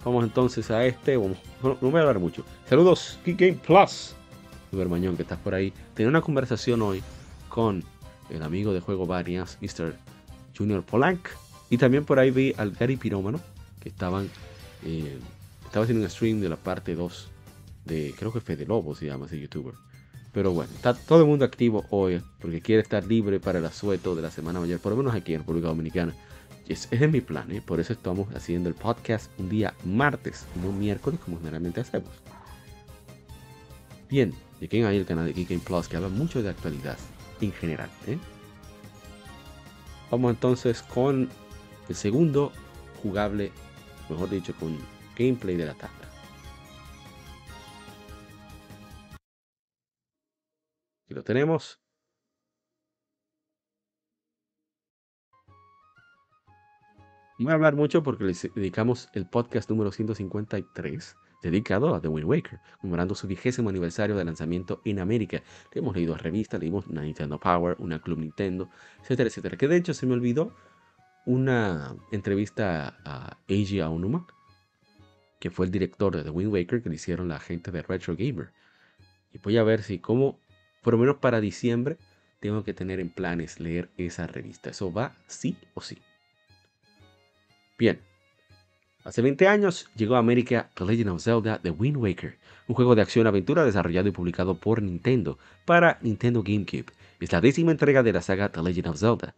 [0.04, 1.16] Vamos entonces a este.
[1.16, 2.44] no, voy a hablar mucho.
[2.68, 4.16] Saludos, Geek Game Plus.
[4.72, 5.74] Mañón, que estás por ahí.
[5.94, 7.04] Tenía una conversación hoy
[7.50, 7.84] con
[8.30, 9.96] el amigo de juego varias, Mr.
[10.58, 11.28] Junior Polank.
[11.72, 13.40] Y también por ahí vi al Gary Pirómano,
[13.80, 14.30] que estaban.
[14.86, 15.18] Eh,
[15.66, 17.30] estaba haciendo un stream de la parte 2
[17.86, 18.14] de.
[18.20, 19.74] Creo que Fede Lobo se llama ese youtuber.
[20.34, 24.16] Pero bueno, está todo el mundo activo hoy porque quiere estar libre para el asueto
[24.16, 26.14] de la Semana Mayor, por lo menos aquí en República Dominicana.
[26.68, 27.62] Ese es mi plan, ¿eh?
[27.66, 32.12] por eso estamos haciendo el podcast un día martes, no miércoles como generalmente hacemos.
[34.10, 36.98] Bien, aquí hay el canal de Geek Plus que habla mucho de actualidad
[37.40, 37.90] en general.
[38.08, 38.18] ¿eh?
[40.10, 41.30] Vamos entonces con
[41.92, 42.54] el segundo
[43.04, 43.52] jugable,
[44.10, 44.78] mejor dicho, con
[45.18, 45.96] gameplay de la tarde.
[51.04, 51.82] Aquí lo tenemos.
[57.38, 62.08] No voy a hablar mucho porque les dedicamos el podcast número 153 dedicado a The
[62.08, 65.42] Wind Waker, conmemorando su vigésimo aniversario de lanzamiento en América.
[65.74, 68.70] Le hemos leído revistas, leímos una Nintendo Power, una Club Nintendo,
[69.02, 69.58] etcétera, etcétera.
[69.58, 70.54] Que de hecho se me olvidó
[71.26, 74.28] una entrevista a Eiji Aonuma,
[75.40, 78.16] que fue el director de The Wind Waker, que le hicieron la gente de Retro
[78.16, 78.52] Gamer.
[79.34, 80.40] Y voy a ver si, como,
[80.82, 81.98] por lo menos para diciembre,
[82.40, 84.70] tengo que tener en planes leer esa revista.
[84.70, 86.00] Eso va sí o sí.
[87.78, 88.00] Bien,
[89.04, 92.38] hace 20 años llegó a América The Legend of Zelda The Wind Waker,
[92.68, 96.92] un juego de acción-aventura desarrollado y publicado por Nintendo para Nintendo GameCube.
[97.20, 99.36] Es la décima entrega de la saga The Legend of Zelda.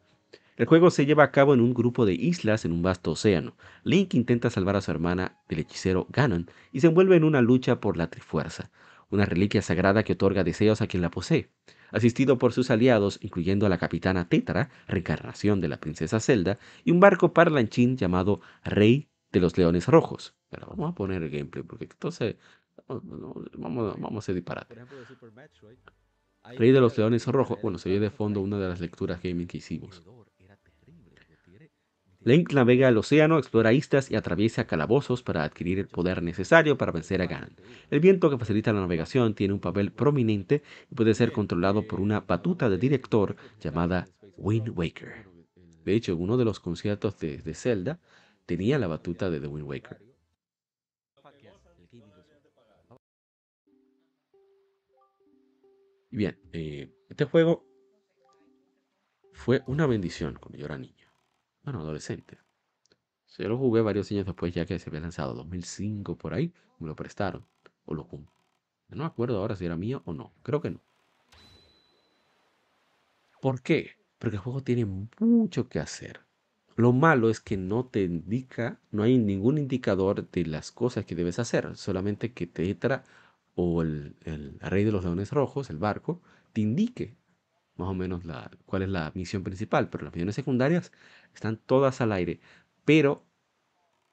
[0.55, 3.55] El juego se lleva a cabo en un grupo de islas en un vasto océano.
[3.83, 7.79] Link intenta salvar a su hermana del hechicero Ganon y se envuelve en una lucha
[7.79, 8.71] por la Trifuerza,
[9.09, 11.49] una reliquia sagrada que otorga deseos a quien la posee
[11.93, 16.91] asistido por sus aliados, incluyendo a la capitana Tétara, reencarnación de la princesa Zelda, y
[16.91, 20.35] un barco parlanchín llamado Rey de los Leones Rojos.
[20.49, 22.35] Pero vamos a poner el gameplay, porque entonces
[22.87, 24.75] vamos, vamos a hacer disparate.
[26.57, 29.47] Rey de los Leones Rojos, bueno, se ve de fondo una de las lecturas gaming
[29.47, 30.03] que hicimos.
[32.25, 36.93] Link navega el océano, explora islas y atraviesa calabozos para adquirir el poder necesario para
[36.93, 37.53] vencer a Ganon.
[37.89, 41.99] El viento que facilita la navegación tiene un papel prominente y puede ser controlado por
[41.99, 45.25] una batuta de director llamada Wind Waker.
[45.83, 47.99] De hecho, uno de los conciertos de, Zelda
[48.45, 50.01] tenía la batuta de The Wind Waker.
[56.09, 57.65] Bien, eh, este juego
[59.33, 61.02] fue una bendición cuando yo era niño
[61.63, 62.37] bueno, adolescente.
[63.37, 66.87] Yo lo jugué varios años después, ya que se había lanzado 2005 por ahí, me
[66.87, 67.45] lo prestaron.
[67.85, 68.27] O lo No
[68.89, 70.33] me acuerdo ahora si era mío o no.
[70.43, 70.81] Creo que no.
[73.41, 73.91] ¿Por qué?
[74.19, 74.85] Porque el juego tiene
[75.19, 76.21] mucho que hacer.
[76.75, 81.15] Lo malo es que no te indica, no hay ningún indicador de las cosas que
[81.15, 81.75] debes hacer.
[81.75, 83.03] Solamente que Tetra
[83.55, 84.15] o el
[84.59, 86.21] Rey de los Leones Rojos, el barco,
[86.53, 87.15] te indique
[87.75, 90.91] más o menos la, cuál es la misión principal, pero las misiones secundarias
[91.33, 92.39] están todas al aire.
[92.85, 93.25] Pero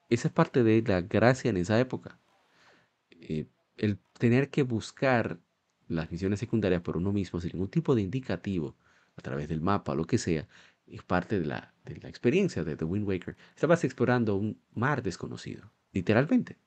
[0.09, 2.19] esa es parte de la gracia en esa época.
[3.11, 3.47] Eh,
[3.77, 5.39] el tener que buscar
[5.87, 8.75] las misiones secundarias por uno mismo sin ningún tipo de indicativo
[9.15, 10.47] a través del mapa lo que sea,
[10.87, 13.35] es parte de la, de la experiencia de The Wind Waker.
[13.55, 16.57] Estabas explorando un mar desconocido, literalmente.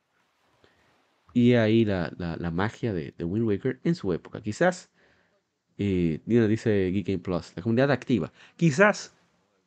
[1.32, 4.40] Y ahí la, la, magia de The Wind Waker en su época.
[4.40, 4.90] Quizás
[5.76, 8.32] y dice Geek Game Plus, la comunidad activa.
[8.56, 9.14] Quizás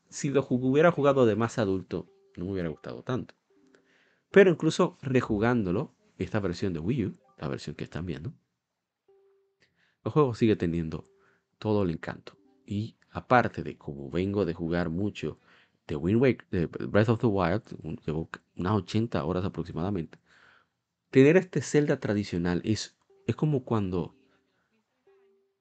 [0.09, 3.35] si lo hubiera jugado de más adulto, no me hubiera gustado tanto.
[4.31, 8.34] Pero incluso rejugándolo, esta versión de Wii U, la versión que están viendo,
[10.03, 11.09] el juego sigue teniendo
[11.59, 12.38] todo el encanto.
[12.65, 15.39] Y aparte de como vengo de jugar mucho
[15.88, 17.63] de Wind Waker, de Breath of the Wild,
[18.05, 20.19] llevo unas 80 horas aproximadamente,
[21.11, 24.16] tener este Zelda tradicional es, es como cuando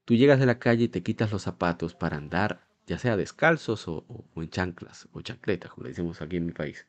[0.06, 3.88] Tú llegas de la calle y te quitas los zapatos para andar, ya sea descalzos
[3.88, 4.06] o,
[4.36, 6.86] en chanclas o chancletas, como le decimos aquí en mi país.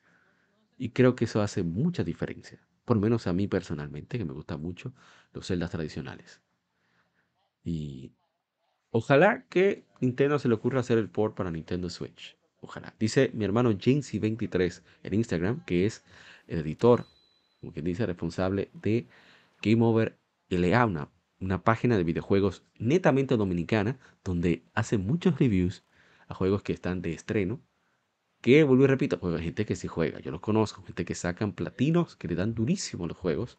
[0.77, 2.59] Y creo que eso hace mucha diferencia.
[2.85, 4.93] Por menos a mí personalmente, que me gustan mucho
[5.33, 6.41] los celdas tradicionales.
[7.63, 8.11] Y
[8.91, 12.37] ojalá que Nintendo se le ocurra hacer el port para Nintendo Switch.
[12.61, 12.93] Ojalá.
[12.99, 16.03] Dice mi hermano Jamesy23 en Instagram, que es
[16.45, 17.07] el editor,
[17.61, 19.07] como quien dice, responsable de
[19.63, 20.15] Game Over
[20.49, 25.83] LA, una una página de videojuegos netamente dominicana donde hace muchos reviews
[26.27, 27.61] a juegos que están de estreno.
[28.41, 31.53] Que vuelvo y repito, pues gente que sí juega, yo los conozco, gente que sacan
[31.53, 33.57] platinos, que le dan durísimo los juegos,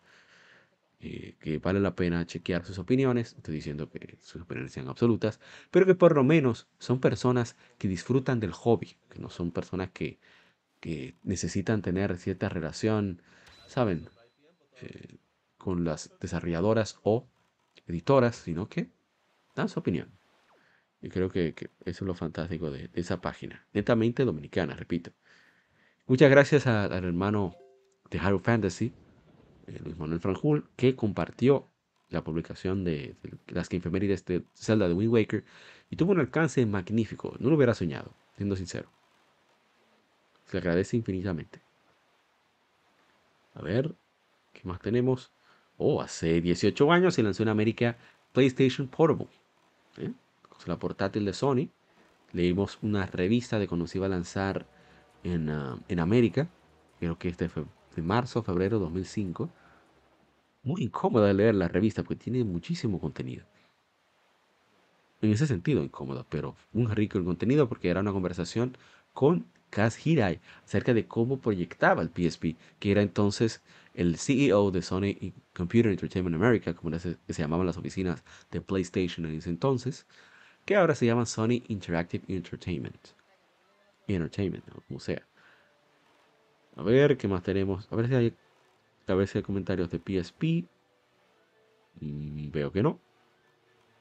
[1.00, 5.40] eh, que vale la pena chequear sus opiniones, estoy diciendo que sus opiniones sean absolutas,
[5.70, 9.90] pero que por lo menos son personas que disfrutan del hobby, que no son personas
[9.90, 10.18] que,
[10.80, 13.20] que necesitan tener cierta relación
[13.68, 14.08] saben,
[14.80, 15.18] eh,
[15.58, 17.26] con las desarrolladoras o
[17.88, 18.90] editoras, sino que
[19.54, 20.10] dan su opinión.
[21.00, 21.54] Y creo que,
[21.84, 23.66] eso es lo fantástico de, esa página.
[23.72, 25.12] Netamente dominicana, repito.
[26.06, 27.54] Muchas gracias al hermano
[28.10, 28.92] de Haro Fantasy,
[29.66, 31.68] eh, Luis Manuel Franjul, que compartió
[32.10, 33.16] la publicación de,
[33.48, 35.44] las que de Zelda de Wind Waker
[35.90, 37.36] y tuvo un alcance magnífico.
[37.38, 38.90] No lo hubiera soñado, siendo sincero.
[40.46, 41.60] Se le agradece infinitamente.
[43.54, 43.94] A ver,
[44.52, 45.32] ¿qué más tenemos?
[45.78, 47.96] Oh, hace 18 años se lanzó en América
[48.32, 49.28] PlayStation Portable.
[49.96, 50.12] ¿eh?
[50.66, 51.68] La portátil de Sony.
[52.32, 54.66] Leímos una revista de cuando se iba a lanzar
[55.22, 56.48] en, ah, en América.
[56.98, 57.64] Creo que este fue
[57.94, 59.48] de marzo, febrero de 2005.
[60.64, 63.46] Muy incómoda de leer la revista porque tiene muchísimo contenido.
[65.20, 68.76] En ese sentido, incómoda, pero un rico el contenido porque era una conversación
[69.14, 73.62] con Kaz Hirai acerca de cómo proyectaba el PSP, que era entonces
[73.98, 79.34] el CEO de Sony Computer Entertainment America, como se, llamaban las oficinas de PlayStation en
[79.34, 80.06] ese entonces,
[80.64, 83.08] que ahora se llaman Sony Interactive Entertainment.
[84.06, 85.26] Entertainment, como sea.
[86.76, 87.88] A ver, ¿qué más tenemos?
[87.90, 88.36] A ver si hay,
[89.08, 90.68] a ver si hay comentarios de PSP.
[92.00, 93.00] Mm, veo que no.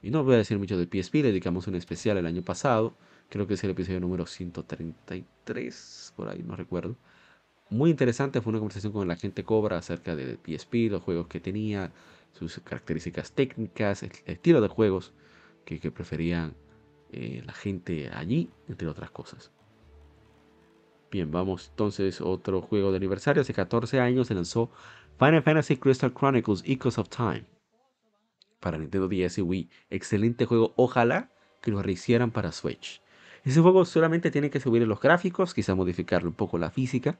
[0.03, 2.95] Y no voy a decir mucho del PSP, le dedicamos un especial el año pasado.
[3.29, 6.95] Creo que es el episodio número 133, por ahí no recuerdo
[7.69, 8.41] muy interesante.
[8.41, 11.91] Fue una conversación con la gente Cobra acerca del PSP, los juegos que tenía,
[12.33, 15.13] sus características técnicas, el estilo de juegos
[15.65, 16.55] que, preferían
[17.11, 19.51] eh, la gente allí, entre otras cosas.
[21.11, 23.41] Bien, vamos entonces otro juego de aniversario.
[23.41, 24.69] Hace 14 años se lanzó
[25.17, 27.45] Final Fantasy Crystal Chronicles Echoes of Time
[28.59, 29.69] para Nintendo DS Wii.
[29.89, 30.73] Excelente juego.
[30.75, 31.31] Ojalá
[31.61, 33.01] que lo rehicieran para Switch.
[33.43, 37.19] Ese juego solamente tiene que subir los gráficos, quizá modificarle un poco la física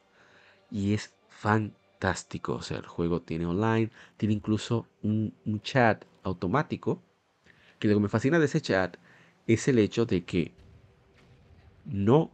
[0.72, 2.56] y es fantástico.
[2.56, 7.02] O sea, el juego tiene online, tiene incluso un, chat automático.
[7.80, 8.98] Que lo que me fascina de ese chat
[9.45, 10.52] es el hecho de que
[11.85, 12.31] no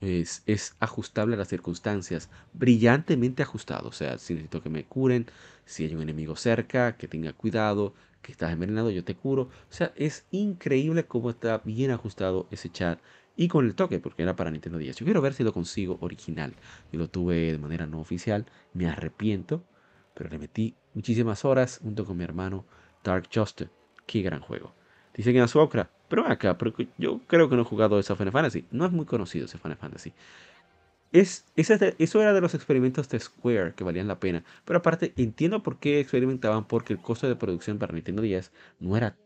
[0.00, 3.88] es, es, ajustable a las circunstancias, brillantemente ajustado.
[3.88, 5.26] O sea, si necesito que me curen,
[5.64, 9.42] si hay un enemigo cerca, que tenga cuidado, que estás envenenado, yo te curo.
[9.42, 12.98] O sea, es increíble cómo está bien ajustado ese chat
[13.36, 14.96] y con el toque, porque era para Nintendo 10.
[14.96, 16.54] Yo quiero ver si lo consigo original.
[16.92, 19.64] Yo lo tuve de manera no oficial, me arrepiento,
[20.14, 22.64] pero le metí muchísimas horas junto con mi hermano
[23.02, 23.70] Dark Justice.
[24.06, 24.74] Qué gran juego.
[25.14, 28.32] Dice que en Azuokra, pero acá, pero yo creo que no he jugado esa Final
[28.32, 28.66] Fantasy.
[28.70, 30.12] No es muy conocido ese Final Fantasy.
[31.12, 34.44] Es, eso era de los experimentos de Square que valían la pena.
[34.64, 38.96] Pero aparte, entiendo por qué experimentaban, porque el costo de producción para Nintendo 10 no
[38.96, 39.16] era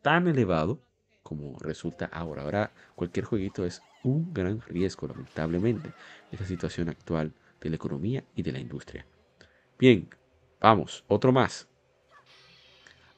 [0.00, 0.80] tan elevado
[1.24, 2.42] como resulta ahora.
[2.42, 5.92] Ahora cualquier jueguito es un gran riesgo, lamentablemente,
[6.30, 9.04] esta situación actual de la economía y de la industria.
[9.76, 10.08] Bien,
[10.60, 11.66] vamos, otro más.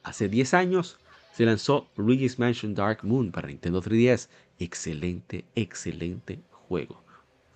[0.02, 0.98] Hace 10 años
[1.32, 4.30] se lanzó Luigi's Mansion Dark Moon para Nintendo 3DS.
[4.58, 7.04] Excelente, excelente juego.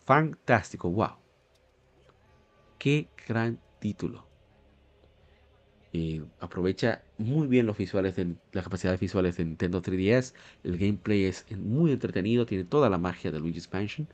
[0.05, 1.15] Fantástico, wow.
[2.79, 4.30] Qué gran título
[6.39, 10.35] aprovecha muy bien los visuales de, las capacidades visuales de Nintendo 3DS.
[10.63, 14.09] El gameplay es muy entretenido, tiene toda la magia de Luigi's Mansion.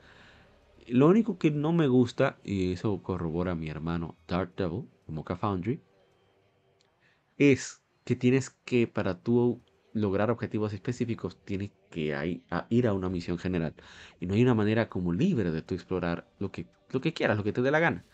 [0.87, 5.81] Lo único que no me gusta, y eso corrobora mi hermano Dark Devil, Mocha Foundry,
[7.39, 9.61] es que tienes que, para tú
[9.93, 12.15] lograr objetivos específicos, tienes que
[12.71, 13.75] ir a una misión general.
[14.21, 17.37] Y no hay una manera como libre de tú explorar lo que, lo que quieras,
[17.37, 18.05] lo que te dé la gana.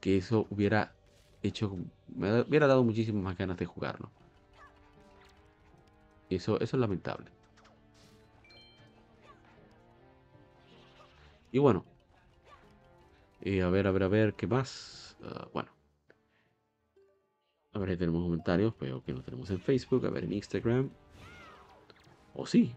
[0.00, 0.95] Que eso hubiera
[1.42, 1.76] hecho,
[2.14, 4.10] me hubiera dado muchísimas más ganas de jugarlo.
[6.28, 7.30] Eso, eso es lamentable.
[11.52, 11.84] Y bueno.
[13.40, 15.16] Y a ver, a ver, a ver, ¿qué más?
[15.22, 15.70] Ah, bueno.
[17.72, 20.90] A ver, si tenemos comentarios, pero que no tenemos en Facebook, a ver en Instagram.
[22.34, 22.74] O oh, sí.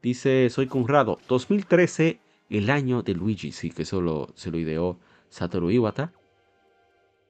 [0.00, 1.18] Dice, soy Conrado.
[1.28, 2.20] 2013,
[2.50, 3.52] el año de Luigi.
[3.52, 4.98] Sí, que eso se lo ideó
[5.28, 6.12] Satoru Iwata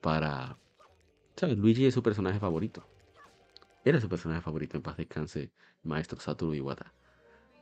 [0.04, 0.58] para...
[1.34, 1.56] ¿Sabes?
[1.56, 2.86] Luigi es su personaje favorito.
[3.86, 5.50] Era su personaje favorito en paz descanse,
[5.82, 6.92] maestro Satoru Iwata.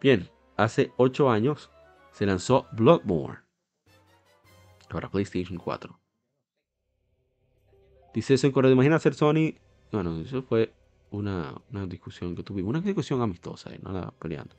[0.00, 1.70] Bien, hace 8 años
[2.10, 3.38] se lanzó Bloodborne
[4.88, 5.96] para PlayStation 4.
[8.12, 8.72] Dice eso en correo.
[8.72, 9.54] Imagina ser Sony.
[9.92, 10.72] Bueno, eso fue
[11.12, 11.54] una,
[11.86, 12.70] discusión que tuvimos.
[12.70, 13.78] Una discusión amistosa, ¿eh?
[13.80, 14.56] nada peleando.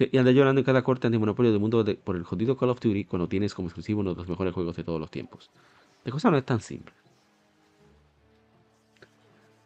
[0.00, 3.04] y anda llorando en cada corte antimonopolio del mundo por el jodido Call of Duty
[3.04, 5.50] cuando tienes como exclusivo uno de los mejores juegos de todos los tiempos.
[6.06, 6.94] La cosa no es tan simple.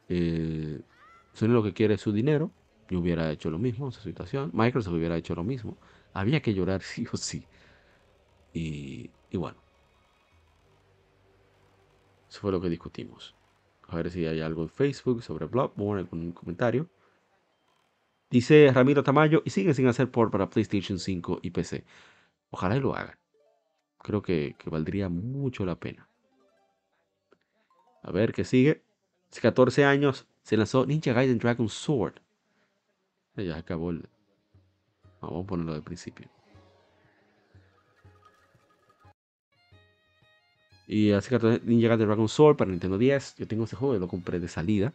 [0.08, 0.80] Eh,
[1.38, 2.50] lo que quiere es su dinero.
[2.88, 4.50] Yo hubiera hecho lo mismo en esa situación.
[4.54, 5.76] Microsoft hubiera hecho lo mismo.
[6.14, 7.46] Había que llorar sí o sí.
[8.54, 9.58] Y, bueno.
[12.30, 13.34] Eso fue lo que discutimos.
[13.88, 16.88] A ver si hay algo en Facebook sobre Bloodborne, algún comentario.
[18.30, 21.84] Dice Ramiro Tamayo, y siguen sin hacer port para PlayStation 5 y PC.
[22.48, 23.18] Ojalá y lo hagan.
[23.98, 26.09] Creo que valdría mucho la pena.
[28.02, 28.82] A ver qué sigue.
[29.30, 32.14] Hace 14 años se lanzó Ninja Gaiden Dragon Sword.
[33.36, 34.08] Ya acabó el.
[35.20, 36.28] Vamos a ponerlo de principio.
[40.86, 43.36] Y hace 14 Ninja Gaiden Dragon Sword para Nintendo 10.
[43.36, 44.92] Yo tengo ese juego, lo compré de salida.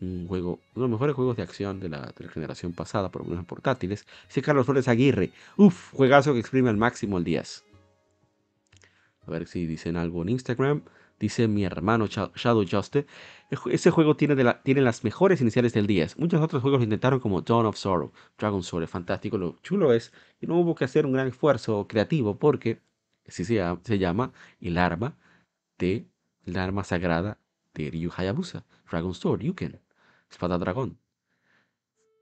[0.00, 3.10] Un juego, uno de los mejores juegos de acción de la, de la generación pasada,
[3.10, 4.06] por lo menos en portátiles.
[4.26, 5.32] Dice Carlos Flores Aguirre.
[5.56, 7.64] Uf, juegazo que exprime al máximo el 10.
[9.26, 10.82] A ver si dicen algo en Instagram.
[11.20, 13.06] Dice mi hermano Shadow Justice.
[13.66, 16.18] Ese juego tiene, de la, tiene las mejores iniciales del 10.
[16.18, 18.86] Muchos otros juegos lo intentaron como Dawn of Sorrow, Dragon Sword.
[18.86, 19.36] Fantástico.
[19.36, 22.80] Lo chulo es que no hubo que hacer un gran esfuerzo creativo porque
[23.28, 25.18] así se se llama el arma
[25.78, 26.06] de
[26.46, 27.38] la arma sagrada
[27.74, 28.64] de Ryu Hayabusa.
[28.90, 29.78] Dragon Sword, Yuken.
[30.30, 30.98] Espada dragón.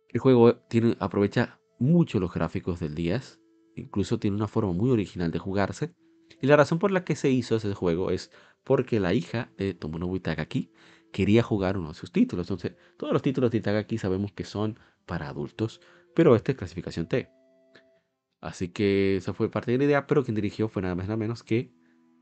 [0.08, 3.38] El juego tiene, aprovecha mucho los gráficos del 10.
[3.76, 5.94] Incluso tiene una forma muy original de jugarse.
[6.40, 8.30] Y la razón por la que se hizo ese juego es
[8.68, 10.70] porque la hija de Tomonobu Itagaki
[11.10, 12.50] quería jugar uno de sus títulos.
[12.50, 15.80] Entonces, todos los títulos de Itagaki sabemos que son para adultos,
[16.14, 17.30] pero este es clasificación T.
[18.42, 21.16] Así que esa fue parte de la idea, pero quien dirigió fue nada más nada
[21.16, 21.72] menos que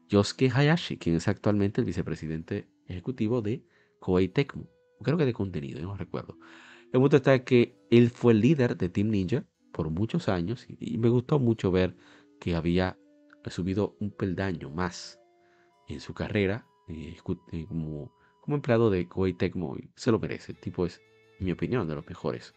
[0.09, 3.67] Yosuke Hayashi, quien es actualmente el vicepresidente ejecutivo de
[3.99, 4.71] Koei Tecmo.
[5.03, 6.39] Creo que de contenido, no recuerdo.
[6.93, 10.97] El punto está que él fue el líder de Team Ninja por muchos años y
[10.99, 11.97] me gustó mucho ver
[12.39, 12.97] que había
[13.47, 15.19] subido un peldaño más
[15.89, 17.17] en su carrera eh,
[17.53, 18.11] eh, como,
[18.49, 19.77] empleado de Koei Tecmo.
[19.95, 20.53] Se lo merece.
[20.53, 21.01] El tipo es,
[21.39, 22.55] en mi opinión, de los mejores.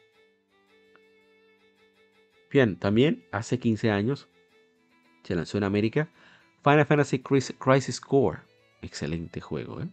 [2.52, 4.28] Bien, también hace 15 años
[5.24, 6.10] se lanzó en América
[6.64, 8.40] Final Fantasy Crisis Core.
[8.82, 9.90] Excelente juego, ¿eh?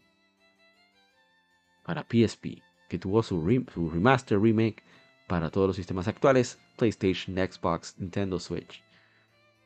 [1.85, 4.83] Para PSP, que tuvo su, su remaster remake
[5.27, 8.83] para todos los sistemas actuales, PlayStation, Xbox, Nintendo Switch.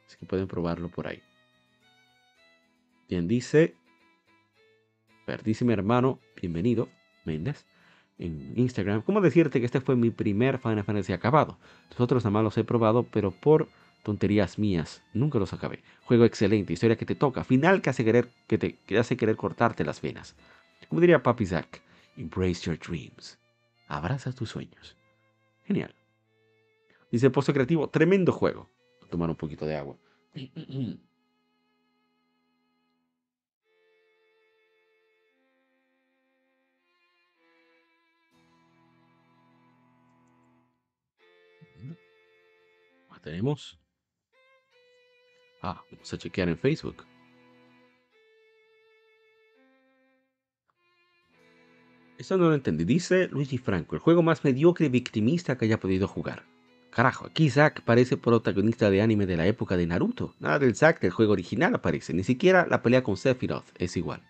[0.06, 1.22] Así que pueden probarlo por ahí.
[3.10, 3.74] Bien, dice.
[5.26, 6.88] ver, dice mi hermano, bienvenido,
[7.24, 7.66] Méndez,
[8.18, 9.02] en Instagram.
[9.02, 11.58] ¿Cómo decirte que este fue mi primer Final Fantasy acabado?
[11.90, 13.68] Nosotros nada más los he probado, pero por
[14.04, 15.02] tonterías mías.
[15.12, 15.82] Nunca los acabé.
[16.04, 19.34] Juego excelente, historia que te toca, final que hace querer, que te que hace querer
[19.34, 20.36] cortarte las venas.
[20.88, 21.82] Como diría Papi Zack,
[22.16, 23.40] embrace your dreams.
[23.88, 24.96] Abraza tus sueños.
[25.64, 25.92] Genial.
[27.10, 28.70] Dice Pozo Creativo, tremendo juego
[29.10, 29.96] tomar un poquito de agua.
[43.22, 43.78] Tenemos.
[45.62, 47.04] Ah, vamos a chequear en Facebook.
[52.18, 52.84] Eso no lo entendí.
[52.84, 56.44] Dice Luigi Franco, el juego más mediocre y victimista que haya podido jugar.
[56.90, 60.34] Carajo, aquí Zack parece protagonista de anime de la época de Naruto.
[60.38, 64.22] Nada del Zack del juego original aparece, ni siquiera la pelea con Sephiroth es igual.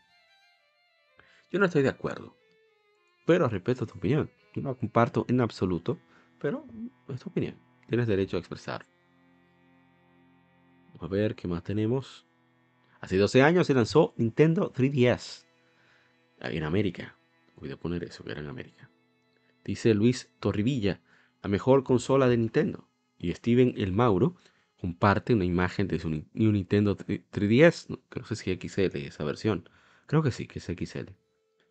[1.50, 2.36] Yo no estoy de acuerdo,
[3.26, 4.30] pero respeto tu opinión.
[4.54, 5.98] Yo no la comparto en absoluto,
[6.38, 6.64] pero
[7.08, 7.69] es tu opinión.
[7.90, 8.86] Tienes derecho a expresar.
[11.00, 12.24] A ver qué más tenemos.
[13.00, 15.44] Hace 12 años se lanzó Nintendo 3DS
[16.38, 17.16] en América.
[17.56, 18.88] Voy a poner eso que era en América.
[19.64, 21.00] Dice Luis Torrivilla
[21.42, 22.86] la mejor consola de Nintendo.
[23.18, 24.36] Y Steven El Mauro
[24.80, 27.88] comparte una imagen de su Nintendo 3DS.
[27.88, 29.68] No, sé si XL esa versión.
[30.06, 31.10] Creo que sí, que es XL.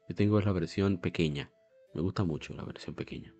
[0.09, 1.49] Yo tengo la versión pequeña.
[1.93, 3.33] Me gusta mucho la versión pequeña.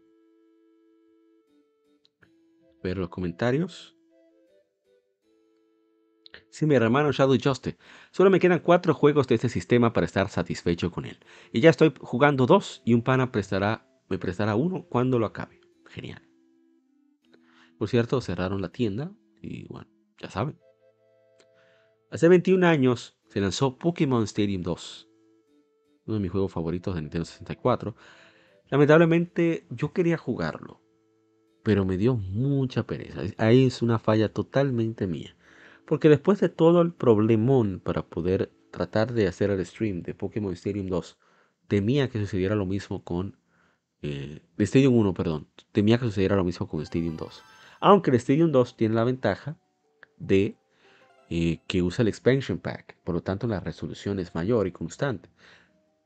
[2.84, 3.96] Ver los comentarios.
[6.50, 7.78] Sí, mi hermano Shadow Justice.
[8.12, 11.20] Solo me quedan cuatro juegos de este sistema para estar satisfecho con él.
[11.52, 15.60] Y ya estoy jugando dos y un pana prestará, me prestará uno cuando lo acabe.
[15.88, 16.28] Genial.
[17.78, 19.12] Por cierto, cerraron la tienda
[19.42, 19.90] y bueno,
[20.20, 20.60] ya saben.
[22.12, 25.10] Hace 21 años se lanzó Pokémon Stadium 2,
[26.06, 27.96] uno de mis juegos favoritos de Nintendo 64.
[28.70, 30.82] Lamentablemente yo quería jugarlo,
[31.70, 33.22] pero me dio mucha pereza.
[33.38, 35.36] Ahí es una falla totalmente mía.
[35.86, 40.52] Porque después de todo el problemón para poder tratar de hacer el stream de Pokémon
[40.54, 41.20] Stadium 2,
[41.68, 43.38] temía que sucediera lo mismo con
[44.02, 47.44] eh, Stadium 1, perdón, temía que sucediera lo mismo con Stadium 2.
[47.82, 49.56] Aunque el Stadium 2 tiene la ventaja
[50.18, 50.56] de
[51.30, 55.30] eh, que usa el expansion pack, por lo tanto la resolución es mayor y constante.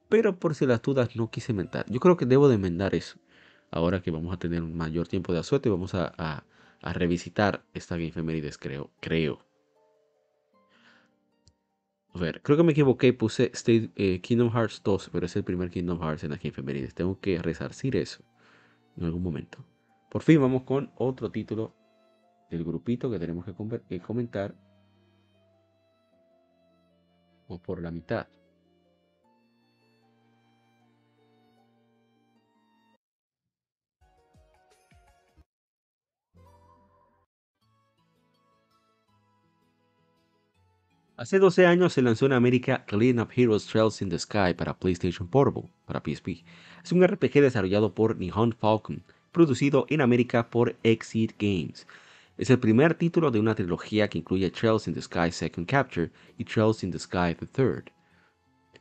[0.09, 1.85] Pero por si las dudas no quise inventar.
[1.87, 3.17] Yo creo que debo de enmendar eso.
[3.73, 6.43] Ahora que vamos a tener un mayor tiempo de asueto y vamos a,
[6.83, 8.91] revisitar esta Game Efemérides, creo.
[8.99, 9.39] creo.
[12.13, 15.43] A ver, creo que me equivoqué, puse State, eh, Kingdom Hearts 2, pero es el
[15.43, 16.93] primer Kingdom Hearts en las efemérides.
[16.93, 18.23] Tengo que resarcir eso
[18.95, 19.57] en algún momento.
[20.11, 21.73] Por fin vamos con otro título
[22.51, 24.53] del grupito que tenemos que, comentar.
[27.47, 28.27] O por la mitad.
[41.23, 44.77] Hace 12 años se lanzó en América Clean Up Heroes Trails in the Sky para
[44.77, 46.43] PlayStation Portable, para PSP.
[46.83, 49.01] Es un RPG desarrollado por Nihon Falcon,
[49.31, 51.87] producido en América por Exit Games.
[52.37, 56.11] Es el primer título de una trilogía que incluye Trails in the Sky Second Capture
[56.37, 57.85] y Trails in the Sky the Third.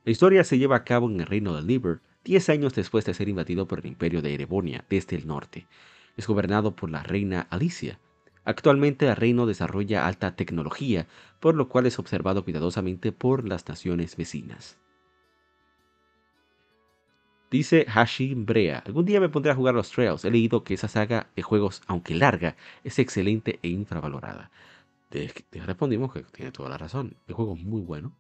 [0.04, 3.14] La historia se lleva a cabo en el reino de Liber, 10 años después de
[3.14, 5.68] ser invadido por el imperio de Erebonia desde el norte.
[6.16, 8.00] Es gobernado por la reina Alicia,
[8.44, 11.06] Actualmente el reino desarrolla alta tecnología,
[11.38, 14.78] por lo cual es observado cuidadosamente por las naciones vecinas.
[17.52, 20.24] Dice Hashim Brea, algún día me pondré a jugar los Trails.
[20.24, 24.50] He leído que esa saga de juegos, aunque larga, es excelente e infravalorada.
[25.10, 27.14] Te, respondimos que tiene toda la razón.
[27.28, 28.16] El juego es muy bueno.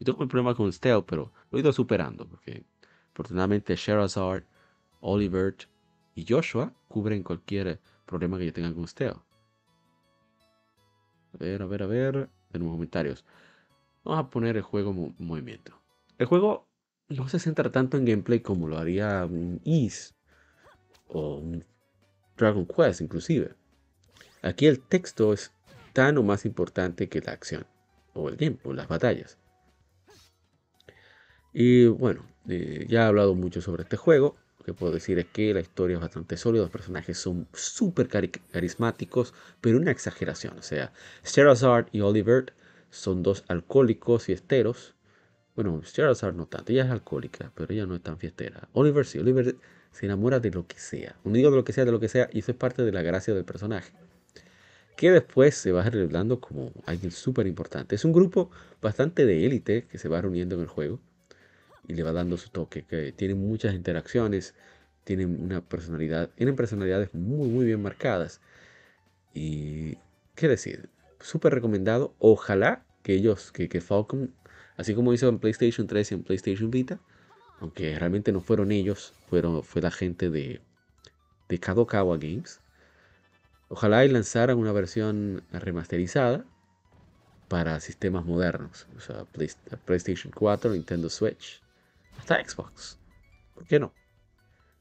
[0.00, 2.64] Yo tengo un problema con Stealth, pero lo he ido superando, porque
[3.12, 4.42] afortunadamente Sherazard,
[5.00, 5.54] Oliver
[6.16, 9.22] y Joshua cubren cualquier problema que yo tenga con Stealth.
[11.34, 12.28] A ver, a ver, a ver.
[12.50, 13.24] Tenemos comentarios.
[14.04, 15.80] Vamos a poner el juego en movimiento.
[16.18, 16.68] El juego
[17.08, 20.14] no se centra tanto en gameplay como lo haría un Ease
[21.08, 21.64] o un
[22.36, 23.54] Dragon Quest inclusive.
[24.42, 25.52] Aquí el texto es
[25.92, 27.66] tan o más importante que la acción
[28.12, 29.38] o el game o las batallas.
[31.52, 34.36] Y bueno, eh, ya he hablado mucho sobre este juego.
[34.64, 38.08] Lo que puedo decir es que la historia es bastante sólida, los personajes son súper
[38.08, 40.58] carismáticos, pero una exageración.
[40.58, 40.90] O sea,
[41.22, 42.54] Sherazard y Oliver
[42.88, 44.94] son dos alcohólicos y esteros.
[45.54, 48.66] Bueno, Sherazard no tanto, ella es alcohólica, pero ella no es tan fiestera.
[48.72, 49.54] Oliver sí, Oliver
[49.90, 51.14] se enamora de lo que sea.
[51.24, 52.92] No digo de lo que sea, de lo que sea, y eso es parte de
[52.92, 53.92] la gracia del personaje.
[54.96, 57.96] Que después se va revelando como alguien súper importante.
[57.96, 58.50] Es un grupo
[58.80, 61.00] bastante de élite que se va reuniendo en el juego
[61.86, 64.54] y le va dando su toque, que tienen muchas interacciones,
[65.04, 68.40] tienen una personalidad, tienen personalidades muy, muy bien marcadas.
[69.34, 69.98] Y,
[70.34, 70.88] ¿qué decir?
[71.20, 72.14] Súper recomendado.
[72.18, 74.34] Ojalá que ellos, que, que Falcon,
[74.76, 77.00] así como hizo en PlayStation 3 y en PlayStation Vita,
[77.60, 80.60] aunque realmente no fueron ellos, fueron, fue la gente de,
[81.48, 82.60] de Kadokawa Games.
[83.68, 86.44] Ojalá y lanzaran una versión remasterizada
[87.48, 89.26] para sistemas modernos, o sea,
[89.84, 91.63] PlayStation 4, Nintendo Switch,
[92.24, 92.98] hasta Xbox.
[93.54, 93.92] ¿Por qué no?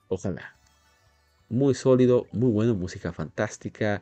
[0.07, 0.57] Ojalá.
[1.49, 4.01] Muy sólido, muy bueno, música fantástica,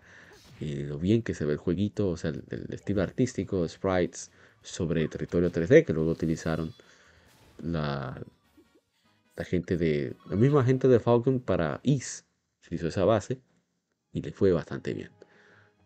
[0.59, 4.29] lo bien que se ve el jueguito, o sea, el, estilo artístico, sprites
[4.61, 6.71] sobre territorio 3D que luego utilizaron
[7.57, 8.21] la,
[9.35, 12.23] la gente de la misma gente de Falcon para Ease.
[12.61, 13.41] Se hizo esa base
[14.13, 15.09] y le fue bastante bien.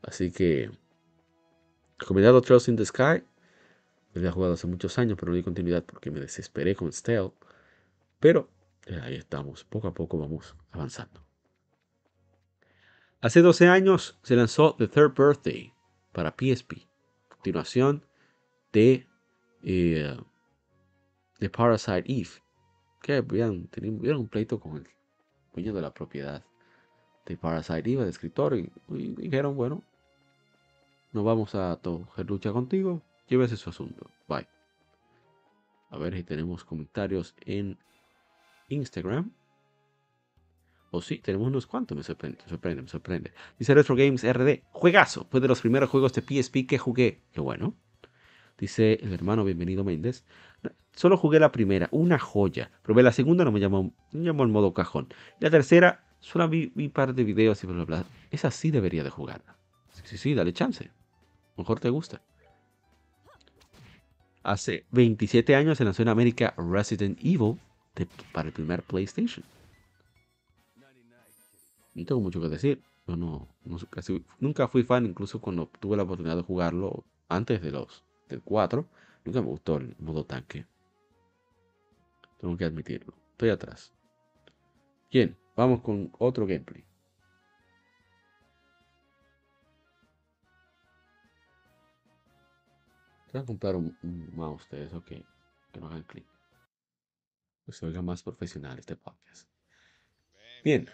[0.02, 0.70] Así que
[1.98, 3.24] recomendado Trust in the Sky
[4.16, 7.34] lo había jugado hace muchos años, pero no di continuidad porque me desesperé con Stealth.
[8.20, 8.50] Pero
[8.86, 11.22] eh, ahí estamos, poco a poco vamos avanzando.
[13.20, 15.74] Hace 12 años se lanzó The Third Birthday
[16.14, 16.88] para PSP,
[17.28, 18.06] continuación
[18.72, 19.06] de,
[19.64, 20.18] eh,
[21.40, 22.30] de Parasite Eve,
[23.02, 24.88] que habían tenido un pleito con el
[25.54, 26.46] dueño de la propiedad
[27.26, 29.84] de Parasite Eve, el escritor, y, dijeron, bueno,
[31.12, 34.10] no vamos a coger lucha contigo, Llévese su asunto.
[34.28, 34.48] Bye.
[35.90, 37.78] A ver si tenemos comentarios en
[38.70, 39.32] Instagram.
[40.92, 41.98] O sí, tenemos unos cuantos.
[41.98, 43.34] Me sorprende, me sorprende, me sorprende.
[43.58, 44.64] Dice Retro Games RD.
[44.72, 45.28] Juegazo.
[45.30, 47.22] Fue de los primeros juegos de PSP que jugué.
[47.32, 47.76] Qué bueno.
[48.58, 50.24] Dice el hermano Bienvenido Méndez.
[50.94, 52.72] Solo jugué la primera, una joya.
[52.82, 55.10] Probé la segunda, no me llamó, me llamó el modo cajón.
[55.42, 58.06] La tercera, solo vi, un par de videos y bla, bla, bla.
[58.32, 59.58] Esa sí debería de jugarla.
[59.92, 60.90] Sí, sí, sí, dale chance.
[61.58, 62.22] Mejor te gusta.
[64.46, 67.60] Hace 27 años se lanzó en América Resident Evil
[68.32, 69.44] para el primer PlayStation.
[71.96, 72.84] No tengo mucho que decir.
[73.08, 73.48] Yo no,
[74.40, 78.86] nunca fui fan, incluso cuando tuve la oportunidad de jugarlo antes de los del 4.
[79.26, 80.68] Nunca me gustó el modo tanque.
[82.40, 83.16] Tengo que admitirlo.
[83.32, 83.94] Estoy atrás.
[85.12, 86.86] Bien, vamos con otro gameplay.
[93.36, 93.98] A comprar un,
[94.34, 95.26] mouse de eso que,
[95.74, 96.26] que no hagan clic.
[97.66, 99.50] Que se oiga más profesional este podcast.
[100.64, 100.90] Bien.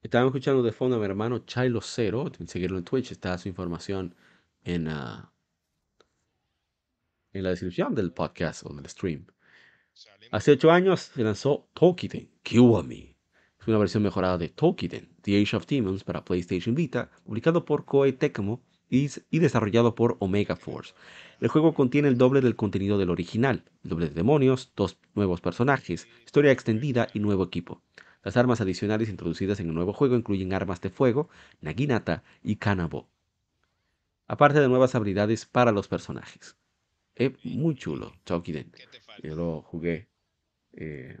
[0.00, 2.30] Estaba escuchando de fondo a mi hermano Chilo Cero.
[2.46, 3.12] Seguirlo en Twitch.
[3.12, 4.14] Está su información
[4.62, 5.28] en, uh,
[7.32, 9.26] en la descripción del podcast o del stream.
[10.30, 13.16] Hace ocho años se lanzó Tokiden Kiwami.
[13.60, 17.84] Es una versión mejorada de Tokiden, The Age of Demons para PlayStation Vita, publicado por
[17.84, 20.94] Koei Tecmo y, y desarrollado por Omega Force.
[21.40, 25.40] El juego contiene el doble del contenido del original, el doble de demonios, dos nuevos
[25.40, 27.82] personajes, historia extendida y nuevo equipo.
[28.22, 31.28] Las armas adicionales introducidas en el nuevo juego incluyen armas de fuego,
[31.60, 33.08] Naginata y Kanabo,
[34.26, 36.56] aparte de nuevas habilidades para los personajes.
[37.14, 38.72] Es muy chulo, Chokiden.
[39.22, 40.08] Yo lo jugué
[40.72, 41.18] eh,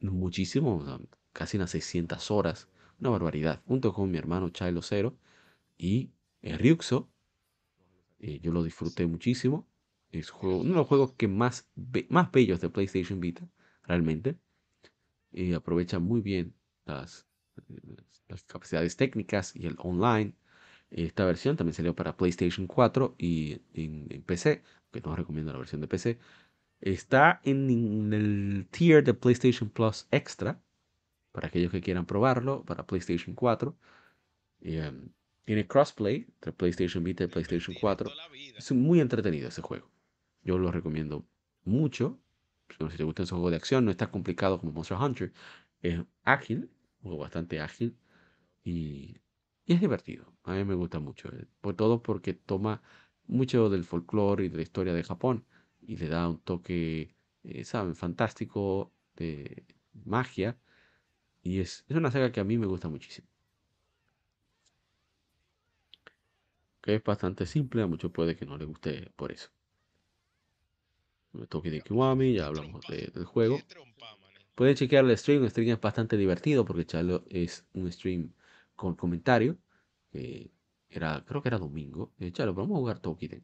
[0.00, 0.84] muchísimo,
[1.32, 2.68] casi unas 600 horas,
[3.00, 5.16] una barbaridad, junto con mi hermano Chilo Zero
[5.84, 7.10] y el Ryuxo.
[8.18, 9.68] Eh, yo lo disfruté muchísimo.
[10.10, 11.68] Es uno de los juegos que más,
[12.08, 13.46] más bellos de PlayStation Vita,
[13.82, 14.38] realmente.
[15.30, 16.54] Y aprovecha muy bien
[16.86, 17.26] las,
[18.28, 20.34] las capacidades técnicas y el online.
[20.90, 25.82] Esta versión también salió para PlayStation 4 y en, PC, que no recomiendo la versión
[25.82, 26.18] de PC.
[26.80, 30.62] Está en, el tier de PlayStation Plus Extra,
[31.32, 33.76] para aquellos que quieran probarlo, para PlayStation 4.
[34.60, 35.10] Em,
[35.44, 38.10] tiene crossplay entre PlayStation Vita y PlayStation 4.
[38.56, 39.90] Es muy entretenido ese juego.
[40.42, 41.26] Yo lo recomiendo
[41.64, 42.18] mucho.
[42.90, 45.32] Si te gusta ese juego de acción, no está complicado como Monster Hunter.
[45.82, 46.70] Es ágil,
[47.02, 47.96] un juego bastante ágil.
[48.64, 49.18] Y,
[49.66, 50.32] es divertido.
[50.44, 51.28] A mí me gusta mucho.
[51.28, 52.82] Eh, por todo porque toma
[53.26, 55.46] mucho del folclore y de la historia de Japón
[55.80, 57.14] y le da un toque,
[57.44, 57.94] eh, ¿saben?
[57.94, 59.64] Fantástico de
[60.04, 60.58] magia.
[61.42, 63.28] Y es, es una saga que a mí me gusta muchísimo.
[66.84, 69.48] Que es bastante simple, a muchos puede que no les guste por eso.
[71.48, 73.58] toque de Kiwami, ya hablamos del juego.
[74.54, 78.34] Pueden chequear el stream, el stream es bastante divertido porque Chalo es un stream
[78.76, 79.56] con comentario.
[80.90, 82.12] era, creo que era domingo.
[82.18, 83.42] Eh, Chalo, vamos a jugar Tokiden.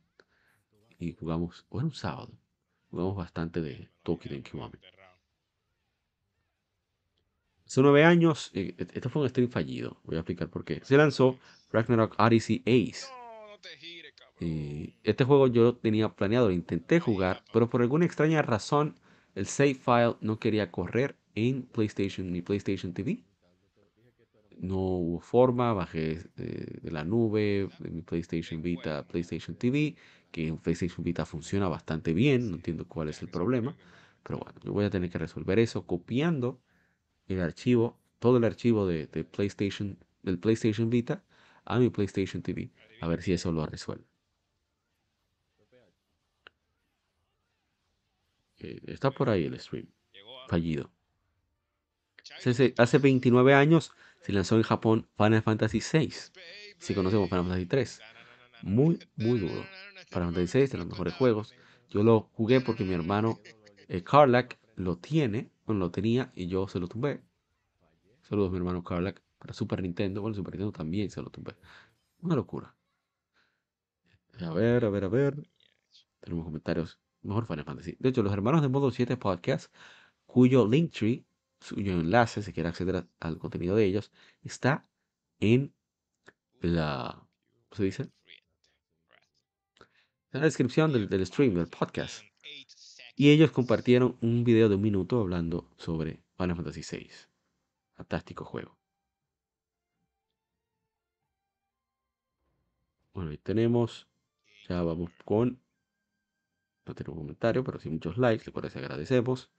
[0.99, 2.39] Y jugamos, o era un sábado,
[2.91, 4.79] jugamos bastante de Tokiden Kiwami.
[7.65, 9.99] Hace nueve años, eh, esto fue un stream fallido.
[10.05, 10.85] Voy a explicar por qué.
[10.85, 11.39] Se lanzó
[11.73, 13.20] Ragnarok Odyssey Ace
[14.41, 18.99] y este juego yo lo tenía planeado, lo intenté jugar, pero por alguna extraña razón
[19.35, 23.23] el save file no quería correr en PlayStation ni PlayStation TV.
[24.59, 29.97] No hubo forma, bajé de, la nube de mi PlayStation Vita PlayStation TV,
[30.31, 33.77] que en PlayStation Vita funciona bastante bien, no entiendo cuál es el problema,
[34.23, 36.61] pero bueno, yo voy a tener que resolver eso copiando
[37.27, 41.25] el archivo, todo el archivo de, de PlayStation, del PlayStation Vita
[41.65, 42.71] a mi PlayStation TV,
[43.01, 44.05] a ver si eso lo resuelve.
[48.87, 49.87] está por ahí el stream.
[50.49, 50.91] Fallido.
[52.77, 56.13] Hace, 29 años se lanzó en Japón Final Fantasy VI.
[56.79, 58.01] Si conocemos Final Fantasy 3.
[58.63, 59.65] Muy, muy duro.
[60.09, 61.55] Final Fantasy VI de los mejores juegos.
[61.89, 63.41] Yo lo jugué porque mi hermano
[63.89, 64.05] eh,
[64.77, 67.21] lo tiene, bueno, lo tenía y yo se lo tumbé.
[68.23, 70.21] Saludos, mi hermano Carlac, para Super Nintendo.
[70.21, 71.57] Bueno, Super Nintendo también se lo tumbé.
[72.21, 72.77] Una locura.
[74.41, 75.51] A ver, a ver, a ver.
[76.21, 77.97] Tenemos comentarios mejor Final Fantasy.
[77.99, 79.75] De hecho, los hermanos de Modo 7 Podcast,
[80.27, 81.25] cuyo Linktree,
[81.75, 84.13] cuyo enlace, si quiere acceder al contenido de ellos,
[84.45, 84.87] está
[85.41, 85.75] en
[86.61, 87.27] la.
[87.71, 88.03] ¿Cómo se dice?
[90.33, 92.23] En la descripción del, del stream, del podcast.
[93.17, 97.11] Y ellos compartieron un video de un minuto hablando sobre Final Fantasy VI.
[97.95, 98.80] Fantástico juego.
[103.43, 104.09] Tenemos.
[104.69, 105.61] Ya vamos con
[106.87, 109.51] no tengo comentario, pero sí muchos likes, por agradecemos.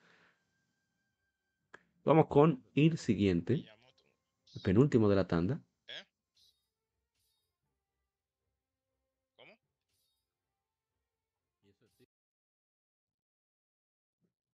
[2.04, 3.66] Vamos con el siguiente,
[4.56, 5.62] el penúltimo de la tanda.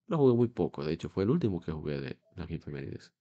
[0.07, 3.11] Lo jugué muy poco, de hecho fue el último que jugué de las efemérides.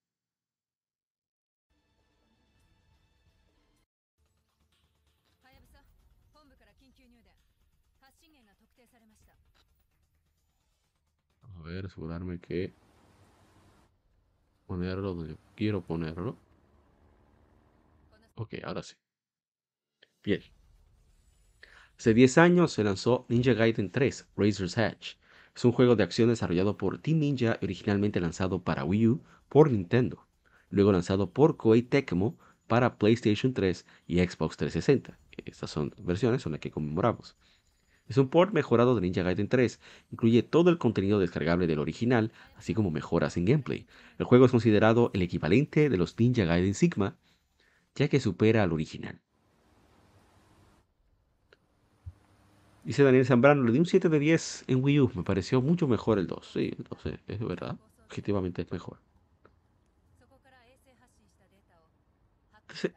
[11.67, 12.73] Ver, asegurarme que
[14.67, 16.37] ponerlo donde quiero ponerlo.
[18.35, 18.95] Ok, ahora sí.
[20.23, 20.43] Bien.
[21.99, 25.17] Hace 10 años se lanzó Ninja Gaiden 3, Razor's Edge.
[25.55, 29.71] Es un juego de acción desarrollado por Team Ninja, originalmente lanzado para Wii U por
[29.71, 30.27] Nintendo,
[30.69, 32.37] luego lanzado por Koei Tecmo
[32.67, 35.19] para PlayStation 3 y Xbox 360.
[35.45, 37.37] Estas son versiones, son las que conmemoramos.
[38.09, 39.81] Es un port mejorado de Ninja Gaiden 3,
[40.13, 43.87] incluye todo el contenido descargable del original, así como mejoras en gameplay.
[44.19, 47.17] El juego es considerado el equivalente de los Ninja Gaiden Sigma,
[47.95, 49.21] ya que supera al original.
[52.85, 55.11] Dice Daniel Zambrano, le di un 7 de 10 en Wii U.
[55.17, 56.53] Me pareció mucho mejor el 2.
[56.53, 57.77] Sí, entonces es verdad.
[58.05, 59.01] Objetivamente es mejor.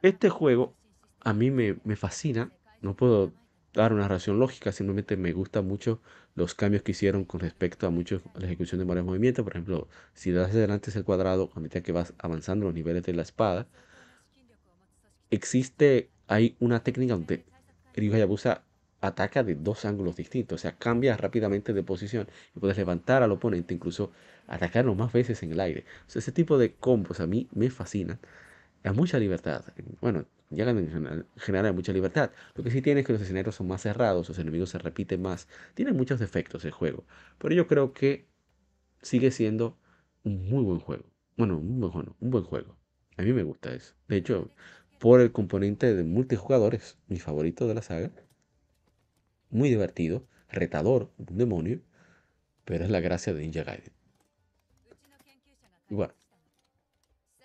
[0.04, 0.76] Este juego
[1.22, 2.52] a mí me, me fascina.
[2.82, 3.34] No puedo
[3.74, 6.02] dar una razón lógica, simplemente me gustan mucho
[6.36, 9.44] los cambios que hicieron con respecto a muchos la ejecución de varios movimientos.
[9.44, 13.04] Por ejemplo, si das adelante es el cuadrado, a medida que vas avanzando los niveles
[13.04, 13.68] de la espada,
[15.30, 17.46] existe, hay una técnica donde
[17.96, 18.64] Ryu Hayabusa
[19.02, 23.32] ataca de dos ángulos distintos, o sea, cambia rápidamente de posición y puedes levantar al
[23.32, 24.12] oponente, incluso
[24.48, 25.86] atacarlo más veces en el aire.
[26.14, 28.20] ese tipo de combos a mí me fascinan.
[28.84, 29.66] Hay mucha libertad.
[30.00, 32.32] Bueno, llegan en general a mucha libertad.
[32.56, 35.22] Lo que sí tiene es que los escenarios son más cerrados, los enemigos se repiten
[35.22, 35.48] más.
[35.74, 37.04] Tiene muchos defectos el juego.
[37.38, 38.28] Pero yo creo que
[39.02, 39.78] sigue siendo
[40.24, 41.04] un muy buen juego.
[41.36, 42.76] Bueno, un buen, juego, un buen juego.
[43.18, 43.96] A mí me gusta eso.
[44.08, 44.50] De hecho,
[45.00, 48.12] por el componente de multijugadores, mi favorito de la saga.
[49.50, 51.82] Muy divertido, retador, un demonio.
[52.66, 53.94] Pero es la gracia de Ninja Gaiden.
[55.90, 56.14] Igual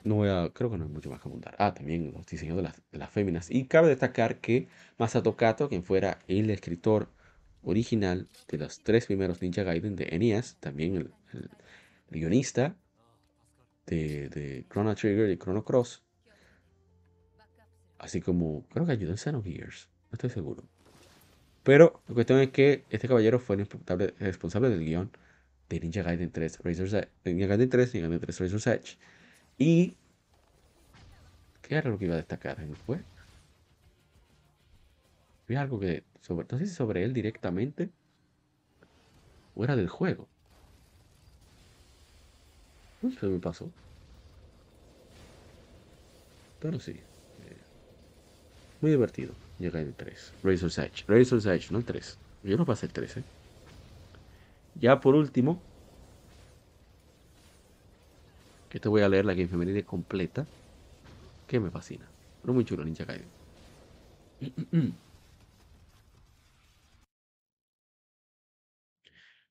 [0.05, 1.57] no voy a, creo que no hay mucho más que apuntar.
[1.59, 3.51] Ah, también los diseños de las, de féminas.
[3.51, 4.69] Y cabe destacar que
[4.99, 7.09] Masato Kato, quien fuera el escritor
[7.63, 11.11] original de los tres primeros Ninja Gaiden de NES, también el,
[12.11, 12.77] guionista
[13.87, 16.03] de, de, Chrono Trigger y Chrono Cross,
[17.99, 20.65] así como creo que ayudó en Xenogears, no estoy seguro.
[21.63, 23.67] Pero la cuestión es que este caballero fue el
[24.19, 25.11] responsable, del guion
[25.71, 28.99] de Ninja Gaiden 3, Razor's Edge, Ninja Gaiden 3, Ninja Gaiden 3 Razor's Edge
[29.59, 29.95] y.
[31.63, 32.59] ¿Qué era lo que iba a destacar?
[32.87, 33.01] Fue.
[35.49, 36.05] Vi algo que.
[36.21, 37.91] Sobre, no sé si sobre él directamente.
[39.55, 40.27] O era del juego.
[43.03, 43.71] No sé, me pasó.
[46.61, 46.93] Pero sí.
[46.93, 47.57] Eh,
[48.81, 49.35] muy divertido.
[49.59, 50.33] Llega el 3.
[50.43, 51.05] Razor's Edge.
[51.07, 52.19] Razor's Edge, no el 3.
[52.43, 53.25] Yo no pasé el 3, ¿eh?
[54.81, 55.61] Ya por último,
[58.75, 60.45] que te voy a leer la Game Femenina completa,
[61.47, 62.11] que me fascina.
[62.41, 63.29] Pero muy chulo, Ninja Gaiden.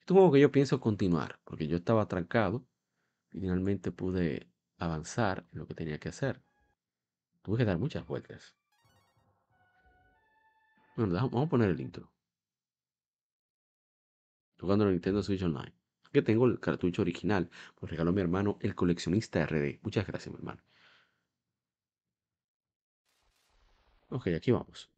[0.06, 2.68] Es un que yo pienso continuar, porque yo estaba trancado
[3.32, 6.44] y finalmente pude avanzar en lo que tenía que hacer.
[7.44, 8.58] Tuve que dar muchas vueltas.
[10.98, 12.12] Bueno, vamos a poner el intro.
[14.60, 15.83] Jugando en Nintendo Switch Online
[16.14, 17.49] que tengo el cartucho original.
[17.76, 19.80] Pues regaló mi hermano, el coleccionista RD.
[19.81, 20.61] Muchas gracias, mi hermano.
[24.10, 24.90] Ok, aquí vamos.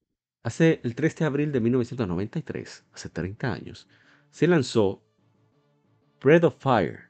[0.44, 3.88] Hace el 3 de abril de 1993, hace 30 años,
[4.30, 5.02] se lanzó
[6.22, 7.10] Breath of Fire.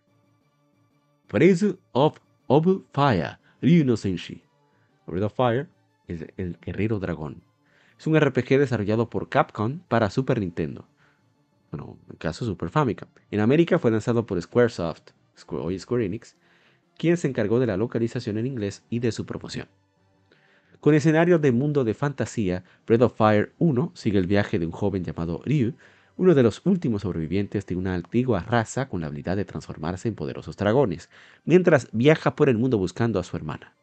[1.27, 2.19] Breath of,
[2.94, 4.44] Fire, Ryu no Senshi.
[5.07, 5.68] Breath of Fire
[6.07, 7.44] es el guerrero dragón.
[7.98, 10.88] Es un RPG desarrollado por Capcom para Super Nintendo
[11.72, 13.10] bueno, en caso Super Famicom.
[13.32, 15.12] En América fue lanzado por Squaresoft,
[15.48, 16.36] hoy Square Enix,
[16.98, 19.68] quien se encargó de la localización en inglés y de su promoción.
[20.80, 24.72] Con escenario de mundo de fantasía, Breath of Fire 1 sigue el viaje de un
[24.72, 25.74] joven llamado Ryu,
[26.18, 30.16] uno de los últimos sobrevivientes de una antigua raza con la habilidad de transformarse en
[30.16, 31.10] poderosos dragones,
[31.44, 33.74] mientras viaja por el mundo buscando a su hermana.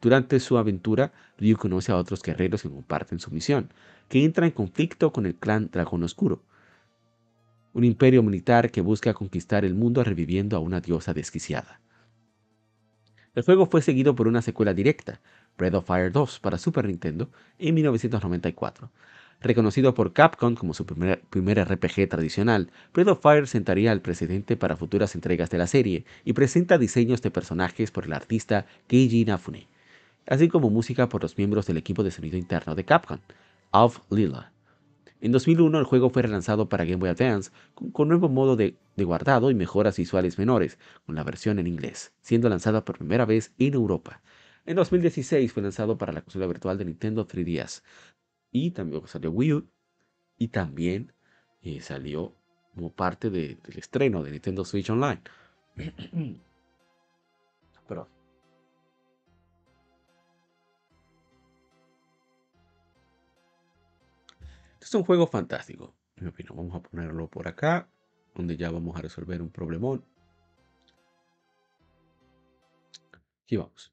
[0.00, 3.70] Durante su aventura, Ryu conoce a otros guerreros que comparten su misión,
[4.08, 6.42] que entra en conflicto con el clan Dragón Oscuro,
[7.72, 11.80] un imperio militar que busca conquistar el mundo reviviendo a una diosa desquiciada.
[13.34, 15.20] El juego fue seguido por una secuela directa,
[15.56, 18.90] Breath of Fire 2 para Super Nintendo en 1994.
[19.40, 24.76] Reconocido por Capcom como su primer, RPG tradicional, Breath of Fire sentaría al precedente para
[24.76, 29.68] futuras entregas de la serie y presenta diseños de personajes por el artista Keiji Inafune,
[30.26, 33.20] así como música por los miembros del equipo de sonido interno de Capcom,
[33.70, 34.52] Alf Lila.
[35.22, 37.50] En 2001 el juego fue relanzado para Game Boy Advance
[37.92, 42.48] con, nuevo modo de, guardado y mejoras visuales menores, con la versión en inglés, siendo
[42.48, 44.22] lanzada por primera vez en Europa.
[44.64, 47.82] En 2016 fue lanzado para la consola virtual de Nintendo 3DS
[48.50, 49.68] y también salió Wii U
[50.38, 51.12] y también
[51.60, 52.34] eh, salió
[52.74, 55.20] como parte del estreno de Nintendo Switch Online.
[64.90, 66.56] es un juego fantástico, en mi opinión.
[66.56, 67.88] Vamos a ponerlo por acá,
[68.34, 70.04] donde ya vamos a resolver un problemón.
[73.44, 73.92] Aquí vamos.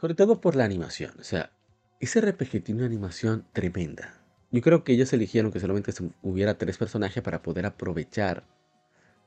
[0.00, 1.14] Sobre todo por la animación.
[1.20, 1.52] O sea,
[2.00, 4.12] ese RPG tiene una animación tremenda.
[4.50, 5.92] Yo creo que ellos eligieron que solamente
[6.22, 8.44] hubiera tres personajes para poder aprovechar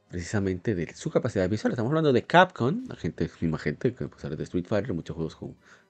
[0.09, 1.71] precisamente de su capacidad visual.
[1.71, 5.38] Estamos hablando de Capcom, la gente, misma gente que de Street Fighter, muchos juegos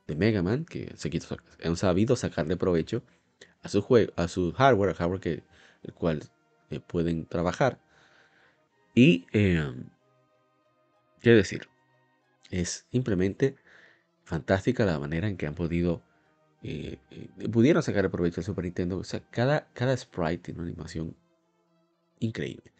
[0.05, 1.09] de Mega Man, que se
[1.63, 3.01] han sabido sacarle provecho
[3.63, 5.43] a su juego, a su hardware, hardware que
[5.83, 6.23] el cual
[6.69, 7.79] eh, pueden trabajar.
[8.93, 9.89] Y em,
[11.21, 11.67] qué decir,
[12.49, 13.55] es simplemente
[14.23, 16.03] fantástica la manera en que han podido
[16.63, 18.97] eh, eh, pudieron sacar el provecho del Super Nintendo.
[18.97, 21.15] O sea, cada, cada sprite tiene una animación
[22.19, 22.71] increíble.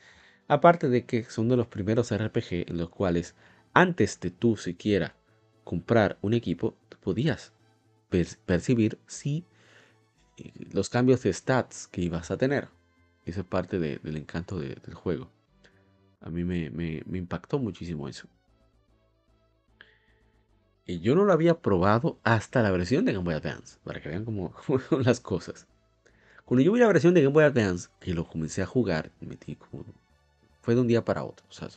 [0.47, 3.35] Aparte de que son de los primeros RPG en los cuales
[3.73, 5.15] antes de tú siquiera
[5.63, 7.53] comprar un equipo, podías
[8.45, 9.45] percibir si
[10.71, 12.69] los cambios de stats que ibas a tener.
[13.25, 15.29] Eso es parte del encanto del juego.
[16.21, 18.27] A mí me, me impactó muchísimo eso.
[20.85, 24.09] Y yo no lo había probado hasta la versión de Game Boy Advance, para que
[24.09, 24.53] vean cómo,
[24.89, 25.67] son las cosas.
[26.43, 29.55] Cuando yo vi la versión de Game Boy Advance, que lo comencé a jugar, metí
[29.55, 29.85] como,
[30.61, 31.45] fue de un día para otro.
[31.49, 31.69] O sea,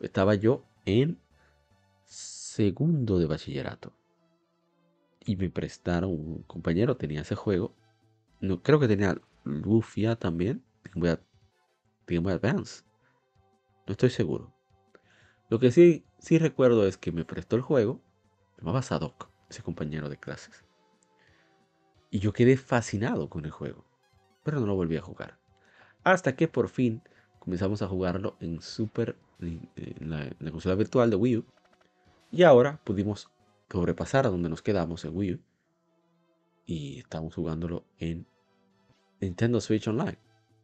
[0.00, 1.18] estaba yo en
[2.06, 3.92] segundo de bachillerato.
[5.24, 7.74] Y me prestaron, un compañero tenía ese juego.
[8.40, 10.64] No, creo que tenía Lufia también,
[10.94, 11.18] Game
[12.06, 12.84] Boy Advance.
[13.86, 14.52] No estoy seguro.
[15.48, 18.00] Lo que sí, sí recuerdo es que me prestó el juego
[18.60, 20.64] llamaba Sadok, ese compañero de clases.
[22.10, 23.84] Y yo quedé fascinado con el juego,
[24.42, 25.38] pero no lo volví a jugar.
[26.04, 27.02] Hasta que por fin
[27.38, 31.44] comenzamos a jugarlo en Super, en la, consola virtual de Wii U.
[32.30, 33.30] Y ahora pudimos
[33.70, 35.40] sobrepasar a donde nos quedamos en Wii U.
[36.66, 38.26] Y estamos jugándolo en
[39.20, 40.18] Nintendo Switch Online.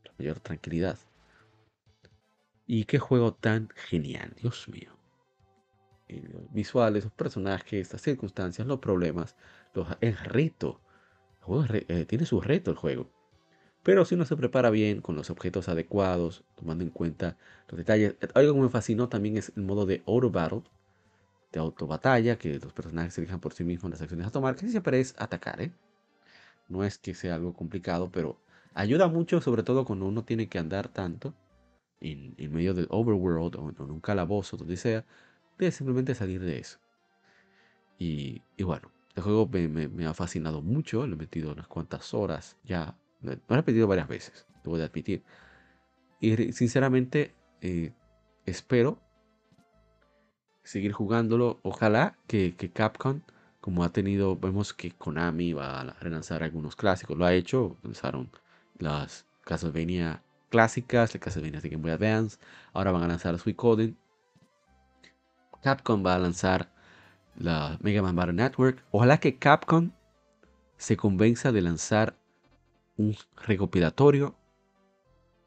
[0.04, 0.98] La mayor tranquilidad.
[2.66, 4.96] Y qué juego tan genial, Dios mío
[6.52, 9.36] visuales, los personajes, las circunstancias, los problemas,
[9.74, 10.80] los, el reto.
[11.70, 13.10] Eh, tiene su reto el juego.
[13.82, 17.36] Pero si uno se prepara bien, con los objetos adecuados, tomando en cuenta
[17.68, 18.16] los detalles.
[18.34, 20.62] Algo que me fascinó también es el modo de auto battle,
[21.52, 24.56] de auto batalla, que los personajes se elijan por sí mismos las acciones a tomar,
[24.56, 25.72] que siempre es atacar, ¿eh?
[26.68, 28.40] No es que sea algo complicado, pero
[28.76, 31.34] ayuda mucho, sobre todo cuando uno tiene que andar tanto
[32.00, 35.04] en, medio del overworld o en un calabozo, donde sea,
[35.58, 36.78] de simplemente salir de eso.
[37.98, 42.96] Y, bueno, el juego me, ha fascinado mucho, lo he metido unas cuantas horas ya,
[43.22, 45.22] lo he repetido varias veces, debo de admitir.
[46.20, 47.92] Y sinceramente eh,
[48.44, 49.00] espero
[50.62, 51.60] seguir jugándolo.
[51.62, 53.22] Ojalá que, Capcom,
[53.62, 58.30] como ha tenido, vemos que Konami va a relanzar algunos clásicos, lo ha hecho, lanzaron
[58.78, 62.38] las Castlevania clásicas, las Castlevania de Game Boy Advance,
[62.72, 63.96] ahora van a lanzar Suicoden
[65.62, 66.70] Capcom va a lanzar
[67.36, 68.84] la Mega Man Battle Network.
[68.92, 69.90] Ojalá que Capcom
[70.76, 72.16] se convenza de lanzar
[72.96, 74.36] un recopilatorio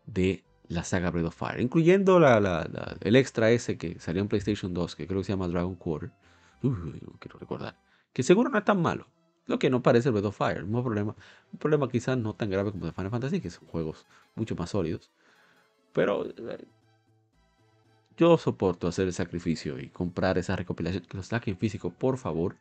[0.06, 4.96] de la saga Breath of Fire, incluyendo el extra ese que salió en PlayStation 2,
[4.96, 6.12] que creo que se llama Dragon Quarter.
[6.62, 7.80] Uy, no quiero recordar.
[8.12, 9.08] Que seguro no es tan malo.
[9.46, 10.64] Lo que no parece Breath of Fire.
[10.64, 11.16] Mismo problema.
[11.52, 14.06] Un problema quizás no tan grave como de Final Fantasy, que son juegos
[14.36, 15.10] mucho más sólidos.
[15.94, 16.68] Pero eh,
[18.18, 22.18] yo soporto hacer el sacrificio y comprar esa recopilación, que los saquen en físico, por
[22.18, 22.58] favor.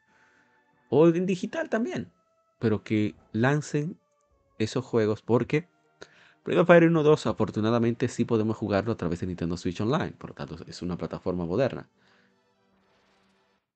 [0.89, 2.11] O en digital también.
[2.59, 3.99] Pero que lancen
[4.59, 5.69] esos juegos porque
[6.45, 10.13] Breath of Fire 1 2 afortunadamente sí podemos jugarlo a través de Nintendo Switch Online.
[10.13, 11.89] Por lo tanto es una plataforma moderna.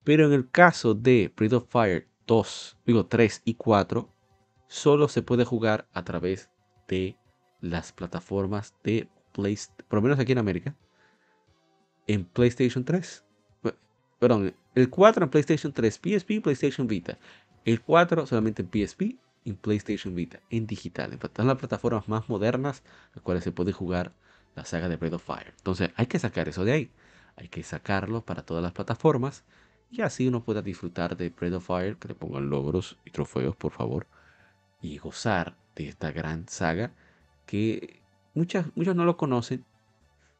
[0.05, 4.09] Pero en el caso de Breath of Fire 2, digo 3 y 4,
[4.69, 6.51] solo se puede jugar a través
[6.89, 7.17] de
[7.61, 10.75] las plataformas de PlayStation, por lo menos aquí en América,
[12.07, 13.25] en PlayStation 3.
[14.19, 17.19] Perdón, el 4 en PlayStation 3, PSP PlayStation Vita.
[17.65, 21.13] El 4 solamente en PSP y PlayStation Vita, en digital.
[21.13, 22.83] En las plataformas más modernas,
[23.15, 24.13] las cuales se puede jugar
[24.55, 25.55] la saga de Breath of Fire.
[25.57, 26.91] Entonces hay que sacar eso de ahí.
[27.37, 29.45] Hay que sacarlo para todas las plataformas.
[29.93, 33.55] Y así uno pueda disfrutar de Breath of Fire, que le pongan logros y trofeos,
[33.55, 34.09] por favor.
[34.81, 36.93] Y gozar de esta gran saga
[37.47, 38.03] que
[38.35, 39.65] muchas, muchos no lo conocen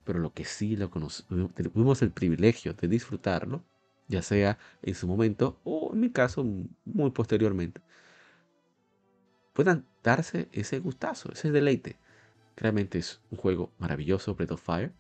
[0.05, 3.65] pero lo que sí lo tuvimos el privilegio de disfrutarlo,
[4.09, 6.45] ya sea en su momento o en mi caso
[6.85, 7.81] muy posteriormente,
[9.53, 11.97] puedan darse ese gustazo, ese deleite.
[12.57, 14.93] Realmente es un juego maravilloso, Breath of Fire.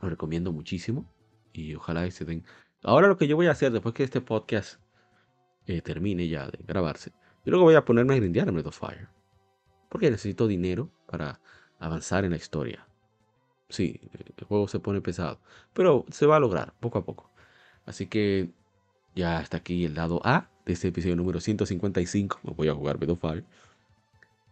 [0.00, 1.04] Lo recomiendo muchísimo
[1.52, 2.44] y ojalá se den.
[2.82, 4.80] Ahora lo que yo voy a hacer después que este podcast
[5.66, 7.12] eh, termine ya de grabarse,
[7.44, 9.08] yo luego voy a ponerme a grindear en Breath of Fire.
[9.88, 11.40] Porque necesito dinero para
[11.78, 12.86] avanzar en la historia.
[13.68, 14.00] Sí,
[14.36, 15.40] el juego se pone pesado,
[15.72, 17.30] pero se va a lograr poco a poco.
[17.86, 18.50] Así que
[19.14, 22.40] ya está aquí el lado A de este episodio número 155.
[22.42, 23.44] Me voy a jugar Breath of Fire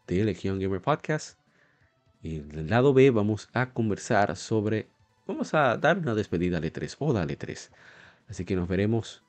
[0.06, 1.38] de Legion Gamer Podcast.
[2.22, 4.88] Y en el lado B vamos a conversar sobre.
[5.26, 7.70] Vamos a dar una despedida al E3 o dale 3.
[8.28, 9.24] Así que nos veremos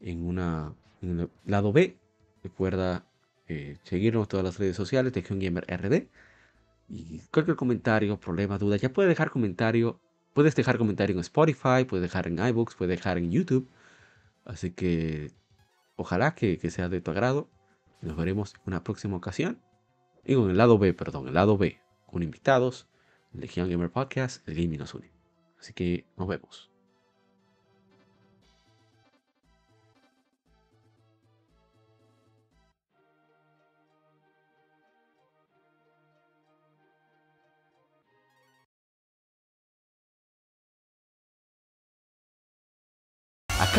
[0.00, 0.74] en una.
[1.02, 1.96] El lado B.
[2.42, 3.06] Recuerda
[3.48, 6.08] eh, seguirnos en todas las redes sociales, Legion Gamer RD.
[6.88, 10.00] Y cualquier comentario, problema, duda, ya puedes dejar comentario.
[10.32, 13.68] Puedes dejar comentario en Spotify, puedes dejar en iBooks, puedes dejar en YouTube.
[14.44, 15.32] Así que
[15.96, 17.48] ojalá que, que sea de tu agrado.
[18.00, 19.60] Nos veremos en una próxima ocasión.
[20.24, 22.88] Y con el lado B, perdón, el lado B, con invitados,
[23.32, 25.10] Legion Gamer Podcast, el gaming nos.
[25.58, 26.69] Así que nos vemos.